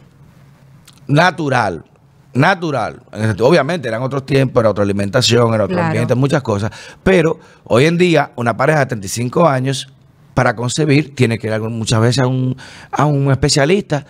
natural, 1.07 1.85
natural. 2.35 3.03
Obviamente 3.41 3.89
eran 3.89 4.03
otros 4.03 4.25
tiempos, 4.27 4.61
era 4.61 4.71
otra 4.71 4.85
alimentación, 4.85 5.55
era 5.55 5.65
otro 5.65 5.75
Claro. 5.77 5.89
ambiente, 5.89 6.15
muchas 6.15 6.43
cosas. 6.43 6.71
Pero 7.03 7.39
hoy 7.65 7.87
en 7.87 7.99
día, 7.99 8.33
una 8.37 8.57
pareja 8.57 8.81
de 8.81 8.87
35 8.87 9.49
años, 9.49 9.89
para 10.35 10.57
concebir, 10.57 11.15
tiene 11.15 11.39
que 11.39 11.47
ir 11.49 11.61
muchas 11.61 12.01
veces 12.01 12.21
a 12.25 12.27
un, 12.27 12.57
a 12.91 13.05
un 13.07 13.31
especialista. 13.31 14.05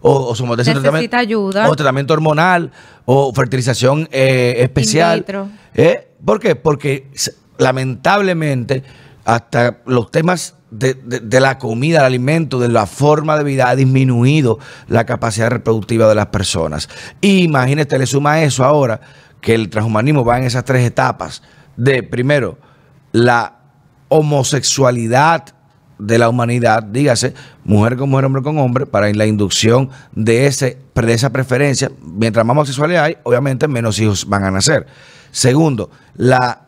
O, 0.00 0.28
o 0.28 0.34
someterse 0.36 0.72
tratamiento- 0.72 1.16
ayuda. 1.16 1.68
O 1.68 1.74
tratamiento 1.74 2.14
hormonal, 2.14 2.70
o 3.06 3.32
fertilización 3.34 4.08
eh, 4.12 4.54
especial. 4.58 5.18
In 5.18 5.22
vitro. 5.24 5.48
¿Eh? 5.74 6.08
¿Por 6.24 6.38
qué? 6.38 6.54
Porque 6.54 7.08
lamentablemente 7.58 8.82
hasta 9.26 9.78
los 9.86 10.10
temas 10.10 10.54
de, 10.70 10.94
de- 10.94 11.40
la 11.40 11.58
comida, 11.58 11.98
el 11.98 12.04
alimento, 12.06 12.58
de 12.60 12.68
la 12.68 12.86
forma 12.86 13.36
de 13.36 13.44
vida 13.44 13.68
ha 13.68 13.76
disminuido 13.76 14.58
la 14.88 15.04
capacidad 15.04 15.50
reproductiva 15.50 16.08
de 16.08 16.14
las 16.14 16.26
personas. 16.26 16.88
Y 17.20 17.42
imagínate, 17.42 17.98
le 17.98 18.06
suma 18.06 18.42
eso 18.42 18.64
ahora 18.64 19.00
que 19.40 19.54
el 19.54 19.68
transhumanismo 19.68 20.24
va 20.24 20.38
en 20.38 20.44
esas 20.44 20.64
tres 20.64 20.86
etapas 20.86 21.42
de, 21.76 22.02
primero, 22.04 22.56
la 23.12 23.58
homosexualidad 24.08 25.44
de 25.98 26.18
la 26.18 26.28
humanidad, 26.28 26.82
dígase, 26.84 27.34
mujer 27.64 27.96
con 27.96 28.10
mujer, 28.10 28.26
hombre 28.26 28.42
con 28.42 28.58
hombre, 28.58 28.86
para 28.86 29.12
la 29.12 29.26
inducción 29.26 29.90
de, 30.12 30.46
ese, 30.46 30.78
de 30.94 31.12
esa 31.12 31.30
preferencia. 31.30 31.90
Mientras 32.02 32.46
más 32.46 32.52
homosexualidad 32.54 33.04
hay, 33.04 33.16
obviamente 33.24 33.66
menos 33.66 33.98
hijos 33.98 34.28
van 34.28 34.44
a 34.44 34.50
nacer. 34.52 34.86
Segundo, 35.32 35.90
la 36.14 36.65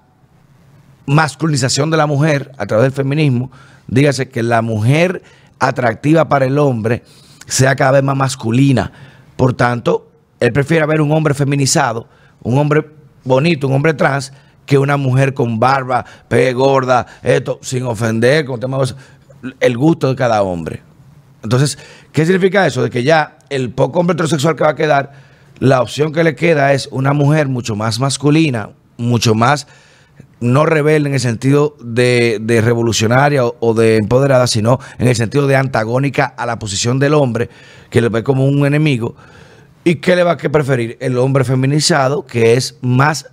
masculinización 1.08 1.90
de 1.90 1.96
la 1.96 2.06
mujer 2.06 2.52
a 2.58 2.66
través 2.66 2.84
del 2.84 2.92
feminismo, 2.92 3.50
dígase 3.86 4.28
que 4.28 4.42
la 4.42 4.62
mujer 4.62 5.22
atractiva 5.58 6.28
para 6.28 6.44
el 6.44 6.58
hombre 6.58 7.02
sea 7.46 7.74
cada 7.74 7.92
vez 7.92 8.02
más 8.04 8.16
masculina. 8.16 8.92
Por 9.36 9.54
tanto, 9.54 10.10
él 10.38 10.52
prefiere 10.52 10.86
ver 10.86 11.00
un 11.00 11.10
hombre 11.10 11.32
feminizado, 11.34 12.06
un 12.42 12.58
hombre 12.58 12.86
bonito, 13.24 13.66
un 13.66 13.74
hombre 13.74 13.94
trans, 13.94 14.32
que 14.66 14.76
una 14.76 14.98
mujer 14.98 15.32
con 15.32 15.58
barba, 15.58 16.04
pe 16.28 16.52
gorda, 16.52 17.06
esto, 17.22 17.58
sin 17.62 17.84
ofender, 17.84 18.44
con 18.44 18.60
temas 18.60 18.94
el 19.60 19.78
gusto 19.78 20.10
de 20.10 20.14
cada 20.14 20.42
hombre. 20.42 20.82
Entonces, 21.42 21.78
¿qué 22.12 22.26
significa 22.26 22.66
eso? 22.66 22.82
De 22.82 22.90
que 22.90 23.02
ya 23.02 23.38
el 23.48 23.70
poco 23.70 23.98
hombre 23.98 24.12
heterosexual 24.12 24.56
que 24.56 24.64
va 24.64 24.70
a 24.70 24.76
quedar, 24.76 25.12
la 25.58 25.80
opción 25.80 26.12
que 26.12 26.22
le 26.22 26.36
queda 26.36 26.74
es 26.74 26.86
una 26.92 27.14
mujer 27.14 27.48
mucho 27.48 27.76
más 27.76 27.98
masculina, 27.98 28.70
mucho 28.98 29.34
más 29.34 29.66
no 30.40 30.66
rebelde 30.66 31.08
en 31.08 31.14
el 31.14 31.20
sentido 31.20 31.76
de, 31.80 32.38
de 32.40 32.60
revolucionaria 32.60 33.44
o, 33.44 33.56
o 33.60 33.74
de 33.74 33.96
empoderada, 33.96 34.46
sino 34.46 34.78
en 34.98 35.08
el 35.08 35.16
sentido 35.16 35.46
de 35.46 35.56
antagónica 35.56 36.24
a 36.26 36.46
la 36.46 36.58
posición 36.58 36.98
del 36.98 37.14
hombre, 37.14 37.50
que 37.90 38.00
le 38.00 38.08
ve 38.08 38.22
como 38.22 38.46
un 38.46 38.64
enemigo. 38.66 39.16
¿Y 39.84 39.96
qué 39.96 40.16
le 40.16 40.22
va 40.22 40.32
a 40.32 40.36
que 40.36 40.50
preferir? 40.50 40.96
El 41.00 41.16
hombre 41.18 41.44
feminizado, 41.44 42.26
que 42.26 42.54
es 42.54 42.76
más, 42.82 43.26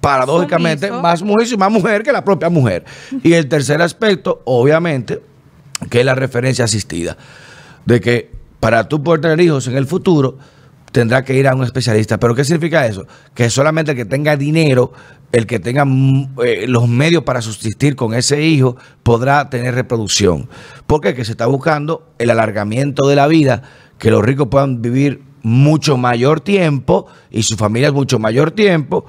paradójicamente, 0.00 0.88
Sumiso. 0.88 1.02
más 1.02 1.22
mujer 1.22 1.48
y 1.52 1.56
más 1.56 1.70
mujer 1.70 2.02
que 2.02 2.12
la 2.12 2.24
propia 2.24 2.48
mujer. 2.48 2.84
Y 3.22 3.34
el 3.34 3.48
tercer 3.48 3.82
aspecto, 3.82 4.40
obviamente, 4.44 5.20
que 5.90 6.00
es 6.00 6.06
la 6.06 6.14
referencia 6.14 6.64
asistida. 6.64 7.16
De 7.84 8.00
que 8.00 8.30
para 8.60 8.88
tú 8.88 9.02
poder 9.02 9.20
tener 9.20 9.40
hijos 9.40 9.66
en 9.66 9.76
el 9.76 9.86
futuro, 9.86 10.38
tendrá 10.92 11.24
que 11.24 11.34
ir 11.34 11.48
a 11.48 11.54
un 11.54 11.64
especialista. 11.64 12.18
¿Pero 12.18 12.34
qué 12.34 12.44
significa 12.44 12.86
eso? 12.86 13.06
Que 13.34 13.50
solamente 13.50 13.92
el 13.92 13.96
que 13.96 14.04
tenga 14.04 14.36
dinero, 14.36 14.92
el 15.32 15.46
que 15.46 15.60
tenga 15.60 15.84
mm, 15.84 16.36
eh, 16.44 16.64
los 16.68 16.88
medios 16.88 17.24
para 17.24 17.42
subsistir 17.42 17.96
con 17.96 18.14
ese 18.14 18.42
hijo, 18.42 18.76
podrá 19.02 19.50
tener 19.50 19.74
reproducción. 19.74 20.48
¿Por 20.86 21.00
qué? 21.00 21.14
Que 21.14 21.24
se 21.24 21.32
está 21.32 21.46
buscando 21.46 22.12
el 22.18 22.30
alargamiento 22.30 23.08
de 23.08 23.16
la 23.16 23.26
vida, 23.26 23.62
que 23.98 24.10
los 24.10 24.24
ricos 24.24 24.48
puedan 24.50 24.82
vivir 24.82 25.22
mucho 25.42 25.96
mayor 25.96 26.40
tiempo 26.40 27.06
y 27.30 27.42
sus 27.42 27.56
familias 27.56 27.92
mucho 27.92 28.18
mayor 28.18 28.50
tiempo 28.50 29.06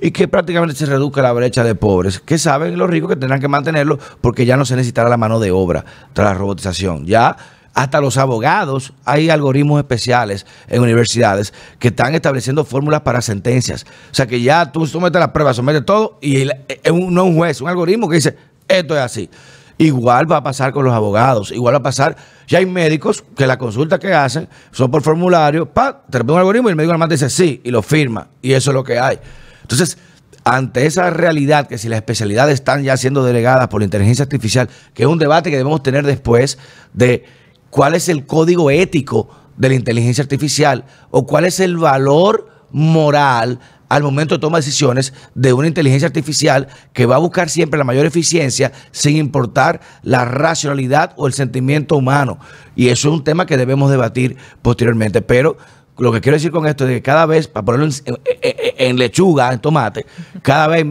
y 0.00 0.10
que 0.10 0.26
prácticamente 0.26 0.74
se 0.74 0.86
reduzca 0.86 1.22
la 1.22 1.32
brecha 1.32 1.62
de 1.62 1.74
pobres, 1.74 2.20
que 2.20 2.36
saben 2.36 2.76
los 2.76 2.90
ricos 2.90 3.08
que 3.10 3.16
tendrán 3.16 3.40
que 3.40 3.48
mantenerlo 3.48 3.98
porque 4.20 4.44
ya 4.44 4.56
no 4.56 4.64
se 4.64 4.74
necesitará 4.74 5.08
la 5.08 5.16
mano 5.16 5.38
de 5.38 5.52
obra 5.52 5.84
tras 6.12 6.26
la 6.26 6.34
robotización. 6.34 7.06
Ya 7.06 7.36
hasta 7.74 8.00
los 8.00 8.18
abogados, 8.18 8.92
hay 9.04 9.30
algoritmos 9.30 9.78
especiales 9.78 10.46
en 10.68 10.82
universidades 10.82 11.54
que 11.78 11.88
están 11.88 12.14
estableciendo 12.14 12.64
fórmulas 12.64 13.00
para 13.00 13.22
sentencias. 13.22 13.84
O 14.10 14.14
sea 14.14 14.26
que 14.26 14.42
ya 14.42 14.70
tú 14.72 14.86
sometes 14.86 15.18
la 15.20 15.32
prueba, 15.32 15.54
sometes 15.54 15.84
todo 15.84 16.18
y 16.20 16.42
el- 16.42 16.52
es 16.68 16.90
un, 16.90 17.14
no 17.14 17.24
un 17.24 17.36
juez, 17.36 17.60
un 17.60 17.68
algoritmo 17.68 18.08
que 18.08 18.16
dice, 18.16 18.36
esto 18.68 18.94
es 18.94 19.00
así. 19.00 19.30
Igual 19.78 20.30
va 20.30 20.36
a 20.36 20.42
pasar 20.42 20.72
con 20.72 20.84
los 20.84 20.92
abogados, 20.94 21.50
igual 21.50 21.74
va 21.74 21.78
a 21.78 21.82
pasar. 21.82 22.14
Ya 22.46 22.58
hay 22.58 22.66
médicos 22.66 23.24
que 23.36 23.46
la 23.46 23.56
consulta 23.58 23.98
que 23.98 24.12
hacen 24.12 24.48
son 24.70 24.90
por 24.90 25.02
formulario, 25.02 25.66
pa, 25.66 26.02
te 26.10 26.18
repite 26.18 26.32
un 26.34 26.38
algoritmo 26.38 26.68
y 26.68 26.70
el 26.72 26.76
médico 26.76 26.96
más 26.98 27.08
dice 27.08 27.30
sí 27.30 27.60
y 27.64 27.70
lo 27.70 27.82
firma. 27.82 28.28
Y 28.42 28.52
eso 28.52 28.70
es 28.70 28.74
lo 28.74 28.84
que 28.84 28.98
hay. 28.98 29.18
Entonces, 29.62 29.96
ante 30.44 30.86
esa 30.86 31.08
realidad 31.10 31.66
que 31.68 31.78
si 31.78 31.88
las 31.88 31.96
especialidades 31.98 32.54
están 32.54 32.82
ya 32.82 32.96
siendo 32.96 33.24
delegadas 33.24 33.68
por 33.68 33.80
la 33.80 33.84
inteligencia 33.86 34.24
artificial, 34.24 34.68
que 34.92 35.04
es 35.04 35.08
un 35.08 35.18
debate 35.18 35.50
que 35.50 35.56
debemos 35.56 35.82
tener 35.82 36.04
después 36.04 36.58
de 36.92 37.24
cuál 37.72 37.94
es 37.94 38.10
el 38.10 38.26
código 38.26 38.70
ético 38.70 39.30
de 39.56 39.70
la 39.70 39.74
inteligencia 39.76 40.20
artificial 40.20 40.84
o 41.10 41.26
cuál 41.26 41.46
es 41.46 41.58
el 41.58 41.78
valor 41.78 42.48
moral 42.70 43.60
al 43.88 44.02
momento 44.02 44.34
de 44.34 44.40
tomar 44.40 44.60
decisiones 44.60 45.14
de 45.34 45.54
una 45.54 45.68
inteligencia 45.68 46.06
artificial 46.06 46.68
que 46.92 47.06
va 47.06 47.16
a 47.16 47.18
buscar 47.18 47.48
siempre 47.48 47.78
la 47.78 47.84
mayor 47.84 48.04
eficiencia 48.04 48.72
sin 48.90 49.16
importar 49.16 49.80
la 50.02 50.26
racionalidad 50.26 51.14
o 51.16 51.26
el 51.26 51.32
sentimiento 51.32 51.96
humano. 51.96 52.38
Y 52.76 52.88
eso 52.88 53.08
es 53.08 53.14
un 53.14 53.24
tema 53.24 53.46
que 53.46 53.56
debemos 53.56 53.90
debatir 53.90 54.36
posteriormente. 54.60 55.22
Pero 55.22 55.56
lo 55.96 56.12
que 56.12 56.20
quiero 56.20 56.36
decir 56.36 56.50
con 56.50 56.66
esto 56.66 56.86
es 56.86 56.90
que 56.96 57.02
cada 57.02 57.24
vez, 57.24 57.48
para 57.48 57.64
ponerlo 57.64 57.86
en- 58.04 58.18
en 58.42 58.98
lechuga, 58.98 59.50
en 59.50 59.60
tomate, 59.60 60.04
cada 60.42 60.66
vez 60.68 60.86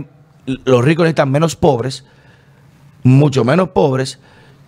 los 0.46 0.84
ricos 0.84 1.04
necesitan 1.04 1.30
menos 1.30 1.56
pobres, 1.56 2.06
mucho 3.04 3.44
menos 3.44 3.70
pobres, 3.70 4.20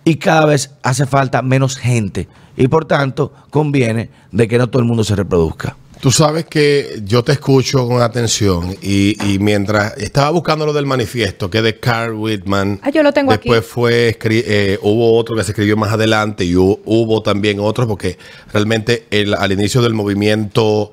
y 0.04 0.16
cada 0.16 0.46
vez 0.46 0.70
hace 0.82 1.06
falta 1.06 1.42
menos 1.42 1.76
gente. 1.76 2.28
Y 2.56 2.68
por 2.68 2.84
tanto, 2.84 3.32
conviene 3.50 4.10
de 4.30 4.46
que 4.48 4.58
no 4.58 4.68
todo 4.68 4.80
el 4.80 4.86
mundo 4.88 5.02
se 5.04 5.16
reproduzca. 5.16 5.76
Tú 6.00 6.10
sabes 6.10 6.44
que 6.44 7.00
yo 7.04 7.24
te 7.24 7.32
escucho 7.32 7.88
con 7.88 8.02
atención 8.02 8.76
y, 8.82 9.16
y 9.32 9.38
mientras 9.38 9.96
estaba 9.96 10.28
buscando 10.30 10.66
lo 10.66 10.74
del 10.74 10.84
manifiesto, 10.84 11.48
que 11.48 11.58
es 11.58 11.64
de 11.64 11.78
Carl 11.80 12.12
Whitman. 12.14 12.78
Ah, 12.82 12.90
yo 12.90 13.02
lo 13.02 13.12
tengo 13.12 13.32
después 13.32 13.60
aquí. 13.60 13.68
fue, 13.68 14.18
escri- 14.18 14.44
eh, 14.46 14.78
hubo 14.82 15.16
otro 15.16 15.34
que 15.34 15.44
se 15.44 15.52
escribió 15.52 15.76
más 15.78 15.92
adelante 15.92 16.44
y 16.44 16.54
hubo, 16.56 16.80
hubo 16.84 17.22
también 17.22 17.58
otros 17.58 17.86
porque 17.88 18.18
realmente 18.52 19.06
el- 19.10 19.32
al 19.34 19.52
inicio 19.52 19.80
del 19.80 19.94
movimiento 19.94 20.92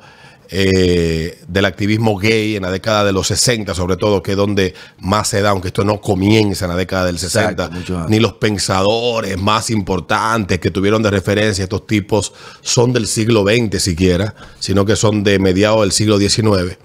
eh, 0.53 1.39
del 1.47 1.63
activismo 1.65 2.17
gay 2.17 2.57
en 2.57 2.63
la 2.63 2.71
década 2.71 3.05
de 3.05 3.13
los 3.13 3.27
60, 3.27 3.73
sobre 3.73 3.95
todo, 3.95 4.21
que 4.21 4.31
es 4.31 4.37
donde 4.37 4.73
más 4.99 5.29
se 5.29 5.41
da, 5.41 5.51
aunque 5.51 5.69
esto 5.69 5.85
no 5.85 6.01
comienza 6.01 6.65
en 6.65 6.71
la 6.71 6.77
década 6.77 7.05
del 7.05 7.17
60, 7.19 7.51
Exacto, 7.51 7.71
mucho 7.75 7.95
antes. 7.97 8.09
ni 8.11 8.19
los 8.19 8.33
pensadores 8.33 9.39
más 9.41 9.69
importantes 9.69 10.59
que 10.59 10.69
tuvieron 10.71 11.01
de 11.03 11.09
referencia 11.09 11.63
estos 11.63 11.87
tipos 11.87 12.33
son 12.61 12.91
del 12.91 13.07
siglo 13.07 13.43
XX 13.45 13.81
siquiera, 13.81 14.35
sino 14.59 14.83
que 14.85 14.95
son 14.97 15.23
de 15.23 15.39
mediados 15.39 15.81
del 15.81 15.91
siglo 15.93 16.17
XIX. 16.19 16.77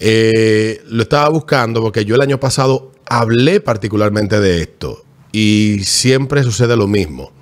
Eh, 0.00 0.80
lo 0.88 1.02
estaba 1.02 1.28
buscando 1.28 1.82
porque 1.82 2.04
yo 2.04 2.14
el 2.14 2.20
año 2.22 2.40
pasado 2.40 2.92
hablé 3.08 3.60
particularmente 3.60 4.38
de 4.40 4.62
esto 4.62 5.04
y 5.32 5.80
siempre 5.84 6.42
sucede 6.42 6.76
lo 6.76 6.86
mismo. 6.86 7.32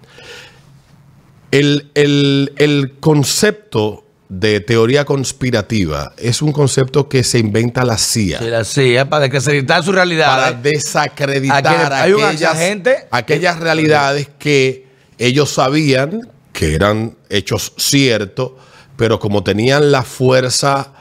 El, 1.51 1.91
el- 1.95 2.53
el 2.57 2.95
concepto 2.99 4.06
de 4.29 4.59
teoría 4.61 5.05
conspirativa 5.05 6.13
es 6.19 6.43
un 6.43 6.51
concepto 6.53 7.09
que 7.09 7.23
se 7.23 7.39
inventa 7.39 7.85
la 7.85 7.97
CIA 7.97 8.39
Sí, 8.41 8.45
la 8.47 8.65
CIA, 8.65 9.09
para 9.09 9.29
desacreditar 9.29 9.85
su 9.85 9.93
realidad. 9.93 10.27
para 10.27 10.49
¿eh? 10.51 10.59
desacreditar 10.63 11.93
aquellas, 11.93 12.43
agente- 12.57 13.07
aquellas 13.11 13.61
realidades 13.61 14.29
que 14.39 14.87
ellos 15.19 15.51
sabían 15.51 16.29
que 16.53 16.75
eran 16.75 17.17
hechos 17.29 17.73
ciertos, 17.77 18.53
pero 18.97 19.21
como 19.21 19.45
tenían 19.45 19.93
la 19.93 20.03
fuerza 20.03 20.93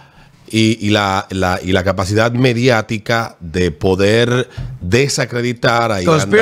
y, 0.50 0.78
y 0.86 0.90
la, 0.92 1.26
la- 1.32 1.60
y 1.64 1.72
la 1.72 1.84
capacidad 1.84 2.32
mediática 2.32 3.36
de 3.40 3.72
poder 3.72 4.48
desacreditar 4.82 5.92
ahí 5.92 6.06
anda-. 6.24 6.38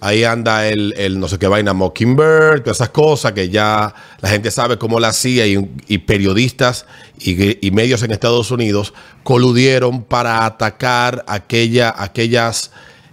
Ahí 0.00 0.24
anda 0.24 0.68
el, 0.68 0.94
el 0.96 1.18
no 1.18 1.28
sé 1.28 1.38
qué 1.38 1.46
vaina, 1.48 1.72
Mockingbird, 1.72 2.62
todas 2.62 2.76
esas 2.78 2.90
cosas 2.90 3.32
que 3.32 3.48
ya 3.48 3.94
la 4.20 4.28
gente 4.28 4.50
sabe 4.50 4.78
cómo 4.78 5.00
la 5.00 5.08
hacía 5.08 5.46
y, 5.46 5.68
y 5.88 5.98
periodistas 5.98 6.86
y, 7.18 7.66
y 7.66 7.70
medios 7.70 8.02
en 8.02 8.10
Estados 8.12 8.50
Unidos 8.50 8.94
coludieron 9.22 10.02
para 10.04 10.44
atacar 10.46 11.24
aquella, 11.26 11.94
aquellas 11.96 12.70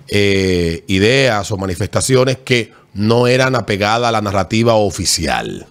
eh, 0.07 0.83
ideas 0.87 1.51
o 1.51 1.57
manifestaciones 1.57 2.37
que 2.43 2.73
no 2.93 3.27
eran 3.27 3.55
apegadas 3.55 4.09
a 4.09 4.11
la 4.11 4.21
narrativa 4.21 4.73
oficial. 4.75 5.65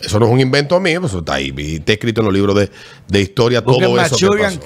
Eso 0.00 0.18
no 0.18 0.26
es 0.26 0.32
un 0.32 0.40
invento 0.40 0.80
mío, 0.80 1.02
eso 1.04 1.18
está 1.18 1.34
ahí. 1.34 1.54
Está 1.56 1.92
escrito 1.92 2.20
en 2.20 2.26
los 2.26 2.34
libros 2.34 2.56
de, 2.56 2.70
de 3.08 3.20
historia 3.20 3.62
todo 3.62 4.00
eso. 4.00 4.16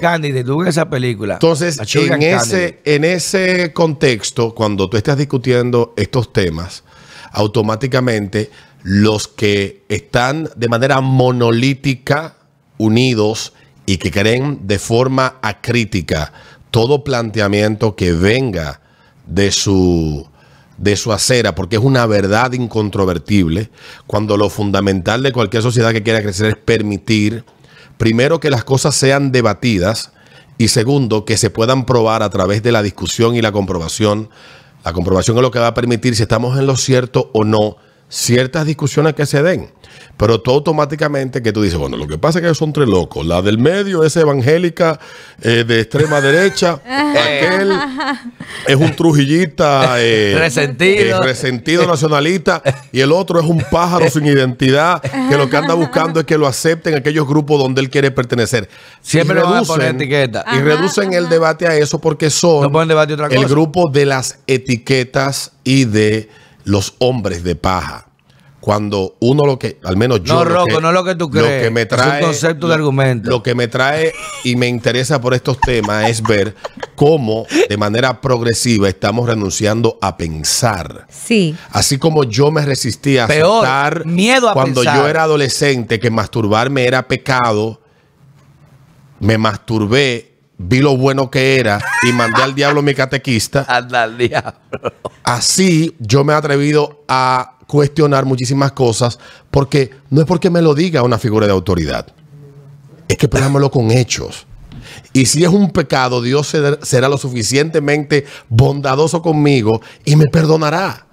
Candidate, 0.01 0.51
busquen 0.51 0.69
esa 0.69 0.89
película. 0.89 1.35
Entonces, 1.35 1.79
en 1.79 2.09
Candidate. 2.09 2.35
ese, 2.35 2.81
en 2.85 3.05
ese 3.05 3.73
contexto, 3.73 4.55
cuando 4.55 4.89
tú 4.89 4.97
estás 4.97 5.19
discutiendo 5.19 5.93
estos 5.97 6.33
temas, 6.33 6.85
automáticamente 7.33 8.51
los 8.83 9.29
que 9.29 9.83
están 9.89 10.51
de 10.57 10.69
manera 10.69 11.01
monolítica 11.01 12.37
unidos 12.79 13.55
y 13.87 13.97
que 13.97 14.11
creen 14.11 14.61
de 14.67 14.79
forma 14.79 15.37
acrítica 15.43 16.33
todo 16.71 17.05
planteamiento 17.05 17.97
que 17.97 18.13
venga 18.13 18.81
de 19.27 19.53
su 19.53 20.29
de 20.79 20.97
su 20.97 21.13
acera, 21.13 21.55
porque 21.55 21.77
es 21.77 21.83
una 21.83 22.07
verdad 22.07 22.53
incontrovertible, 22.53 23.71
cuando 24.07 24.37
lo 24.37 24.51
fundamental 24.51 25.23
de 25.23 25.33
cualquier 25.33 25.63
sociedad 25.63 25.93
que 25.93 26.03
quiera 26.03 26.23
crecer 26.23 26.47
es 26.47 26.57
permitir, 26.57 27.45
primero, 27.97 28.41
que 28.41 28.51
las 28.51 28.65
cosas 28.65 28.95
sean 28.95 29.33
debatidas 29.33 30.13
y 30.59 30.69
segundo, 30.69 31.25
que 31.25 31.37
se 31.37 31.51
puedan 31.51 31.87
probar 31.87 32.23
a 32.23 32.31
través 32.31 32.63
de 32.63 32.73
la 32.73 32.83
discusión 32.83 33.35
y 33.37 33.43
la 33.43 33.53
comprobación. 33.53 34.29
La 34.85 34.93
comprobación 34.93 35.37
es 35.37 35.43
lo 35.43 35.51
que 35.51 35.59
va 35.59 35.69
a 35.69 35.75
permitir 35.75 36.15
si 36.15 36.23
estamos 36.23 36.59
en 36.59 36.67
lo 36.67 36.77
cierto 36.77 37.31
o 37.33 37.45
no 37.45 37.77
ciertas 38.15 38.65
discusiones 38.65 39.15
que 39.15 39.27
se 39.27 39.43
den. 39.43 39.69
Pero 40.17 40.41
tú 40.41 40.53
automáticamente 40.53 41.43
que 41.43 41.53
tú 41.53 41.63
dices, 41.63 41.77
bueno, 41.79 41.97
lo 41.97 42.07
que 42.07 42.17
pasa 42.17 42.39
es 42.39 42.45
que 42.47 42.55
son 42.55 42.73
tres 42.73 42.89
locos. 42.89 43.27
La 43.27 43.43
del 43.43 43.59
medio 43.59 44.05
es 44.05 44.17
evangélica 44.17 45.01
eh, 45.43 45.65
de 45.67 45.81
extrema 45.81 46.21
derecha. 46.21 46.81
Aquel 46.87 47.73
es 48.69 48.77
un 48.77 48.95
trujillita 48.95 49.97
eh, 49.99 50.35
Resentido. 50.39 51.23
eh, 51.23 51.27
resentido 51.27 51.87
nacionalista. 51.87 52.63
Y 52.93 53.01
el 53.01 53.11
otro 53.11 53.41
es 53.41 53.47
un 53.47 53.65
pájaro 53.71 54.09
sin 54.09 54.27
identidad 54.27 55.03
que 55.03 55.37
lo 55.37 55.51
que 55.51 55.57
anda 55.57 55.75
buscando 55.75 56.21
es 56.21 56.27
que 56.27 56.39
lo 56.39 56.47
acepten 56.47 56.95
aquellos 56.95 57.27
grupos 57.27 57.59
donde 57.59 57.81
él 57.81 57.91
quiere 57.91 58.13
pertenecer. 58.13 58.69
Siempre 59.01 59.37
Y 59.37 59.41
le 59.41 59.45
van 59.45 59.65
a 59.65 59.67
poner 59.67 59.97
etiqueta. 59.97 60.45
Y 60.53 60.61
reducen 60.61 61.13
el 61.13 61.29
debate 61.29 61.67
a 61.67 61.77
eso 61.77 62.01
porque 62.01 62.31
son 62.31 62.71
No 62.71 62.83
el 62.83 63.47
grupo 63.47 63.91
de 63.91 64.07
las 64.07 64.39
etiquetas 64.47 65.51
y 65.65 65.87
de 65.87 66.29
los 66.65 66.95
hombres 66.99 67.45
de 67.45 67.57
paja. 67.57 68.09
cuando 68.61 69.15
uno 69.21 69.45
lo 69.45 69.59
que, 69.59 69.79
al 69.85 69.99
menos 69.99 70.23
yo. 70.23 70.33
No, 70.37 70.45
lo 70.47 70.55
Rocco, 70.65 70.81
no 70.81 70.91
lo 70.91 71.05
que 71.05 71.15
tú 71.15 71.29
crees. 71.29 71.59
Lo 71.59 71.63
que 71.65 71.71
me 71.71 71.83
Es 71.83 71.93
un 71.93 71.97
trae. 71.99 72.23
concepto 72.23 72.67
de 72.67 72.73
argumento. 72.73 73.29
Lo 73.29 73.43
que 73.43 73.55
me 73.55 73.69
trae 73.69 74.15
y 74.43 74.57
me 74.57 74.69
interesa 74.69 75.21
por 75.21 75.35
estos 75.35 75.61
temas 75.61 76.09
es 76.09 76.23
ver 76.23 76.55
cómo 76.95 77.45
de 77.69 77.77
manera 77.77 78.23
progresiva 78.23 78.89
estamos 78.89 79.29
renunciando 79.29 79.99
a 80.01 80.17
pensar. 80.17 81.07
Sí. 81.11 81.55
Así 81.73 81.99
como 81.99 82.25
yo 82.25 82.51
me 82.51 82.65
resistía 82.65 83.25
a 83.25 83.27
Peor, 83.27 83.67
aceptar 83.67 84.07
miedo 84.07 84.49
a 84.49 84.55
cuando 84.55 84.81
pensar. 84.81 84.97
yo 84.99 85.09
era 85.09 85.25
adolescente 85.25 86.01
que 86.01 86.11
masturbarme 86.11 86.87
era 86.87 87.07
pecado, 87.07 87.83
me 89.21 89.37
masturbé, 89.37 90.34
vi 90.59 90.81
lo 90.81 90.97
bueno 90.97 91.31
que 91.31 91.59
era 91.59 91.81
y 92.09 92.13
mandé 92.13 92.43
al 92.43 92.55
diablo 92.55 92.83
mi 92.83 92.95
catequista. 92.95 93.65
Anda 93.69 94.05
al 94.05 94.17
diablo. 94.19 94.93
Así 95.23 95.97
yo 95.99 96.25
me 96.25 96.33
he 96.33 96.37
atrevido 96.37 97.05
a 97.09 97.59
cuestionar 97.67 98.25
muchísimas 98.27 98.73
cosas 98.73 99.19
porque 99.51 99.91
no 100.11 100.21
es 100.21 100.27
porque 100.27 100.51
me 100.51 100.63
lo 100.63 100.75
diga 100.75 101.03
una 101.03 101.19
figura 101.19 101.47
de 101.47 101.53
autoridad, 101.53 102.07
es 103.09 103.17
que 103.17 103.29
pruébamelo 103.29 103.71
con 103.71 103.91
hechos. 103.91 104.47
Y 105.13 105.27
si 105.27 105.43
es 105.45 105.49
un 105.49 105.71
pecado, 105.71 106.21
Dios 106.21 106.47
ser- 106.49 106.79
será 106.83 107.09
lo 107.09 107.17
suficientemente 107.17 108.27
bondadoso 108.49 109.23
conmigo 109.23 109.81
y 110.05 110.17
me 110.17 110.27
perdonará. 110.27 111.04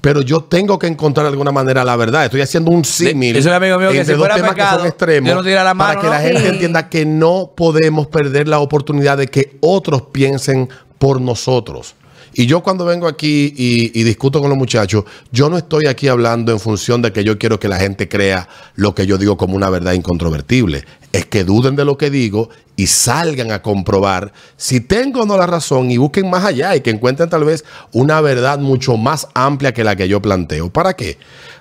Pero 0.00 0.22
yo 0.22 0.42
tengo 0.44 0.78
que 0.78 0.86
encontrar 0.86 1.24
de 1.26 1.30
alguna 1.30 1.50
manera 1.50 1.84
la 1.84 1.96
verdad. 1.96 2.24
Estoy 2.24 2.40
haciendo 2.40 2.70
un 2.70 2.84
símil. 2.84 3.34
Dice 3.34 3.48
un 3.48 3.54
amigo 3.54 3.78
mío 3.78 3.90
que 3.90 4.04
si 4.04 4.12
dos 4.12 4.20
fuera 4.20 4.36
temas 4.36 4.50
que 4.50 4.56
pecado, 4.56 4.78
son 4.78 4.86
extremos 4.86 5.24
Dios 5.24 5.36
no 5.36 5.42
tira 5.42 5.64
la 5.64 5.74
mano, 5.74 5.88
para 5.94 6.00
que 6.00 6.06
¿no? 6.06 6.12
la 6.12 6.20
gente 6.20 6.40
Sí. 6.42 6.46
entienda 6.48 6.88
que 6.88 7.04
no 7.04 7.50
podemos 7.56 8.06
perder 8.06 8.46
la 8.46 8.60
oportunidad 8.60 9.18
de 9.18 9.26
que 9.26 9.56
otros 9.60 10.02
piensen 10.12 10.68
por 10.98 11.20
nosotros. 11.20 11.94
Y 12.34 12.46
yo 12.46 12.62
cuando 12.62 12.84
vengo 12.84 13.08
aquí 13.08 13.52
y, 13.56 14.02
discuto 14.02 14.40
con 14.40 14.48
los 14.48 14.58
muchachos, 14.58 15.04
yo 15.32 15.48
no 15.48 15.58
estoy 15.58 15.86
aquí 15.86 16.08
hablando 16.08 16.52
en 16.52 16.60
función 16.60 17.02
de 17.02 17.12
que 17.12 17.24
yo 17.24 17.38
quiero 17.38 17.58
que 17.58 17.68
la 17.68 17.78
gente 17.78 18.08
crea 18.08 18.48
lo 18.74 18.94
que 18.94 19.06
yo 19.06 19.18
digo 19.18 19.36
como 19.36 19.56
una 19.56 19.70
verdad 19.70 19.92
incontrovertible. 19.92 20.84
Es 21.12 21.26
que 21.26 21.44
duden 21.44 21.74
de 21.74 21.84
lo 21.84 21.96
que 21.96 22.10
digo 22.10 22.50
y 22.76 22.86
salgan 22.86 23.50
a 23.50 23.62
comprobar 23.62 24.32
si 24.56 24.80
tengo 24.80 25.22
o 25.22 25.26
no 25.26 25.36
la 25.36 25.46
razón 25.46 25.90
y 25.90 25.96
busquen 25.96 26.30
más 26.30 26.44
allá 26.44 26.76
y 26.76 26.80
que 26.80 26.90
encuentren 26.90 27.28
tal 27.28 27.44
vez 27.44 27.64
una 27.92 28.20
verdad 28.20 28.58
mucho 28.58 28.96
más 28.96 29.26
amplia 29.34 29.72
que 29.72 29.84
la 29.84 29.96
que 29.96 30.08
yo 30.08 30.22
planteo. 30.22 30.70
¿Para 30.70 30.94
qué? 30.94 31.18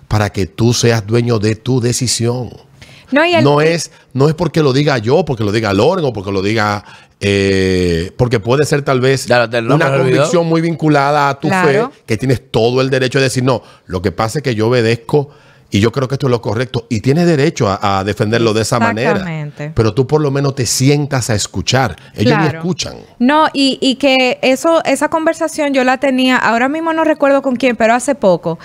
Para 0.08 0.30
que 0.30 0.46
tú 0.46 0.74
seas 0.74 1.08
dueño 1.08 1.40
de 1.40 1.56
tu 1.56 1.80
decisión. 1.80 2.67
No, 3.12 3.26
y 3.26 3.34
el- 3.36 3.44
No 3.44 3.62
es, 3.62 3.92
no 4.14 4.28
es 4.28 4.34
porque 4.36 4.62
lo 4.62 4.74
diga 4.74 4.98
yo, 4.98 5.24
porque 5.26 5.44
lo 5.44 5.52
diga 5.52 5.74
Loren 5.74 6.06
o 6.06 6.14
porque 6.14 6.32
lo 6.32 6.42
diga. 6.42 6.84
eh, 7.20 8.12
porque 8.16 8.40
puede 8.40 8.64
ser 8.66 8.84
tal 8.84 9.02
vez 9.02 9.28
una 9.28 9.98
convicción 9.98 10.46
muy 10.48 10.62
vinculada 10.62 11.30
a 11.30 11.40
tu 11.40 11.48
Claro. 11.48 11.90
fe, 11.92 12.02
que 12.06 12.16
tienes 12.18 12.52
todo 12.52 12.80
el 12.82 12.92
derecho 12.92 13.18
de 13.18 13.24
decir, 13.24 13.44
no, 13.44 13.64
lo 13.88 14.02
que 14.04 14.12
pasa 14.12 14.38
es 14.40 14.44
que 14.44 14.54
yo 14.54 14.68
obedezco 14.68 15.30
y 15.72 15.80
yo 15.80 15.92
creo 15.92 16.08
que 16.08 16.14
esto 16.16 16.28
es 16.28 16.32
lo 16.32 16.42
correcto 16.44 16.86
y 16.90 17.02
tienes 17.02 17.26
derecho 17.26 17.70
a, 17.70 18.00
a 18.00 18.04
defenderlo 18.04 18.54
de 18.54 18.62
esa 18.62 18.80
manera. 18.80 19.12
Exactamente. 19.14 19.72
Pero 19.74 19.94
tú 19.96 20.06
por 20.06 20.22
lo 20.22 20.30
menos 20.30 20.54
te 20.54 20.66
sientas 20.68 21.30
a 21.32 21.36
escuchar. 21.36 21.96
Ellos 22.14 22.38
ni 22.38 22.44
Claro. 22.44 22.60
escuchan. 22.60 22.94
No, 23.18 23.48
y, 23.52 23.80
y 23.82 23.96
que 23.96 24.38
eso, 24.44 24.84
esa 24.86 25.10
conversación 25.10 25.74
yo 25.74 25.84
la 25.84 25.98
tenía, 25.98 26.38
ahora 26.38 26.70
mismo 26.70 26.94
no 26.94 27.04
recuerdo 27.04 27.42
con 27.42 27.56
quién, 27.56 27.76
pero 27.76 27.96
hace 27.96 28.14
poco, 28.14 28.60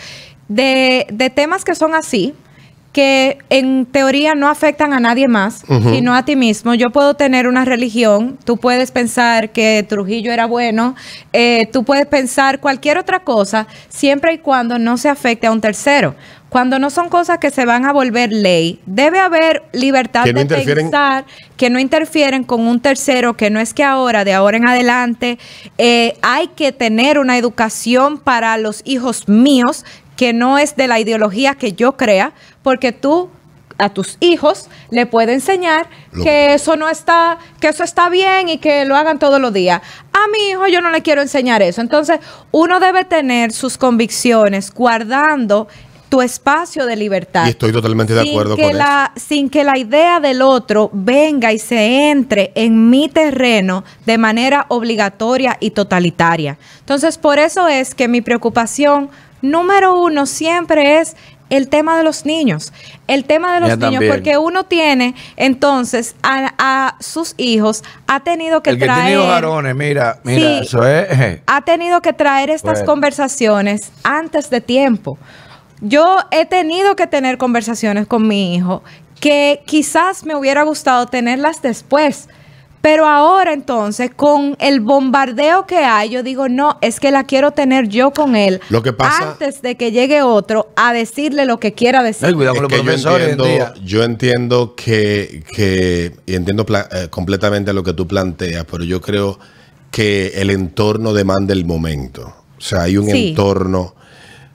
de, 0.49 1.07
de 1.11 1.30
temas 1.30 1.64
que 1.64 1.74
son 1.74 1.95
así, 1.95 2.34
que 2.93 3.38
en 3.49 3.86
teoría 3.86 4.34
no 4.34 4.49
afectan 4.49 4.93
a 4.93 5.01
nadie 5.01 5.26
más, 5.26 5.62
sino 5.66 6.14
a 6.14 6.24
ti 6.24 6.36
mismo. 6.36 6.74
Yo 6.74 6.90
puedo 6.90 7.14
tener 7.14 7.49
una 7.49 7.64
religión, 7.64 8.38
tú 8.45 8.59
puedes 8.59 8.90
pensar 8.90 9.51
que 9.51 9.84
Trujillo 9.88 10.30
era 10.30 10.45
bueno, 10.45 10.95
eh, 11.32 11.68
tú 11.72 11.84
puedes 11.84 12.07
pensar 12.07 12.61
cualquier 12.61 12.99
otra 12.99 13.20
cosa, 13.20 13.66
siempre 13.88 14.34
y 14.34 14.38
cuando 14.38 14.78
no 14.78 14.99
se 14.99 15.09
afecte 15.09 15.47
a 15.47 15.53
un 15.53 15.62
tercero. 15.62 16.14
Cuando 16.51 16.78
no 16.78 16.90
son 16.90 17.09
cosas 17.09 17.38
que 17.38 17.51
se 17.51 17.64
van 17.64 17.86
a 17.86 17.95
volver 17.95 18.30
ley, 18.30 18.78
debe 18.84 19.20
haber 19.20 19.62
libertad 19.72 20.26
no 20.26 20.45
de 20.45 20.45
pensar 20.45 21.24
que 21.57 21.70
no 21.70 21.78
interfieren 21.78 22.45
con 22.45 22.61
un 22.61 22.78
tercero, 22.78 23.38
que 23.38 23.49
no 23.49 23.59
es 23.59 23.72
que 23.72 23.82
ahora, 23.82 24.22
de 24.22 24.34
ahora 24.34 24.59
en 24.59 24.68
adelante, 24.68 25.38
eh, 25.78 26.12
hay 26.20 26.49
que 26.49 26.72
tener 26.72 27.18
una 27.18 27.38
educación 27.38 28.18
para 28.18 28.59
los 28.59 28.82
hijos 28.84 29.30
míos, 29.30 29.86
que 30.14 30.34
no 30.34 30.59
es 30.59 30.76
de 30.76 30.88
la 30.88 31.01
ideología 31.01 31.55
que 31.55 31.72
yo 31.72 31.97
crea, 31.97 32.32
porque 32.63 32.93
tú 32.93 33.29
a 33.79 33.89
tus 33.89 34.17
hijos 34.21 34.69
le 34.91 35.07
puedes 35.07 35.35
enseñar 35.35 35.89
Lo- 36.13 36.23
que 36.23 36.55
eso 36.55 36.77
no 36.77 36.89
está, 36.89 37.39
que 37.61 37.69
eso 37.69 37.85
está 37.85 38.09
bien 38.09 38.49
y 38.49 38.59
que 38.59 38.85
lo 38.85 38.97
hagan 38.97 39.19
todos 39.19 39.41
los 39.41 39.53
días. 39.53 39.83
A 40.13 40.29
mi 40.31 40.51
hijo 40.51 40.67
yo 40.69 40.81
no 40.81 40.91
le 40.91 41.03
quiero 41.03 41.23
enseñar 41.23 41.63
eso. 41.63 41.81
Entonces, 41.81 42.21
uno 42.51 42.81
debe 42.81 43.05
tener 43.05 43.53
sus 43.53 43.79
convicciones 43.79 44.73
guardando 44.73 45.69
tu 46.09 46.21
espacio 46.21 46.85
de 46.85 46.95
libertad 46.95 47.47
Y 47.47 47.51
estoy 47.51 47.73
totalmente 47.73 48.13
de 48.13 48.21
acuerdo 48.21 48.55
que 48.55 48.65
con 48.65 48.77
la, 48.77 49.13
Sin 49.17 49.49
que 49.49 49.65
la 49.65 49.79
idea 49.79 50.21
del 50.21 50.43
otro 50.43 50.91
venga 50.93 51.55
y 51.55 51.59
se 51.59 52.11
entre 52.11 52.53
en 52.55 52.91
mi 52.91 53.09
terreno 53.09 53.83
de 54.05 54.19
manera 54.19 54.67
obligatoria 54.69 55.57
y 55.59 55.71
totalitaria. 55.71 56.59
Entonces, 56.81 57.17
por 57.17 57.39
eso 57.39 57.67
es 57.67 57.95
que 57.95 58.09
mi 58.09 58.21
preocupación 58.21 59.09
número 59.41 59.99
uno 59.99 60.27
siempre 60.27 61.01
es 61.01 61.17
el 61.57 61.68
tema 61.68 61.96
de 61.98 62.03
los 62.03 62.24
niños. 62.26 62.72
El 63.07 63.24
tema 63.24 63.55
de 63.55 63.61
los 63.61 63.68
niños, 63.70 63.92
también. 63.92 64.11
porque 64.12 64.38
uno 64.38 64.64
tiene 64.64 65.14
entonces 65.36 66.14
a, 66.22 66.53
a 66.59 66.96
sus 67.00 67.34
hijos, 67.36 67.82
ha 68.07 68.20
tenido 68.20 68.62
que 68.62 68.70
El 68.70 68.78
que 68.78 68.84
traer 68.86 69.18
varones, 69.18 69.74
mira, 69.74 70.18
mira, 70.24 70.40
Sí. 70.40 70.59
eso 70.66 70.86
es. 70.86 71.40
ha 71.46 71.61
tenido 71.62 72.00
que 72.00 72.12
traer 72.12 72.50
estas 72.50 72.78
Bueno. 72.80 72.86
conversaciones 72.86 73.92
antes 74.03 74.48
de 74.50 74.61
tiempo. 74.61 75.18
Yo 75.80 76.16
he 76.30 76.46
tenido 76.46 76.96
que 76.96 77.07
tener 77.07 77.38
conversaciones 77.38 78.07
con 78.07 78.26
mi 78.26 78.55
hijo 78.55 78.82
que 79.20 79.62
quizás 79.66 80.24
me 80.24 80.34
hubiera 80.34 80.62
gustado 80.62 81.07
tenerlas 81.07 81.61
después. 81.62 82.28
Pero 82.83 83.07
ahora 83.07 83.53
entonces, 83.53 84.11
con 84.14 84.57
el 84.59 84.80
bombardeo 84.80 85.66
que 85.66 85.78
hay, 85.78 86.11
yo 86.11 86.22
digo, 86.24 86.49
no, 86.49 86.78
es 86.80 86.99
que 86.99 87.12
la 87.12 87.22
quiero 87.24 87.53
tener 87.53 87.89
yo 87.89 88.11
con 88.12 88.35
él. 88.35 88.61
Lo 88.70 88.83
que 88.83 88.93
pasa- 88.93 89.30
Antes 89.30 89.62
de 89.62 89.76
que 89.76 89.93
llegue 89.93 90.22
otro 90.22 90.68
a 90.74 90.93
decirle 90.93 91.47
lo 91.47 91.61
que 91.61 91.72
quiera 91.74 92.03
decir. 92.03 92.26
Ay, 92.26 92.35
cuidado 92.35 92.57
con 92.57 92.64
Es 92.64 92.70
los 92.70 92.70
que 92.72 92.76
yo 92.78 92.83
profesores 92.85 93.26
hoy 93.28 93.33
en 93.35 93.39
entiendo, 93.41 93.72
día. 93.74 93.85
yo 93.85 94.03
entiendo 94.03 94.74
que, 94.76 95.45
que- 95.55 96.12
y 96.26 96.35
entiendo 96.35 96.66
pla- 96.66 96.89
eh, 96.91 97.07
completamente 97.09 97.72
lo 97.72 97.85
que 97.85 97.93
tú 97.93 98.09
planteas, 98.09 98.66
pero 98.68 98.83
yo 98.83 99.01
creo 99.01 99.39
que 99.93 100.33
el 100.37 100.51
entorno 100.51 101.12
demanda 101.12 101.53
el 101.53 101.64
momento. 101.64 102.35
O 102.59 102.61
sea, 102.61 102.83
hay 102.83 102.97
un 102.97 103.07
Sí. 103.09 103.28
entorno. 103.28 103.95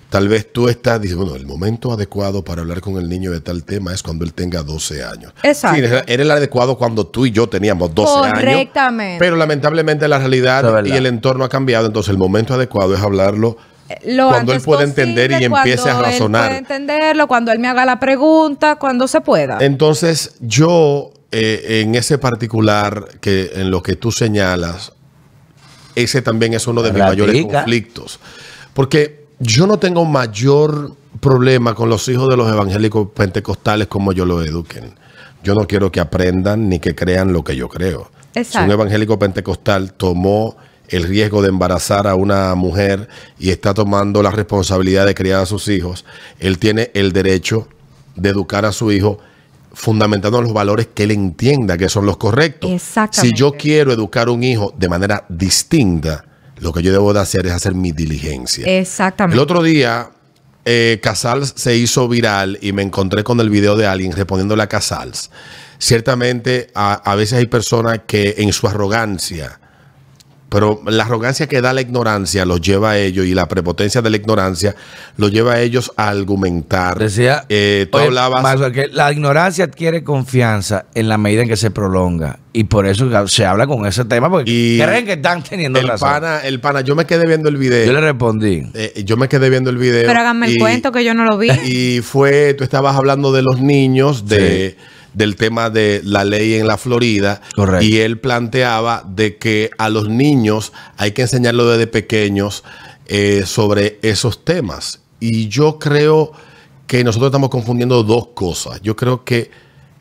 Tal 0.10 0.30
vez 0.30 0.53
tú 0.53 0.70
estás 0.70 1.01
diciendo, 1.01 1.26
bueno, 1.26 1.38
el 1.38 1.45
momento 1.45 1.91
adecuado 1.91 2.41
para 2.41 2.62
hablar 2.62 2.80
con 2.80 2.95
el 2.97 3.10
niño 3.10 3.32
de 3.32 3.41
tal 3.41 3.66
tema 3.66 3.93
es 3.93 4.01
cuando 4.01 4.24
él 4.24 4.34
tenga 4.34 4.64
12 4.64 5.03
años. 5.03 5.34
Exacto. 5.43 5.78
Sí, 5.78 5.84
era 6.08 6.24
el 6.24 6.32
adecuado 6.32 6.78
cuando 6.78 7.05
tú 7.08 7.26
y 7.26 7.32
yo 7.32 7.49
teníamos 7.49 7.93
12 7.93 8.20
años. 8.20 8.39
Correctamente. 8.39 9.20
Pero 9.20 9.36
lamentablemente 9.36 10.08
la 10.08 10.20
realidad 10.20 10.86
y 10.86 10.91
el 10.93 11.08
entorno 11.08 11.43
ha 11.43 11.49
cambiado, 11.49 11.88
entonces 11.88 12.10
el 12.12 12.18
momento 12.18 12.53
adecuado 12.53 12.95
es 12.95 13.01
hablarlo 13.01 13.58
Lo 14.05 14.30
cuando 14.30 14.53
él 14.53 14.62
pueda 14.62 14.84
entender 14.84 15.32
y 15.32 15.43
empiece 15.43 15.89
a 15.89 15.93
cuando 15.93 16.05
él 16.05 16.12
razonar. 16.14 16.45
pueda 16.45 16.58
entenderlo, 16.58 17.28
cuando 17.28 17.51
él 17.51 17.60
me 17.60 17.68
haga 17.68 17.84
la 17.84 17.99
pregunta, 17.99 18.78
cuando 18.78 19.10
se 19.10 19.20
pueda. 19.20 19.58
Entonces, 19.60 20.36
yo, 20.39 21.12
eh, 21.34 21.82
en 21.82 21.95
ese 21.95 22.18
particular, 22.18 23.10
que 23.20 23.51
en 23.55 23.72
lo 23.72 23.84
que 23.84 23.97
tú 23.97 24.14
señalas, 24.14 24.93
ese 25.95 26.22
también 26.22 26.53
es 26.53 26.66
uno 26.66 26.82
de 26.82 26.93
mis 26.93 27.03
mayores 27.03 27.43
conflictos. 27.43 28.22
Porque 28.74 29.16
yo 29.39 29.67
no 29.67 29.77
tengo 29.77 30.05
mayor 30.05 30.95
problema 31.19 31.75
con 31.75 31.89
los 31.89 32.07
hijos 32.09 32.29
de 32.29 32.38
los 32.38 32.51
evangélicos 32.51 33.09
pentecostales 33.15 33.88
como 33.88 34.11
yo 34.11 34.25
lo 34.25 34.41
eduquen. 34.43 34.93
Yo 35.43 35.53
no 35.53 35.67
quiero 35.67 35.91
que 35.91 35.99
aprendan 35.99 36.69
ni 36.69 36.79
que 36.79 36.95
crean 36.95 37.33
lo 37.33 37.43
que 37.43 37.55
yo 37.55 37.69
creo. 37.69 38.09
Si 38.33 38.39
un 38.39 38.43
Exacto. 38.45 38.73
evangélico 38.73 39.17
pentecostal 39.17 39.93
tomó 39.93 40.57
el 40.89 41.03
riesgo 41.03 41.41
de 41.41 41.49
embarazar 41.49 42.07
a 42.07 42.15
una 42.15 42.53
mujer 42.55 43.07
y 43.39 43.49
está 43.49 43.73
tomando 43.73 44.23
la 44.23 44.31
responsabilidad 44.31 45.05
de 45.05 45.15
criar 45.15 45.41
a 45.41 45.45
sus 45.45 45.67
hijos, 45.67 46.05
él 46.39 46.59
tiene 46.59 46.91
el 46.93 47.11
derecho 47.11 47.67
de 48.15 48.29
educar 48.29 48.65
a 48.65 48.71
su 48.71 48.91
hijo 48.91 49.19
fundamentando 49.73 50.41
los 50.41 50.53
valores 50.53 50.88
que 50.93 51.03
él 51.03 51.11
entienda 51.11 51.77
que 51.77 51.89
son 51.89 52.05
los 52.05 52.17
correctos. 52.17 52.71
Exactamente. 52.71 53.35
Si 53.35 53.39
yo 53.39 53.51
quiero 53.53 53.91
educar 53.91 54.27
a 54.27 54.31
un 54.31 54.43
hijo 54.43 54.73
de 54.77 54.89
manera 54.89 55.25
distinta, 55.29 56.25
lo 56.60 56.74
que 56.74 56.82
yo 56.82 56.91
debo 56.91 57.14
de 57.14 57.20
hacer 57.20 57.45
es 57.45 57.53
hacer 57.53 57.76
mi 57.76 57.91
diligencia. 57.91 58.66
Exactamente. 58.66 59.36
El 59.36 59.41
otro 59.41 59.64
día, 59.64 60.10
eh, 60.66 60.99
Casals 61.01 61.53
se 61.55 61.76
hizo 61.76 62.08
viral 62.08 62.58
y 62.62 62.74
me 62.74 62.82
encontré 62.82 63.24
con 63.24 63.39
el 63.39 63.49
video 63.49 63.76
de 63.78 63.88
alguien 63.88 64.12
respondiéndole 64.12 64.64
a 64.64 64.68
Casals. 64.68 65.30
Ciertamente, 65.80 66.70
a, 66.74 66.93
a 66.93 67.16
veces 67.16 67.39
hay 67.39 67.47
personas 67.47 68.01
que 68.08 68.36
en 68.39 68.51
su 68.51 68.68
arrogancia 68.68 69.60
Pero 70.49 70.81
la 70.85 71.03
arrogancia 71.03 71.45
que 71.47 71.59
da 71.61 71.73
la 71.73 71.81
ignorancia 71.81 72.45
los 72.45 72.61
lleva 72.61 72.91
a 72.91 72.97
ellos 72.97 73.25
y 73.25 73.33
la 73.33 73.47
prepotencia 73.49 74.01
de 74.01 74.09
la 74.09 74.15
ignorancia 74.15 74.75
los 75.17 75.29
lleva 75.31 75.53
a 75.55 75.61
ellos 75.61 75.91
a 75.97 76.07
argumentar. 76.07 76.97
Decía, 76.97 77.43
Eh, 77.49 77.87
tú 77.91 77.97
oye, 77.97 78.07
hablabas. 78.07 78.41
Maxwell, 78.43 78.71
que 78.71 78.87
la 78.87 79.11
ignorancia 79.11 79.65
adquiere 79.65 80.05
confianza 80.05 80.85
en 80.95 81.09
la 81.09 81.17
medida 81.17 81.41
en 81.41 81.49
que 81.49 81.57
se 81.57 81.69
prolonga. 81.69 82.39
Y 82.53 82.63
por 82.63 82.87
eso 82.87 83.27
se 83.27 83.45
habla 83.45 83.67
con 83.67 83.85
ese 83.85 84.05
tema, 84.05 84.29
porque 84.29 84.49
Y 84.49 84.79
creen 84.81 85.05
que 85.05 85.13
están 85.13 85.43
teniendo 85.43 85.79
el 85.79 85.87
razón. 85.89 86.09
pana, 86.09 86.39
el 86.39 86.59
pana, 86.61 86.79
yo 86.81 86.95
me 86.95 87.05
quedé 87.05 87.27
viendo 87.27 87.49
el 87.49 87.57
video. 87.57 87.85
Yo 87.85 87.91
le 87.93 88.01
respondí. 88.01 88.63
Eh, 88.73 89.03
yo 89.05 89.17
me 89.17 89.27
quedé 89.27 89.49
viendo 89.49 89.69
el 89.69 89.77
video. 89.77 90.07
Pero 90.07 90.19
háganme 90.19 90.47
el 90.47 90.55
cuento 90.57 90.91
que 90.93 91.03
yo 91.03 91.13
no 91.13 91.25
lo 91.25 91.37
vi. 91.37 91.51
Y 91.65 91.99
fue, 92.01 92.53
tú 92.53 92.63
estabas 92.63 92.95
hablando 92.95 93.31
de 93.33 93.41
los 93.43 93.59
niños, 93.61 94.27
de, 94.27 94.77
del 95.18 95.36
tema 95.36 95.72
de 95.72 96.01
la 96.03 96.24
ley 96.24 96.53
en 96.53 96.68
la 96.68 96.78
Florida. 96.78 97.41
Correcto. 97.55 97.84
Y 97.84 97.97
él 97.97 98.20
planteaba 98.20 99.03
de 99.07 99.38
que 99.38 99.72
a 99.80 99.89
los 99.89 100.07
niños 100.07 100.74
hay 100.95 101.11
que 101.11 101.24
enseñarlo 101.24 101.68
desde 101.68 101.88
pequeños 101.88 102.63
eh, 103.07 103.43
sobre 103.45 103.97
esos 104.03 104.45
temas. 104.45 105.01
Y 105.20 105.47
yo 105.47 105.80
creo 105.80 106.34
que 106.86 107.03
nosotros 107.03 107.30
estamos 107.30 107.49
confundiendo 107.49 108.03
dos 108.03 108.28
cosas. 108.36 108.80
Yo 108.82 108.95
creo 108.95 109.26
que, 109.26 109.49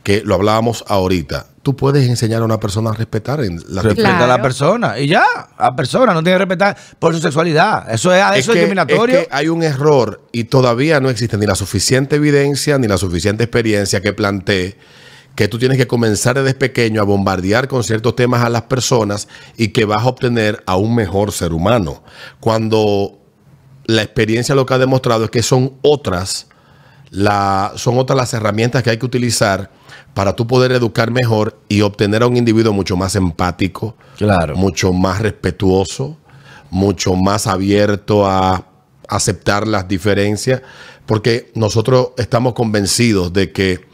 que 0.02 0.20
lo 0.22 0.34
hablábamos 0.34 0.84
ahorita. 0.86 1.46
Tú 1.62 1.74
puedes 1.74 2.06
enseñar 2.08 2.42
a 2.42 2.44
una 2.44 2.60
persona 2.60 2.90
a 2.90 2.92
respetar 2.92 3.42
en 3.42 3.58
la 3.68 3.80
Respeta 3.80 4.22
a 4.22 4.26
la 4.26 4.42
persona. 4.42 4.98
Y 4.98 5.08
ya, 5.08 5.24
a 5.56 5.74
persona 5.74 6.12
no 6.12 6.22
tiene 6.22 6.34
que 6.34 6.44
respetar 6.44 6.76
por 6.98 7.14
su 7.14 7.20
sexualidad. 7.20 7.92
Eso 7.92 8.12
es, 8.12 8.22
eso 8.22 8.36
es, 8.36 8.46
que, 8.46 8.52
discriminatorio. 8.52 9.20
es 9.20 9.28
que 9.28 9.34
hay 9.34 9.48
un 9.48 9.62
error 9.62 10.20
y 10.30 10.44
todavía 10.44 11.00
no 11.00 11.08
existe 11.08 11.38
ni 11.38 11.46
la 11.46 11.54
suficiente 11.54 12.16
evidencia 12.16 12.78
ni 12.78 12.86
la 12.86 12.98
suficiente 12.98 13.44
experiencia 13.44 14.02
que 14.02 14.12
plantee 14.12 14.76
que 15.36 15.48
tú 15.48 15.58
tienes 15.58 15.78
que 15.78 15.86
comenzar 15.86 16.34
desde 16.36 16.54
pequeño 16.54 17.00
a 17.00 17.04
bombardear 17.04 17.68
con 17.68 17.84
ciertos 17.84 18.16
temas 18.16 18.42
a 18.42 18.48
las 18.48 18.62
personas 18.62 19.28
y 19.56 19.68
que 19.68 19.84
vas 19.84 20.02
a 20.02 20.08
obtener 20.08 20.62
a 20.66 20.76
un 20.76 20.94
mejor 20.94 21.30
ser 21.30 21.52
humano. 21.52 22.02
Cuando 22.40 23.18
la 23.84 24.02
experiencia 24.02 24.54
lo 24.54 24.66
que 24.66 24.74
ha 24.74 24.78
demostrado 24.78 25.24
es 25.24 25.30
que 25.30 25.42
son 25.42 25.74
otras, 25.82 26.48
la, 27.10 27.72
son 27.76 27.98
otras 27.98 28.16
las 28.16 28.34
herramientas 28.34 28.82
que 28.82 28.90
hay 28.90 28.96
que 28.98 29.06
utilizar 29.06 29.70
para 30.14 30.34
tú 30.34 30.46
poder 30.46 30.72
educar 30.72 31.10
mejor 31.10 31.60
y 31.68 31.82
obtener 31.82 32.22
a 32.22 32.26
un 32.26 32.36
individuo 32.36 32.72
mucho 32.72 32.96
más 32.96 33.14
empático, 33.14 33.94
Claro. 34.16 34.56
mucho 34.56 34.92
más 34.94 35.20
respetuoso, 35.20 36.16
mucho 36.70 37.14
más 37.14 37.46
abierto 37.46 38.26
a 38.26 38.66
aceptar 39.08 39.68
las 39.68 39.86
diferencias, 39.86 40.62
porque 41.04 41.52
nosotros 41.54 42.08
estamos 42.16 42.54
convencidos 42.54 43.32
de 43.32 43.52
que, 43.52 43.85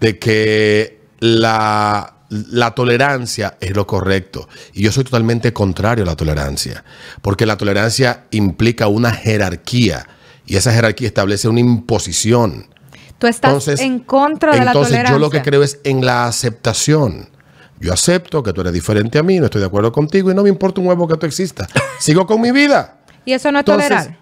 de 0.00 0.18
que 0.18 1.00
la, 1.20 2.14
la 2.28 2.74
tolerancia 2.74 3.56
es 3.60 3.74
lo 3.74 3.86
correcto. 3.86 4.48
Y 4.72 4.82
yo 4.82 4.92
soy 4.92 5.04
totalmente 5.04 5.52
contrario 5.52 6.04
a 6.04 6.06
la 6.06 6.16
tolerancia, 6.16 6.84
porque 7.22 7.46
la 7.46 7.56
tolerancia 7.56 8.24
implica 8.30 8.88
una 8.88 9.12
jerarquía 9.12 10.06
y 10.46 10.56
esa 10.56 10.72
jerarquía 10.72 11.08
establece 11.08 11.48
una 11.48 11.60
imposición. 11.60 12.66
Tú 13.18 13.26
estás 13.26 13.48
Entonces- 13.50 13.80
en 13.80 14.00
contra 14.00 14.52
de 14.52 14.58
la 14.58 14.66
Entonces 14.72 14.88
tolerancia. 14.90 15.14
yo 15.14 15.18
lo 15.18 15.30
que 15.30 15.42
creo 15.42 15.62
es 15.62 15.78
en 15.84 16.04
la 16.04 16.26
aceptación. 16.26 17.30
Yo 17.80 17.92
acepto 17.92 18.42
que 18.42 18.52
tú 18.52 18.60
eres 18.62 18.72
diferente 18.72 19.18
a 19.18 19.22
mí, 19.22 19.38
no 19.38 19.46
estoy 19.46 19.60
de 19.60 19.66
acuerdo 19.66 19.92
contigo 19.92 20.30
y 20.30 20.34
no 20.34 20.42
me 20.42 20.48
importa 20.48 20.80
un 20.80 20.86
huevo 20.86 21.06
que 21.08 21.16
tú 21.16 21.26
existas. 21.26 21.68
Sigo 21.98 22.26
con 22.26 22.40
mi 22.40 22.50
vida. 22.50 22.98
Y 23.24 23.32
eso 23.32 23.50
no 23.52 23.58
es 23.58 23.62
Entonces, 23.62 23.88
tolerar. 23.88 24.18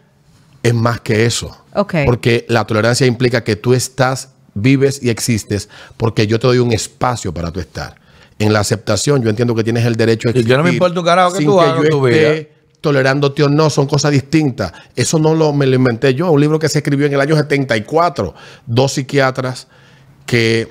Es 0.62 0.74
más 0.74 1.00
que 1.00 1.26
eso. 1.26 1.64
Porque 2.06 2.46
la 2.48 2.66
tolerancia 2.66 3.06
implica 3.06 3.44
que 3.44 3.54
tú 3.56 3.74
estás, 3.74 4.30
vives 4.54 5.00
y 5.02 5.10
existes 5.10 5.68
porque 5.96 6.26
yo 6.26 6.38
te 6.38 6.46
doy 6.46 6.58
un 6.58 6.72
espacio 6.72 7.32
para 7.32 7.50
tú 7.50 7.60
estar. 7.60 7.96
En 8.38 8.52
la 8.52 8.60
aceptación 8.60 9.22
yo 9.22 9.30
entiendo 9.30 9.54
que 9.54 9.62
tienes 9.62 9.84
el 9.84 9.96
derecho 9.96 10.28
a 10.28 10.30
existir. 10.30 10.56
no 10.56 10.64
me 10.64 10.70
importa 10.70 10.98
un 10.98 11.06
carajo 11.06 11.32
que 11.32 11.38
sin 11.38 11.46
tú 11.46 11.60
hagas 11.60 11.82
yo 11.84 11.88
tu 11.90 12.06
esté 12.08 12.34
vida. 12.34 12.48
tolerándote 12.80 13.42
o 13.44 13.48
no, 13.48 13.70
son 13.70 13.86
cosas 13.86 14.12
distintas. 14.12 14.72
Eso 14.96 15.18
no 15.18 15.34
lo, 15.34 15.52
me 15.52 15.66
lo 15.66 15.76
inventé 15.76 16.14
yo, 16.14 16.30
un 16.30 16.40
libro 16.40 16.58
que 16.58 16.68
se 16.68 16.78
escribió 16.78 17.06
en 17.06 17.14
el 17.14 17.20
año 17.20 17.36
74. 17.36 18.34
Dos 18.66 18.92
psiquiatras 18.92 19.68
que 20.26 20.68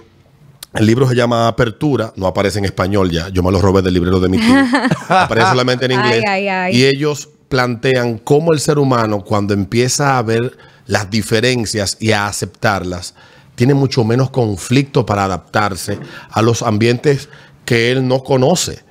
el 0.74 0.86
libro 0.86 1.08
se 1.08 1.16
llama 1.16 1.48
Apertura, 1.48 2.12
no 2.16 2.28
aparece 2.28 2.60
en 2.60 2.66
español 2.66 3.12
ya, 3.12 3.30
yo 3.30 3.44
me 3.44 3.52
lo 3.52 3.62
robé 3.62 3.82
del 3.82 3.94
librero 3.94 4.20
de 4.20 4.30
mi 4.30 4.38
tío. 4.38 4.56
aparece 5.10 5.50
solamente 5.50 5.86
en 5.86 5.92
inglés. 5.92 6.24
Ay, 6.28 6.48
ay, 6.48 6.48
ay. 6.48 6.76
Y 6.76 6.86
ellos 6.86 7.30
plantean 7.48 8.18
cómo 8.18 8.52
el 8.54 8.60
ser 8.60 8.80
humano, 8.80 9.24
cuando 9.24 9.54
empieza 9.54 10.18
a 10.18 10.22
ver 10.24 10.58
las 10.88 11.10
diferencias 11.12 11.98
y 12.00 12.12
a 12.12 12.26
aceptarlas, 12.26 13.14
tiene 13.56 13.74
mucho 13.74 14.04
menos 14.04 14.30
conflicto 14.30 15.06
para 15.06 15.26
adaptarse 15.26 16.00
a 16.30 16.42
los 16.42 16.62
ambientes 16.62 17.30
que 17.66 17.92
él 17.92 18.08
no 18.08 18.24
conoce. 18.24 18.84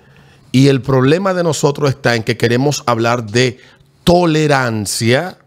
Y 0.53 0.69
el 0.69 0.83
problema 0.83 1.35
de 1.35 1.43
nosotros 1.43 1.91
está 1.91 2.15
en 2.15 2.23
que 2.23 2.37
queremos 2.37 2.83
hablar 2.87 3.25
de 3.25 3.59
tolerancia, 4.05 5.39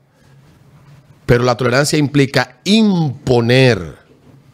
pero 1.26 1.43
la 1.43 1.55
tolerancia 1.55 1.99
implica 1.99 2.57
imponer. 2.63 3.99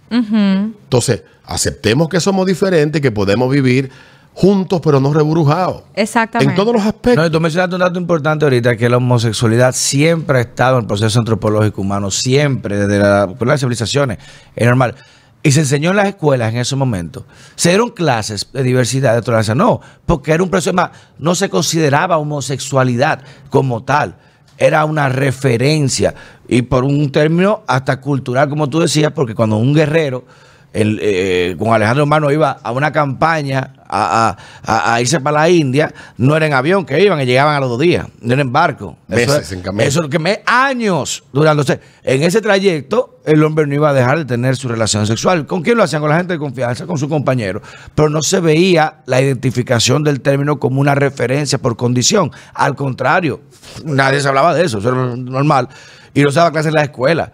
Entonces, 0.09 1.23
aceptemos 1.45 2.09
que 2.09 2.19
somos 2.19 2.45
diferentes, 2.45 3.01
que 3.01 3.11
podemos 3.11 3.49
vivir 3.49 3.91
juntos, 4.33 4.79
pero 4.83 4.99
no 4.99 5.13
rebrujados. 5.13 5.83
Exactamente. 5.93 6.51
En 6.51 6.55
todos 6.55 6.73
los 6.73 6.83
No, 6.83 6.89
aspectos. 6.89 7.27
y 7.27 7.29
tú 7.31 7.39
mencionaste 7.41 7.75
un 7.75 7.81
dato 7.81 7.99
importante 7.99 8.45
ahorita, 8.45 8.77
que 8.77 8.89
la 8.89 8.97
homosexualidad 8.97 9.73
siempre 9.75 10.37
ha 10.37 10.41
estado 10.41 10.77
en 10.77 10.81
el 10.83 10.87
proceso 10.87 11.19
antropológico 11.19 11.81
humano, 11.81 12.09
siempre, 12.11 12.77
desde 12.77 12.97
la- 12.99 13.27
por 13.27 13.47
las 13.47 13.59
civilizaciones, 13.59 14.17
es 14.55 14.65
normal. 14.65 14.95
Y 15.43 15.51
se 15.51 15.61
enseñó 15.61 15.89
en 15.89 15.95
las 15.97 16.07
escuelas 16.07 16.53
en 16.53 16.59
ese 16.59 16.75
momento. 16.75 17.25
Se 17.55 17.69
dieron 17.69 17.89
clases 17.89 18.47
de 18.53 18.61
diversidad, 18.63 19.15
de 19.15 19.21
tolerancia. 19.23 19.55
No, 19.55 19.81
porque 20.05 20.31
era 20.33 20.43
un 20.43 20.49
proceso 20.51 20.71
más, 20.73 20.91
no 21.17 21.33
se 21.35 21.49
consideraba 21.49 22.17
homosexualidad 22.17 23.21
como 23.49 23.83
tal. 23.83 24.15
Era 24.59 24.85
una 24.85 25.09
referencia. 25.09 26.13
Y 26.47 26.61
por 26.61 26.83
un 26.83 27.11
término 27.11 27.63
hasta 27.67 27.99
cultural, 27.99 28.49
como 28.49 28.69
tú 28.69 28.79
decías, 28.81 29.11
porque 29.13 29.33
cuando 29.33 29.57
un 29.57 29.73
guerrero 29.73 30.23
el, 30.73 30.99
eh, 31.01 31.55
con 31.59 31.73
Alejandro 31.73 32.05
Mano 32.05 32.31
iba 32.31 32.51
a 32.63 32.71
una 32.71 32.91
campaña 32.91 33.73
a, 33.93 34.29
a- 34.29 34.37
a- 34.63 34.93
a 34.93 35.01
irse 35.01 35.19
para 35.19 35.39
la 35.41 35.49
India, 35.49 35.93
no 36.17 36.35
era 36.37 36.45
en 36.47 36.53
avión 36.53 36.85
que 36.85 37.01
iban 37.03 37.19
y 37.19 37.25
llegaban 37.25 37.55
a 37.55 37.59
los 37.59 37.69
dos 37.69 37.79
días, 37.79 38.07
no 38.21 38.31
era 38.33 38.41
en 38.41 38.53
barco. 38.53 38.97
Eso, 39.09 39.33
Meses 39.33 39.51
en 39.51 39.59
eso 39.81 39.99
es 39.99 40.03
lo 40.03 40.09
que 40.09 40.19
me 40.19 40.41
años 40.45 41.25
durándose. 41.33 41.81
En 42.03 42.23
ese 42.23 42.39
trayecto, 42.41 43.19
el 43.25 43.43
hombre 43.43 43.67
no 43.67 43.75
iba 43.75 43.89
a 43.89 43.93
dejar 43.93 44.17
de 44.19 44.25
tener 44.25 44.55
su 44.55 44.69
relación 44.69 45.05
sexual. 45.05 45.45
¿Con 45.45 45.61
quién 45.61 45.75
lo 45.77 45.83
hacían? 45.83 46.01
Con 46.01 46.09
la 46.09 46.17
gente 46.17 46.33
de 46.33 46.39
confianza, 46.39 46.85
con 46.85 46.97
su 46.97 47.09
compañero. 47.09 47.61
Pero 47.93 48.09
no 48.09 48.21
se 48.21 48.39
veía 48.39 49.01
la 49.07 49.19
identificación 49.21 50.03
del 50.05 50.21
término 50.21 50.57
como 50.57 50.79
una 50.79 50.95
referencia 50.95 51.57
por 51.57 51.75
condición. 51.75 52.31
Al 52.53 52.75
contrario, 52.75 53.41
nadie 53.83 54.21
se 54.21 54.27
hablaba 54.29 54.53
de 54.55 54.63
eso, 54.63 54.77
eso 54.79 54.89
era 54.89 55.15
normal. 55.17 55.67
Y 56.13 56.21
no 56.21 56.31
se 56.31 56.39
daba 56.39 56.51
clase 56.51 56.69
en 56.69 56.75
la 56.75 56.83
escuela. 56.83 57.31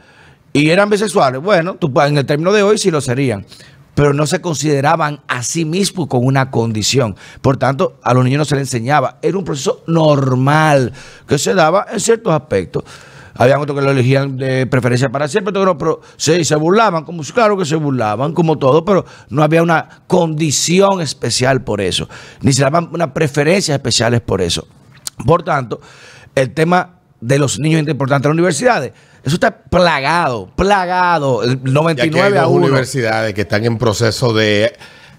Y 0.58 0.72
eran 0.72 0.90
bisexuales. 0.90 1.40
Bueno, 1.40 1.76
tú, 1.76 1.92
en 2.02 2.18
el 2.18 2.26
término 2.26 2.52
de 2.52 2.64
hoy 2.64 2.80
sí 2.80 2.90
lo 2.90 3.00
serían. 3.00 3.46
Pero 3.94 4.12
no 4.14 4.26
se 4.26 4.42
consideraban 4.42 5.22
a 5.28 5.44
sí 5.44 5.66
mismos 5.66 6.08
con 6.08 6.26
una 6.26 6.50
condición. 6.50 7.16
Por 7.42 7.58
tanto, 7.58 8.00
a 8.02 8.16
los 8.16 8.24
niños 8.24 8.40
no 8.40 8.46
se 8.46 8.56
les 8.56 8.64
enseñaba. 8.64 9.20
Era 9.22 9.38
un 9.38 9.44
proceso 9.44 9.84
normal 9.86 10.94
que 11.28 11.38
se 11.38 11.54
daba 11.54 11.86
en 11.92 12.00
ciertos 12.00 12.34
aspectos. 12.34 12.84
Habían 13.36 13.62
otros 13.62 13.78
que 13.78 13.86
lo 13.86 13.92
elegían 13.92 14.36
de 14.36 14.66
preferencia 14.66 15.10
para 15.10 15.28
siempre, 15.28 15.54
pero 15.54 16.02
sí, 16.16 16.44
se 16.44 16.56
burlaban, 16.56 17.06
como 17.06 17.22
claro 17.22 17.56
que 17.56 17.66
se 17.66 17.76
burlaban, 17.76 18.34
como 18.34 18.58
todo, 18.58 18.84
pero 18.84 19.06
no 19.30 19.44
había 19.44 19.62
una 19.62 19.88
condición 20.08 21.02
especial 21.02 21.64
por 21.64 21.80
eso, 21.80 22.10
ni 22.42 22.52
se 22.52 22.64
daban 22.64 22.90
unas 22.92 23.12
preferencias 23.12 23.76
especiales 23.76 24.22
por 24.22 24.42
eso. 24.42 24.68
Por 25.24 25.44
tanto, 25.44 25.80
el 26.34 26.52
tema 26.56 26.97
de 27.22 27.40
los 27.40 27.60
niños 27.60 27.82
es 27.82 27.88
importante 27.88 28.28
en 28.28 28.32
las 28.32 28.36
universidades. 28.36 28.92
Eso 29.24 29.36
está 29.36 29.56
plagado, 29.58 30.50
plagado, 30.56 31.44
el 31.44 31.50
Ya 31.50 31.56
que 31.56 31.68
hay 31.68 31.74
99 31.74 32.38
a 32.40 32.42
dos 32.44 32.52
1. 32.52 32.66
universidades 32.68 33.34
que 33.34 33.42
están 33.42 33.66
en 33.66 33.78
proceso 33.78 34.34
de, 34.34 34.74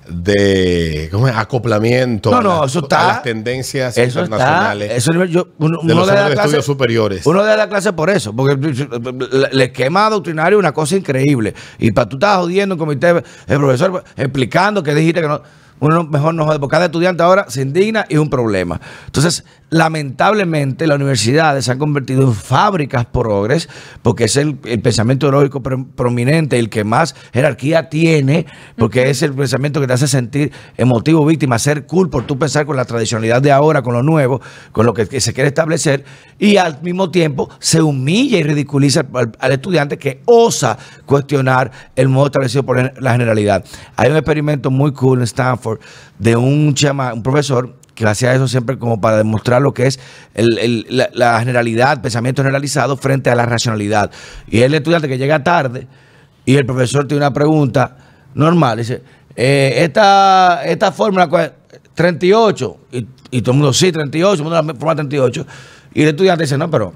de 0.09 1.09
¿cómo 1.13 1.29
es? 1.29 1.37
acoplamiento 1.37 2.31
No, 2.31 2.37
a, 2.39 2.43
no, 2.43 2.61
las, 2.63 2.71
eso 2.71 2.79
a 2.79 2.83
está. 2.83 3.07
las 3.09 3.23
tendencias 3.23 3.99
Eso 3.99 4.23
está. 4.23 4.37
internacionales 4.37 4.93
Eso 4.97 5.13
yo- 5.25 5.49
uno, 5.59 5.79
de 5.83 5.93
uno 5.93 5.95
los 5.95 6.07
de 6.07 6.15
clase- 6.15 6.35
estudios 6.35 6.65
superiores. 6.65 7.27
Uno 7.27 7.45
le 7.45 7.57
da 7.57 7.69
clase 7.69 7.93
por 7.93 8.09
eso, 8.11 8.35
porque 8.35 8.55
el 9.53 9.61
esquema 9.61 10.09
doctrinario 10.09 10.59
es 10.59 10.61
una 10.61 10.73
cosa 10.73 10.97
increíble. 10.97 11.55
Y 11.79 11.91
para 11.93 12.09
tú 12.09 12.17
estar 12.17 12.39
jodiendo 12.41 12.75
en 12.75 12.79
comité, 12.79 13.09
el 13.11 13.59
profesor 13.59 14.03
explicando 14.17 14.83
que 14.83 14.95
dijiste 14.95 15.21
que 15.21 15.29
no. 15.29 15.43
Uno 15.81 16.03
mejor 16.03 16.35
no 16.35 16.45
jode, 16.45 16.59
porque 16.59 16.73
cada 16.73 16.87
estudiante 16.87 17.23
ahora 17.23 17.45
se 17.49 17.63
indigna 17.63 18.05
y 18.09 18.15
es 18.15 18.19
un 18.19 18.29
problema. 18.29 18.81
Entonces, 19.07 19.45
lamentablemente, 19.71 20.87
las 20.87 20.97
universidades 20.97 21.65
se 21.67 21.73
han 21.73 21.79
convertido 21.79 22.23
en 22.23 22.35
fábricas 22.35 23.05
progres, 23.07 23.69
porque 24.03 24.25
es 24.25 24.37
el, 24.37 24.59
el 24.65 24.81
pensamiento 24.81 25.31
pre- 25.63 25.85
prominente, 25.95 26.59
el 26.59 26.71
que 26.71 26.85
más 26.85 27.15
jerarquía 27.33 27.89
tiene, 27.89 28.47
porque 28.77 29.11
es 29.11 29.23
el 29.23 29.35
pensamiento 29.35 29.81
que 29.81 29.87
te 29.87 29.93
hace 29.93 30.09
sentir 30.09 30.53
emotivo, 30.77 31.25
víctima, 31.27 31.59
ser 31.59 31.87
cool 31.87 32.09
por 32.09 32.27
tú 32.27 32.39
pensar 32.39 32.65
con 32.65 32.77
la 32.77 32.85
tradicionalidad 32.85 33.43
de 33.43 33.53
ahora, 33.53 33.83
con 33.83 33.93
lo 33.93 34.03
nuevo, 34.03 34.41
con 34.73 34.87
lo 34.87 34.95
que, 34.95 35.07
que 35.07 35.21
se 35.21 35.35
quiere 35.35 35.49
establecer, 35.49 36.05
y 36.39 36.57
al 36.57 36.81
mismo 36.83 37.11
tiempo 37.11 37.51
se 37.59 37.83
humilla 37.83 38.39
y 38.39 38.43
ridiculiza 38.43 39.05
al, 39.13 39.33
al 39.39 39.53
estudiante 39.53 39.99
que 39.99 40.23
osa 40.25 40.79
cuestionar 41.05 41.71
el 41.95 42.09
modo 42.09 42.27
establecido 42.27 42.63
por 42.63 43.01
la 43.03 43.13
generalidad. 43.13 43.65
Hay 43.97 44.11
un 44.11 44.17
experimento 44.17 44.71
muy 44.71 44.93
cool 44.93 45.19
en 45.19 45.25
Stanford 45.25 45.81
de 46.19 46.37
un, 46.37 46.75
chama, 46.75 47.13
un 47.13 47.23
profesor 47.23 47.77
que 47.99 48.07
hacía 48.07 48.33
eso 48.33 48.47
siempre 48.47 48.79
como 48.79 49.01
para 49.01 49.17
demostrar 49.17 49.61
lo 49.61 49.75
que 49.75 49.89
es 49.89 49.99
la, 50.35 51.41
generalidad, 51.41 52.01
pensamiento 52.01 52.43
generalizado 52.43 52.97
frente 52.97 53.29
a 53.29 53.35
la 53.35 53.45
racionalidad. 53.45 54.13
Y 54.47 54.61
el 54.61 54.73
estudiante 54.73 55.09
que 55.09 55.19
llega 55.19 55.43
tarde 55.43 55.89
y 56.45 56.55
el 56.55 56.65
profesor 56.65 57.09
tiene 57.09 57.25
una 57.25 57.33
pregunta 57.33 57.97
normal, 58.35 58.79
dice, 58.79 59.03
eh, 59.35 59.79
esta, 59.79 60.63
esta 60.65 60.93
fórmula, 60.93 61.29
¿cuál 61.29 61.47
es? 61.47 61.53
38, 61.95 62.77
y, 62.93 63.07
y 63.33 63.43
todo 63.43 63.51
el 63.51 63.59
mundo, 63.59 63.73
sí, 63.73 63.91
38, 63.91 64.21
todo 64.21 64.35
el 64.35 64.43
mundo 64.45 64.73
la 64.73 64.79
forma 64.79 64.95
38, 64.95 65.47
y 65.95 66.03
el 66.03 66.09
estudiante 66.11 66.45
dice, 66.45 66.57
no, 66.57 66.71
pero 66.71 66.95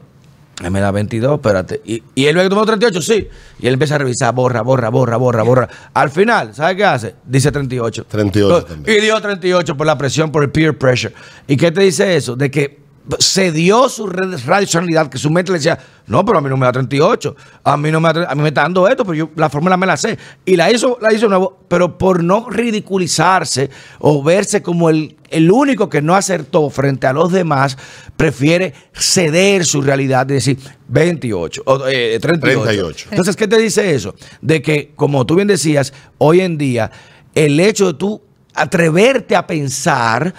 me 0.71 0.81
da 0.81 0.91
22, 0.91 1.35
espérate. 1.35 1.81
Y, 1.85 2.03
y 2.15 2.27
él 2.27 2.37
ve 2.37 2.43
que 2.45 2.49
tomó 2.49 2.65
38, 2.65 3.03
sí. 3.03 3.29
Y 3.59 3.67
él 3.67 3.75
empieza 3.75 3.97
a 3.97 3.99
revisar, 3.99 4.35
borra, 4.35 4.63
borra, 4.63 4.91
borra, 4.91 5.17
borra, 5.17 5.43
borra. 5.43 5.69
Al 5.95 6.11
final, 6.11 6.55
¿sabe 6.55 6.77
qué 6.77 6.85
hace? 6.85 7.15
Dice 7.25 7.51
38. 7.51 8.07
38 8.09 8.47
Entonces, 8.47 8.77
también. 8.77 8.99
Y 8.99 9.01
dio 9.01 9.21
38 9.21 9.77
por 9.77 9.87
la 9.87 9.99
presión, 9.99 10.31
por 10.31 10.43
el 10.43 10.51
peer 10.51 10.77
pressure. 10.77 11.15
¿Y 11.47 11.57
qué 11.57 11.73
te 11.73 11.81
dice 11.81 12.17
eso? 12.17 12.37
De 12.37 12.51
que 12.51 12.82
se 13.19 13.51
dio 13.51 13.89
su 13.89 14.07
racionalidad, 14.07 15.09
que 15.09 15.19
su 15.19 15.31
mente 15.31 15.51
le 15.51 15.59
decía, 15.59 15.79
no, 16.07 16.25
pero 16.25 16.39
a 16.39 16.41
mí 16.41 16.49
no 16.49 16.57
me 16.57 16.67
da 16.67 16.73
38, 16.73 17.37
a 17.65 17.77
mí 17.77 17.91
no 17.91 18.01
me 18.01 18.13
da, 18.13 18.31
a 18.31 18.35
mí 18.35 18.43
me 18.43 18.49
está 18.49 18.63
dando 18.63 18.87
esto, 18.87 19.05
pero 19.05 19.15
yo 19.15 19.31
la 19.35 19.51
fórmula 19.51 19.77
me 19.77 19.87
la 19.87 19.97
sé. 19.97 20.19
Y 20.45 20.57
la 20.57 20.71
hizo, 20.71 20.99
la 21.01 21.13
hizo 21.13 21.23
de 21.23 21.31
nuevo, 21.31 21.59
pero 21.69 21.99
por 21.99 22.23
no 22.23 22.49
ridiculizarse 22.49 23.71
o 23.99 24.23
verse 24.23 24.63
como 24.63 24.89
el, 24.89 25.17
el 25.31 25.51
único 25.51 25.89
que 25.89 26.01
no 26.01 26.15
acertó 26.15 26.71
frente 26.71 27.07
a 27.07 27.13
los 27.13 27.33
demás, 27.33 27.77
prefiere 28.17 28.73
ceder 28.93 29.65
su 29.65 29.83
realidad 29.83 30.29
y 30.31 30.35
decir 30.35 30.59
28 30.89 31.63
o 31.67 31.87
eh, 31.89 32.19
38. 32.21 32.63
38. 32.63 33.09
Entonces, 33.11 33.37
¿qué 33.37 33.49
te 33.49 33.59
dice 33.59 33.95
eso? 33.95 34.15
De 34.41 34.63
que, 34.63 34.93
como 34.95 35.27
tú 35.27 35.37
bien 35.37 35.49
decías, 35.49 35.93
hoy 36.19 36.41
en 36.41 36.57
día, 36.57 36.91
el 37.35 37.59
hecho 37.59 37.93
de 37.93 37.95
tú 37.95 38.23
atreverte 38.55 39.35
a 39.35 39.47
pensar 39.47 40.35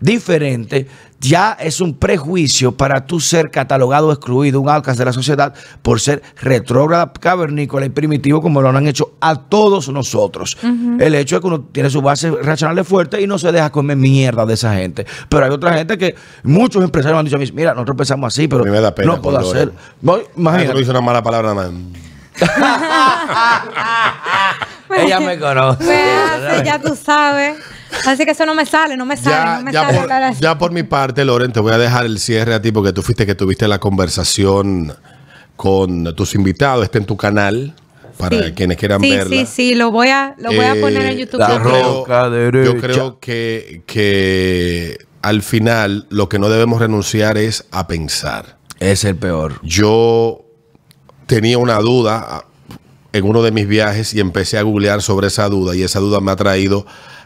diferente 0.00 0.86
ya 1.28 1.56
es 1.58 1.80
un 1.80 1.94
prejuicio 1.94 2.72
para 2.72 3.06
tú 3.06 3.20
ser 3.20 3.50
catalogado 3.50 4.08
o 4.08 4.12
excluido, 4.12 4.60
un 4.60 4.68
outcast 4.68 4.98
de 4.98 5.04
la 5.04 5.12
sociedad, 5.12 5.54
por 5.82 6.00
ser 6.00 6.22
retrógrada, 6.40 7.12
cavernícola 7.12 7.86
y 7.86 7.88
primitivo 7.88 8.40
como 8.40 8.60
lo 8.60 8.68
han 8.68 8.86
hecho 8.86 9.14
a 9.20 9.36
todos 9.36 9.88
nosotros. 9.88 10.56
El 10.98 11.14
hecho 11.14 11.36
es 11.36 11.40
que 11.40 11.46
uno 11.46 11.60
tiene 11.72 11.90
su 11.90 12.02
base 12.02 12.30
racional 12.30 12.84
fuerte 12.84 13.20
y 13.20 13.26
no 13.26 13.38
se 13.38 13.52
deja 13.52 13.70
comer 13.70 13.96
mierda 13.96 14.46
de 14.46 14.54
esa 14.54 14.74
gente. 14.74 15.06
Pero 15.28 15.44
hay 15.44 15.50
otra 15.50 15.74
gente 15.74 15.98
que, 15.98 16.14
muchos 16.42 16.82
empresarios 16.82 17.16
me 17.16 17.20
han 17.20 17.24
dicho 17.24 17.36
a 17.36 17.40
mí, 17.40 17.50
mira, 17.52 17.74
nosotros 17.74 17.96
pensamos 17.96 18.32
así, 18.32 18.48
pero 18.48 18.62
A 18.62 18.64
mí 18.64 18.70
me 18.70 18.80
da 18.80 18.94
pena 18.94 19.14
no 19.14 19.22
puedo 19.22 19.38
hacer. 19.38 19.72
No, 20.00 20.18
Imagínate. 20.36 20.74
No 20.74 20.80
hizo 20.80 20.90
una 20.90 21.00
mala 21.00 21.22
palabra 21.22 21.54
nada 21.54 21.70
más. 21.70 21.80
Ella 24.96 25.20
me 25.20 25.38
conoce. 25.38 25.84
Me 25.84 25.94
hace, 25.94 26.64
ya 26.64 26.80
tú 26.80 26.96
sabes. 26.96 27.56
Así 28.06 28.24
que 28.24 28.32
eso 28.32 28.44
no 28.46 28.54
me 28.54 28.66
sale, 28.66 28.96
no 28.96 29.06
me 29.06 29.16
sale, 29.16 29.34
Ya, 29.36 29.56
no 29.58 29.62
me 29.64 29.72
ya 29.72 29.82
sale 29.82 29.98
por, 30.32 30.40
ya 30.40 30.58
por 30.58 30.72
mi 30.72 30.82
parte, 30.82 31.24
Loren, 31.24 31.52
te 31.52 31.60
voy 31.60 31.72
a 31.72 31.78
dejar 31.78 32.04
el 32.06 32.18
cierre 32.18 32.54
a 32.54 32.60
ti 32.62 32.72
porque 32.72 32.92
tú 32.92 33.02
fuiste 33.02 33.26
que 33.26 33.34
tuviste 33.34 33.66
la 33.68 33.78
conversación 33.78 34.94
con 35.56 36.14
tus 36.14 36.34
invitados. 36.34 36.84
Está 36.84 36.98
en 36.98 37.06
tu 37.06 37.16
canal 37.16 37.74
para 38.18 38.42
Sí. 38.46 38.52
quienes 38.52 38.76
quieran 38.76 39.00
sí, 39.00 39.10
verla. 39.10 39.36
Sí, 39.36 39.46
sí, 39.46 39.74
lo 39.74 39.90
voy 39.90 40.08
a, 40.08 40.34
lo 40.38 40.50
voy 40.50 40.64
a 40.64 40.74
Eh, 40.76 40.80
poner 40.80 41.02
en 41.06 41.18
YouTube. 41.18 41.40
la 41.40 41.48
Yo 41.48 41.62
creo, 41.62 42.64
yo 42.64 42.76
creo 42.80 43.18
que, 43.20 43.82
que 43.86 44.98
al 45.22 45.42
final 45.42 46.06
lo 46.10 46.28
que 46.28 46.38
no 46.38 46.48
debemos 46.48 46.80
renunciar 46.80 47.38
es 47.38 47.64
a 47.70 47.86
pensar. 47.86 48.58
Es 48.80 49.04
el 49.04 49.16
peor. 49.16 49.60
Yo 49.62 50.44
tenía 51.26 51.58
una 51.58 51.78
duda 51.78 52.26
ah, 52.28 52.44
en 53.12 53.24
uno 53.24 53.42
de 53.42 53.52
mis 53.52 53.66
viajes 53.66 54.12
y 54.14 54.20
empecé 54.20 54.58
a 54.58 54.62
googlear 54.62 55.00
sobre 55.00 55.28
esa 55.28 55.48
duda 55.48 55.74
y 55.74 55.82
esa 55.82 56.00
duda 56.00 56.20
me 56.20 56.32
ha 56.32 56.36
traído 56.36 56.84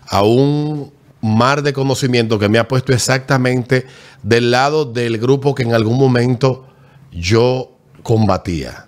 a 0.08 0.22
un 0.22 0.92
mar 1.20 1.62
de 1.62 1.72
conocimiento 1.72 2.38
que 2.38 2.48
me 2.48 2.58
ha 2.58 2.68
puesto 2.68 2.92
exactamente 2.92 3.86
del 4.22 4.50
lado 4.50 4.84
del 4.84 5.18
grupo 5.18 5.54
que 5.54 5.64
en 5.64 5.74
algún 5.74 5.98
momento 5.98 6.66
yo 7.12 7.72
combatía 8.02 8.86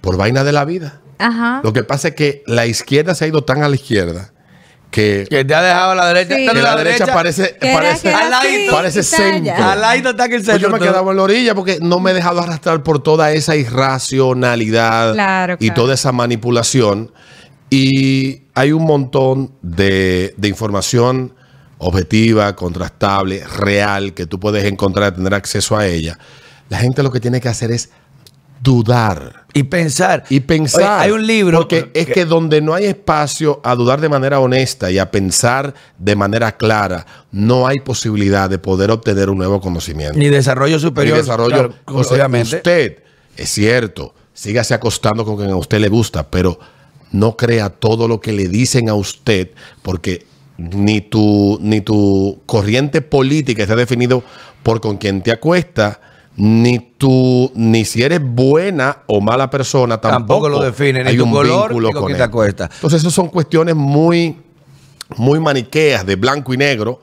por 0.00 0.16
vaina 0.16 0.44
de 0.44 0.52
la 0.52 0.64
vida. 0.64 1.00
Ajá. 1.18 1.60
Lo 1.62 1.72
que 1.72 1.84
pasa 1.84 2.08
es 2.08 2.14
que 2.14 2.42
la 2.46 2.66
izquierda 2.66 3.14
se 3.14 3.24
ha 3.24 3.28
ido 3.28 3.42
tan 3.44 3.62
a 3.62 3.68
la 3.68 3.74
izquierda 3.74 4.32
que, 4.90 5.26
Que 5.30 5.44
te 5.44 5.54
ha 5.54 5.62
dejado 5.62 5.92
a 5.92 5.94
la 5.94 6.06
derecha. 6.08 6.34
Sí. 6.36 6.46
que 6.46 6.50
en 6.50 6.62
la, 6.62 6.76
derecha, 6.76 7.06
parece, 7.06 7.56
parece, 7.60 8.08
era 8.08 8.18
al 8.24 8.30
ladito, 8.30 8.72
parece 8.72 9.02
centro. 9.04 9.54
Al 9.54 9.80
ladito 9.80 10.10
está 10.10 10.28
que 10.28 10.36
el 10.36 10.42
Pues 10.42 10.58
yo 10.58 10.68
centro. 10.68 10.72
me 10.72 10.78
quedaba 10.80 11.10
en 11.12 11.16
la 11.16 11.22
orilla 11.22 11.54
porque 11.54 11.78
no 11.80 12.00
me 12.00 12.10
he 12.10 12.14
dejado 12.14 12.40
arrastrar 12.40 12.82
por 12.82 13.02
toda 13.02 13.30
esa 13.32 13.54
irracionalidad 13.56 15.12
Claro, 15.14 15.56
y 15.60 15.70
toda 15.70 15.94
esa 15.94 16.12
manipulación. 16.12 17.12
Y 17.70 18.42
hay 18.60 18.72
un 18.72 18.84
montón 18.84 19.52
de, 19.62 20.34
de 20.36 20.48
información 20.48 21.34
objetiva, 21.78 22.54
contrastable, 22.56 23.42
real, 23.46 24.12
que 24.12 24.26
tú 24.26 24.38
puedes 24.38 24.64
encontrar, 24.64 25.14
tener 25.14 25.32
acceso 25.32 25.76
a 25.78 25.86
ella. 25.86 26.18
La 26.68 26.78
gente 26.78 27.02
lo 27.02 27.10
que 27.10 27.20
tiene 27.20 27.40
que 27.40 27.48
hacer 27.48 27.70
es 27.70 27.88
dudar 28.62 29.46
Y 29.54 29.62
pensar. 29.62 30.24
y 30.28 30.40
pensar. 30.40 30.82
Oye, 30.82 31.04
hay 31.06 31.10
un 31.10 31.26
libro. 31.26 31.58
Porque 31.58 31.90
es 31.94 32.06
que 32.06 32.26
donde 32.26 32.60
no 32.60 32.74
hay 32.74 32.84
espacio 32.84 33.62
a 33.64 33.74
dudar 33.74 34.02
de 34.02 34.10
manera 34.10 34.40
honesta 34.40 34.90
y 34.90 34.98
a 34.98 35.10
pensar 35.10 35.72
de 35.98 36.14
manera 36.14 36.58
clara, 36.58 37.06
no 37.32 37.66
hay 37.66 37.80
posibilidad 37.80 38.50
de 38.50 38.58
poder 38.58 38.90
obtener 38.90 39.30
un 39.30 39.38
nuevo 39.38 39.58
conocimiento. 39.62 40.18
Ni 40.18 40.28
desarrollo 40.28 40.78
superior. 40.78 41.16
Y 41.16 41.20
desarrollo. 41.22 41.70
claro, 41.70 41.74
O 41.86 42.04
sea, 42.04 42.28
usted, 42.28 43.02
es 43.38 43.48
cierto, 43.48 44.14
sígase 44.34 44.74
acostando 44.74 45.24
con 45.24 45.38
quien 45.38 45.48
a 45.48 45.56
usted 45.56 45.80
le 45.80 45.88
gusta, 45.88 46.28
pero 46.28 46.58
no 47.12 47.36
crea 47.36 47.70
todo 47.70 48.08
lo 48.08 48.20
que 48.20 48.32
le 48.32 48.48
dicen 48.48 48.88
a 48.88 48.94
usted, 48.94 49.50
porque 49.82 50.26
ni 50.58 51.00
tu, 51.00 51.58
ni 51.62 51.80
tu 51.80 52.40
corriente 52.46 53.00
política 53.00 53.62
está 53.62 53.76
definido 53.76 54.22
por 54.62 54.80
con 54.80 54.98
quien 54.98 55.22
te 55.22 55.32
acuesta, 55.32 56.00
ni 56.36 56.78
tú, 56.78 57.50
ni 57.54 57.84
si 57.84 58.02
eres 58.02 58.20
buena 58.22 58.98
o 59.06 59.20
mala 59.20 59.50
persona, 59.50 60.00
tampoco, 60.00 60.44
Tampoco 60.44 60.48
lo 60.48 60.62
define, 60.62 61.02
ni 61.02 61.10
hay 61.10 61.16
tu 61.16 61.24
un 61.24 61.32
color, 61.32 61.68
vínculo 61.68 61.88
ni 61.88 61.92
con 61.94 62.02
con 62.02 62.06
quién 62.08 62.16
él. 62.16 62.18
te 62.18 62.24
acuesta. 62.24 62.70
Entonces, 62.72 63.00
esas 63.00 63.12
son 63.12 63.28
cuestiones 63.28 63.74
muy, 63.74 64.36
muy 65.16 65.40
maniqueas 65.40 66.06
de 66.06 66.16
blanco 66.16 66.54
y 66.54 66.56
negro 66.56 67.00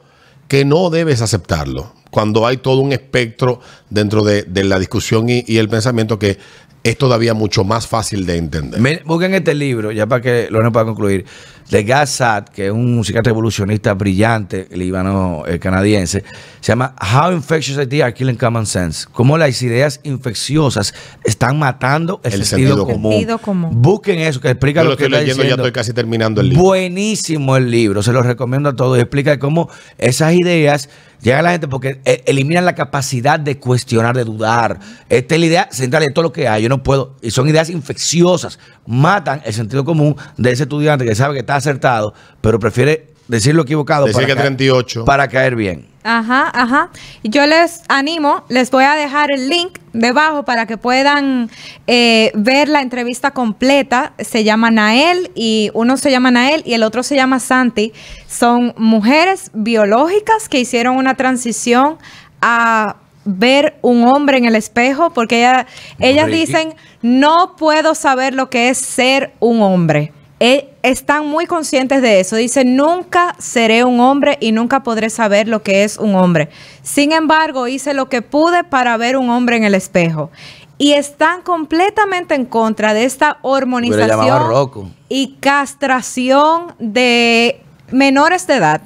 que 0.47 0.63
no 0.63 0.89
debes 0.89 1.21
aceptarlo 1.21 1.93
cuando 2.09 2.47
hay 2.47 2.57
todo 2.57 2.79
un 2.79 2.93
espectro 2.93 3.59
dentro 3.89 4.23
de, 4.23 4.43
de 4.43 4.63
la 4.63 4.79
discusión 4.79 5.29
y, 5.29 5.43
y 5.45 5.57
el 5.57 5.67
pensamiento 5.67 6.17
que 6.17 6.37
es 6.83 6.97
todavía 6.97 7.33
mucho 7.33 7.63
más 7.63 7.87
fácil 7.87 8.25
de 8.25 8.37
entender. 8.37 8.79
Miren, 8.79 9.01
busquen 9.05 9.33
este 9.33 9.53
libro, 9.53 9.91
ya 9.91 10.05
para 10.07 10.21
que 10.21 10.47
lo 10.49 10.59
pueda 10.71 10.85
concluir, 10.85 11.25
de 11.69 11.83
Gaz 11.83 12.11
Sad, 12.11 12.45
que 12.45 12.67
es 12.67 12.71
un 12.71 13.03
psiquiatra 13.03 13.31
revolucionista 13.31 13.93
brillante, 13.93 14.67
líbano 14.71 15.43
eh, 15.47 15.59
canadiense. 15.59 16.23
Se 16.61 16.71
llama 16.71 16.95
How 16.99 17.33
Infectious 17.33 17.77
Ideas 17.77 18.05
Are 18.05 18.13
Killing 18.13 18.37
Common 18.37 18.65
Sense. 18.65 19.05
Cómo 19.11 19.37
las 19.37 19.61
ideas 19.61 19.99
infecciosas 20.03 20.93
están 21.23 21.59
matando 21.59 22.21
el, 22.23 22.33
El 22.33 22.45
sentido, 22.45 22.75
sentido 22.75 22.87
común. 22.87 23.11
Sentido 23.11 23.37
común. 23.39 23.81
Busquen 23.81 24.19
eso, 24.19 24.39
que 24.39 24.49
explica 24.49 24.81
Yo 24.81 24.85
lo, 24.85 24.89
lo 24.91 24.97
que 24.97 25.03
estoy 25.03 25.13
está 25.13 25.21
leyendo, 25.21 25.43
ya 25.43 25.47
diciendo. 25.47 25.63
estoy 25.63 25.73
casi 25.73 25.93
terminando 25.93 26.41
el 26.41 26.49
libro. 26.49 26.63
Buenísimo 26.63 27.57
el 27.57 27.69
libro, 27.69 28.01
se 28.01 28.13
lo 28.13 28.23
recomiendo 28.23 28.69
a 28.69 28.75
todos. 28.75 28.97
Explica 28.97 29.37
cómo 29.37 29.69
esas 29.97 30.33
ideas 30.33 30.89
llegan 31.21 31.39
a 31.39 31.43
la 31.43 31.51
gente 31.51 31.67
porque 31.67 31.99
eh, 32.05 32.23
eliminan 32.27 32.63
la 32.65 32.75
capacidad 32.75 33.39
de 33.39 33.59
cuestionar, 33.59 34.15
de 34.15 34.23
dudar. 34.23 34.79
Esta 35.09 35.35
es 35.35 35.41
la 35.41 35.47
idea 35.47 35.67
central 35.71 36.03
de 36.03 36.11
todo 36.11 36.23
lo 36.23 36.31
que 36.31 36.47
hay. 36.47 36.63
Yo 36.63 36.69
no 36.69 36.83
puedo. 36.83 37.15
Y 37.21 37.31
son 37.31 37.49
ideas 37.49 37.69
infecciosas. 37.69 38.59
Matan 38.85 39.41
el 39.43 39.53
sentido 39.53 39.83
común 39.83 40.15
de 40.37 40.51
ese 40.51 40.63
estudiante 40.63 41.05
que 41.05 41.15
sabe 41.15 41.33
que 41.33 41.39
está 41.41 41.56
acertado, 41.57 42.13
pero 42.41 42.59
prefiere 42.59 43.07
decir 43.27 43.53
lo 43.55 43.63
equivocado 43.63 44.05
Decir 44.05 44.25
que 44.25 44.33
caer- 44.33 44.41
38. 44.41 45.03
para 45.03 45.27
caer 45.27 45.55
bien. 45.55 45.85
Ajá, 46.03 46.49
ajá. 46.53 46.89
Yo 47.23 47.45
les 47.45 47.81
animo, 47.89 48.45
les 48.47 48.71
voy 48.71 48.85
a 48.85 48.95
dejar 48.95 49.29
el 49.31 49.49
link 49.49 49.77
debajo 49.91 50.43
para 50.45 50.65
que 50.65 50.77
puedan 50.77 51.49
eh, 51.87 52.31
ver 52.33 52.69
la 52.69 52.79
entrevista 52.81 53.31
completa. 53.31 54.13
Se 54.17 54.45
llama 54.45 54.71
Nael 54.71 55.31
y 55.35 55.69
uno 55.73 55.97
se 55.97 56.09
llama 56.09 56.31
Nael 56.31 56.63
y 56.65 56.75
el 56.75 56.83
otro 56.83 57.03
se 57.03 57.15
llama 57.17 57.41
Santi. 57.41 57.91
Son 58.27 58.73
mujeres 58.77 59.51
biológicas 59.53 60.47
que 60.47 60.59
hicieron 60.61 60.95
una 60.95 61.15
transición 61.15 61.97
a 62.41 62.95
ver 63.25 63.77
un 63.81 64.05
hombre 64.07 64.37
en 64.37 64.45
el 64.45 64.55
espejo 64.55 65.09
porque 65.09 65.39
ella- 65.39 65.67
ellas 65.99 66.27
Ricky. 66.27 66.39
dicen, 66.45 66.73
no 67.01 67.55
puedo 67.57 67.93
saber 67.95 68.33
lo 68.33 68.49
que 68.49 68.69
es 68.69 68.77
ser 68.77 69.33
un 69.41 69.61
hombre. 69.61 70.13
E- 70.39 70.69
están 70.83 71.27
muy 71.27 71.45
conscientes 71.45 72.01
de 72.01 72.19
eso. 72.19 72.35
Dicen, 72.35 72.75
nunca 72.75 73.35
seré 73.39 73.83
un 73.83 73.99
hombre 73.99 74.37
y 74.39 74.51
nunca 74.51 74.83
podré 74.83 75.09
saber 75.09 75.47
lo 75.47 75.63
que 75.63 75.83
es 75.83 75.97
un 75.97 76.15
hombre. 76.15 76.49
Sin 76.83 77.11
embargo, 77.11 77.67
hice 77.67 77.93
lo 77.93 78.07
que 78.07 78.21
pude 78.21 78.63
para 78.63 78.95
ver 78.97 79.17
un 79.17 79.29
hombre 79.29 79.57
en 79.57 79.63
el 79.63 79.73
espejo. 79.73 80.29
Y 80.77 80.93
están 80.93 81.41
completamente 81.41 82.35
en 82.35 82.45
contra 82.45 82.93
de 82.93 83.03
esta 83.03 83.39
hormonización 83.41 84.93
y 85.09 85.37
castración 85.39 86.75
de 86.77 87.61
menores 87.91 88.45
de 88.45 88.55
edad 88.55 88.81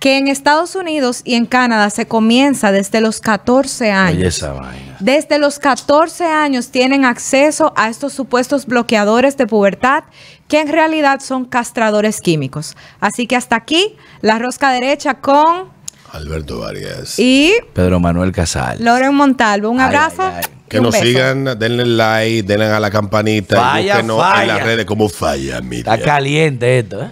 que 0.00 0.16
en 0.16 0.28
Estados 0.28 0.76
Unidos 0.76 1.22
y 1.24 1.34
en 1.34 1.46
Canadá 1.46 1.90
se 1.90 2.06
comienza 2.06 2.70
desde 2.70 3.00
los 3.00 3.20
14 3.20 3.90
años. 3.90 4.16
Oye, 4.18 4.26
esa 4.28 4.52
vaina. 4.52 4.96
Desde 5.00 5.38
los 5.38 5.58
14 5.58 6.24
años 6.24 6.70
tienen 6.70 7.04
acceso 7.04 7.72
a 7.76 7.88
estos 7.88 8.12
supuestos 8.12 8.66
bloqueadores 8.66 9.36
de 9.36 9.46
pubertad 9.46 10.04
que 10.48 10.60
en 10.60 10.68
realidad 10.68 11.20
son 11.20 11.44
castradores 11.44 12.20
químicos. 12.20 12.76
Así 13.00 13.26
que 13.26 13.36
hasta 13.36 13.56
aquí 13.56 13.96
la 14.22 14.38
rosca 14.38 14.70
derecha 14.72 15.14
con 15.14 15.68
Alberto 16.12 16.60
Vargas. 16.60 17.18
Y 17.18 17.52
Pedro 17.74 18.00
Manuel 18.00 18.32
Casal. 18.32 18.82
Loren 18.82 19.14
Montalvo. 19.14 19.68
Un 19.70 19.80
abrazo. 19.80 20.22
ay, 20.22 20.32
ay. 20.36 20.42
y 20.66 20.68
Que 20.70 20.80
nos 20.80 20.92
beso. 20.92 21.04
sigan, 21.04 21.44
denle 21.58 21.84
like, 21.86 22.42
denle 22.44 22.66
a 22.66 22.80
la 22.80 22.90
campanita 22.90 23.56
y 23.56 23.58
Falla, 23.58 23.94
búsquenos 23.96 24.20
falla. 24.22 24.42
en 24.42 24.48
las 24.48 24.62
redes 24.64 24.84
como 24.86 25.08
falla, 25.08 25.60
Miriam. 25.60 25.94
Está 25.94 26.04
caliente 26.04 26.78
esto, 26.78 27.02
¿eh? 27.02 27.10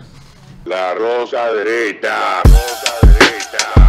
La 0.64 0.95
rosa 0.95 1.53
derecha. 1.53 2.43
Rosa 2.45 3.86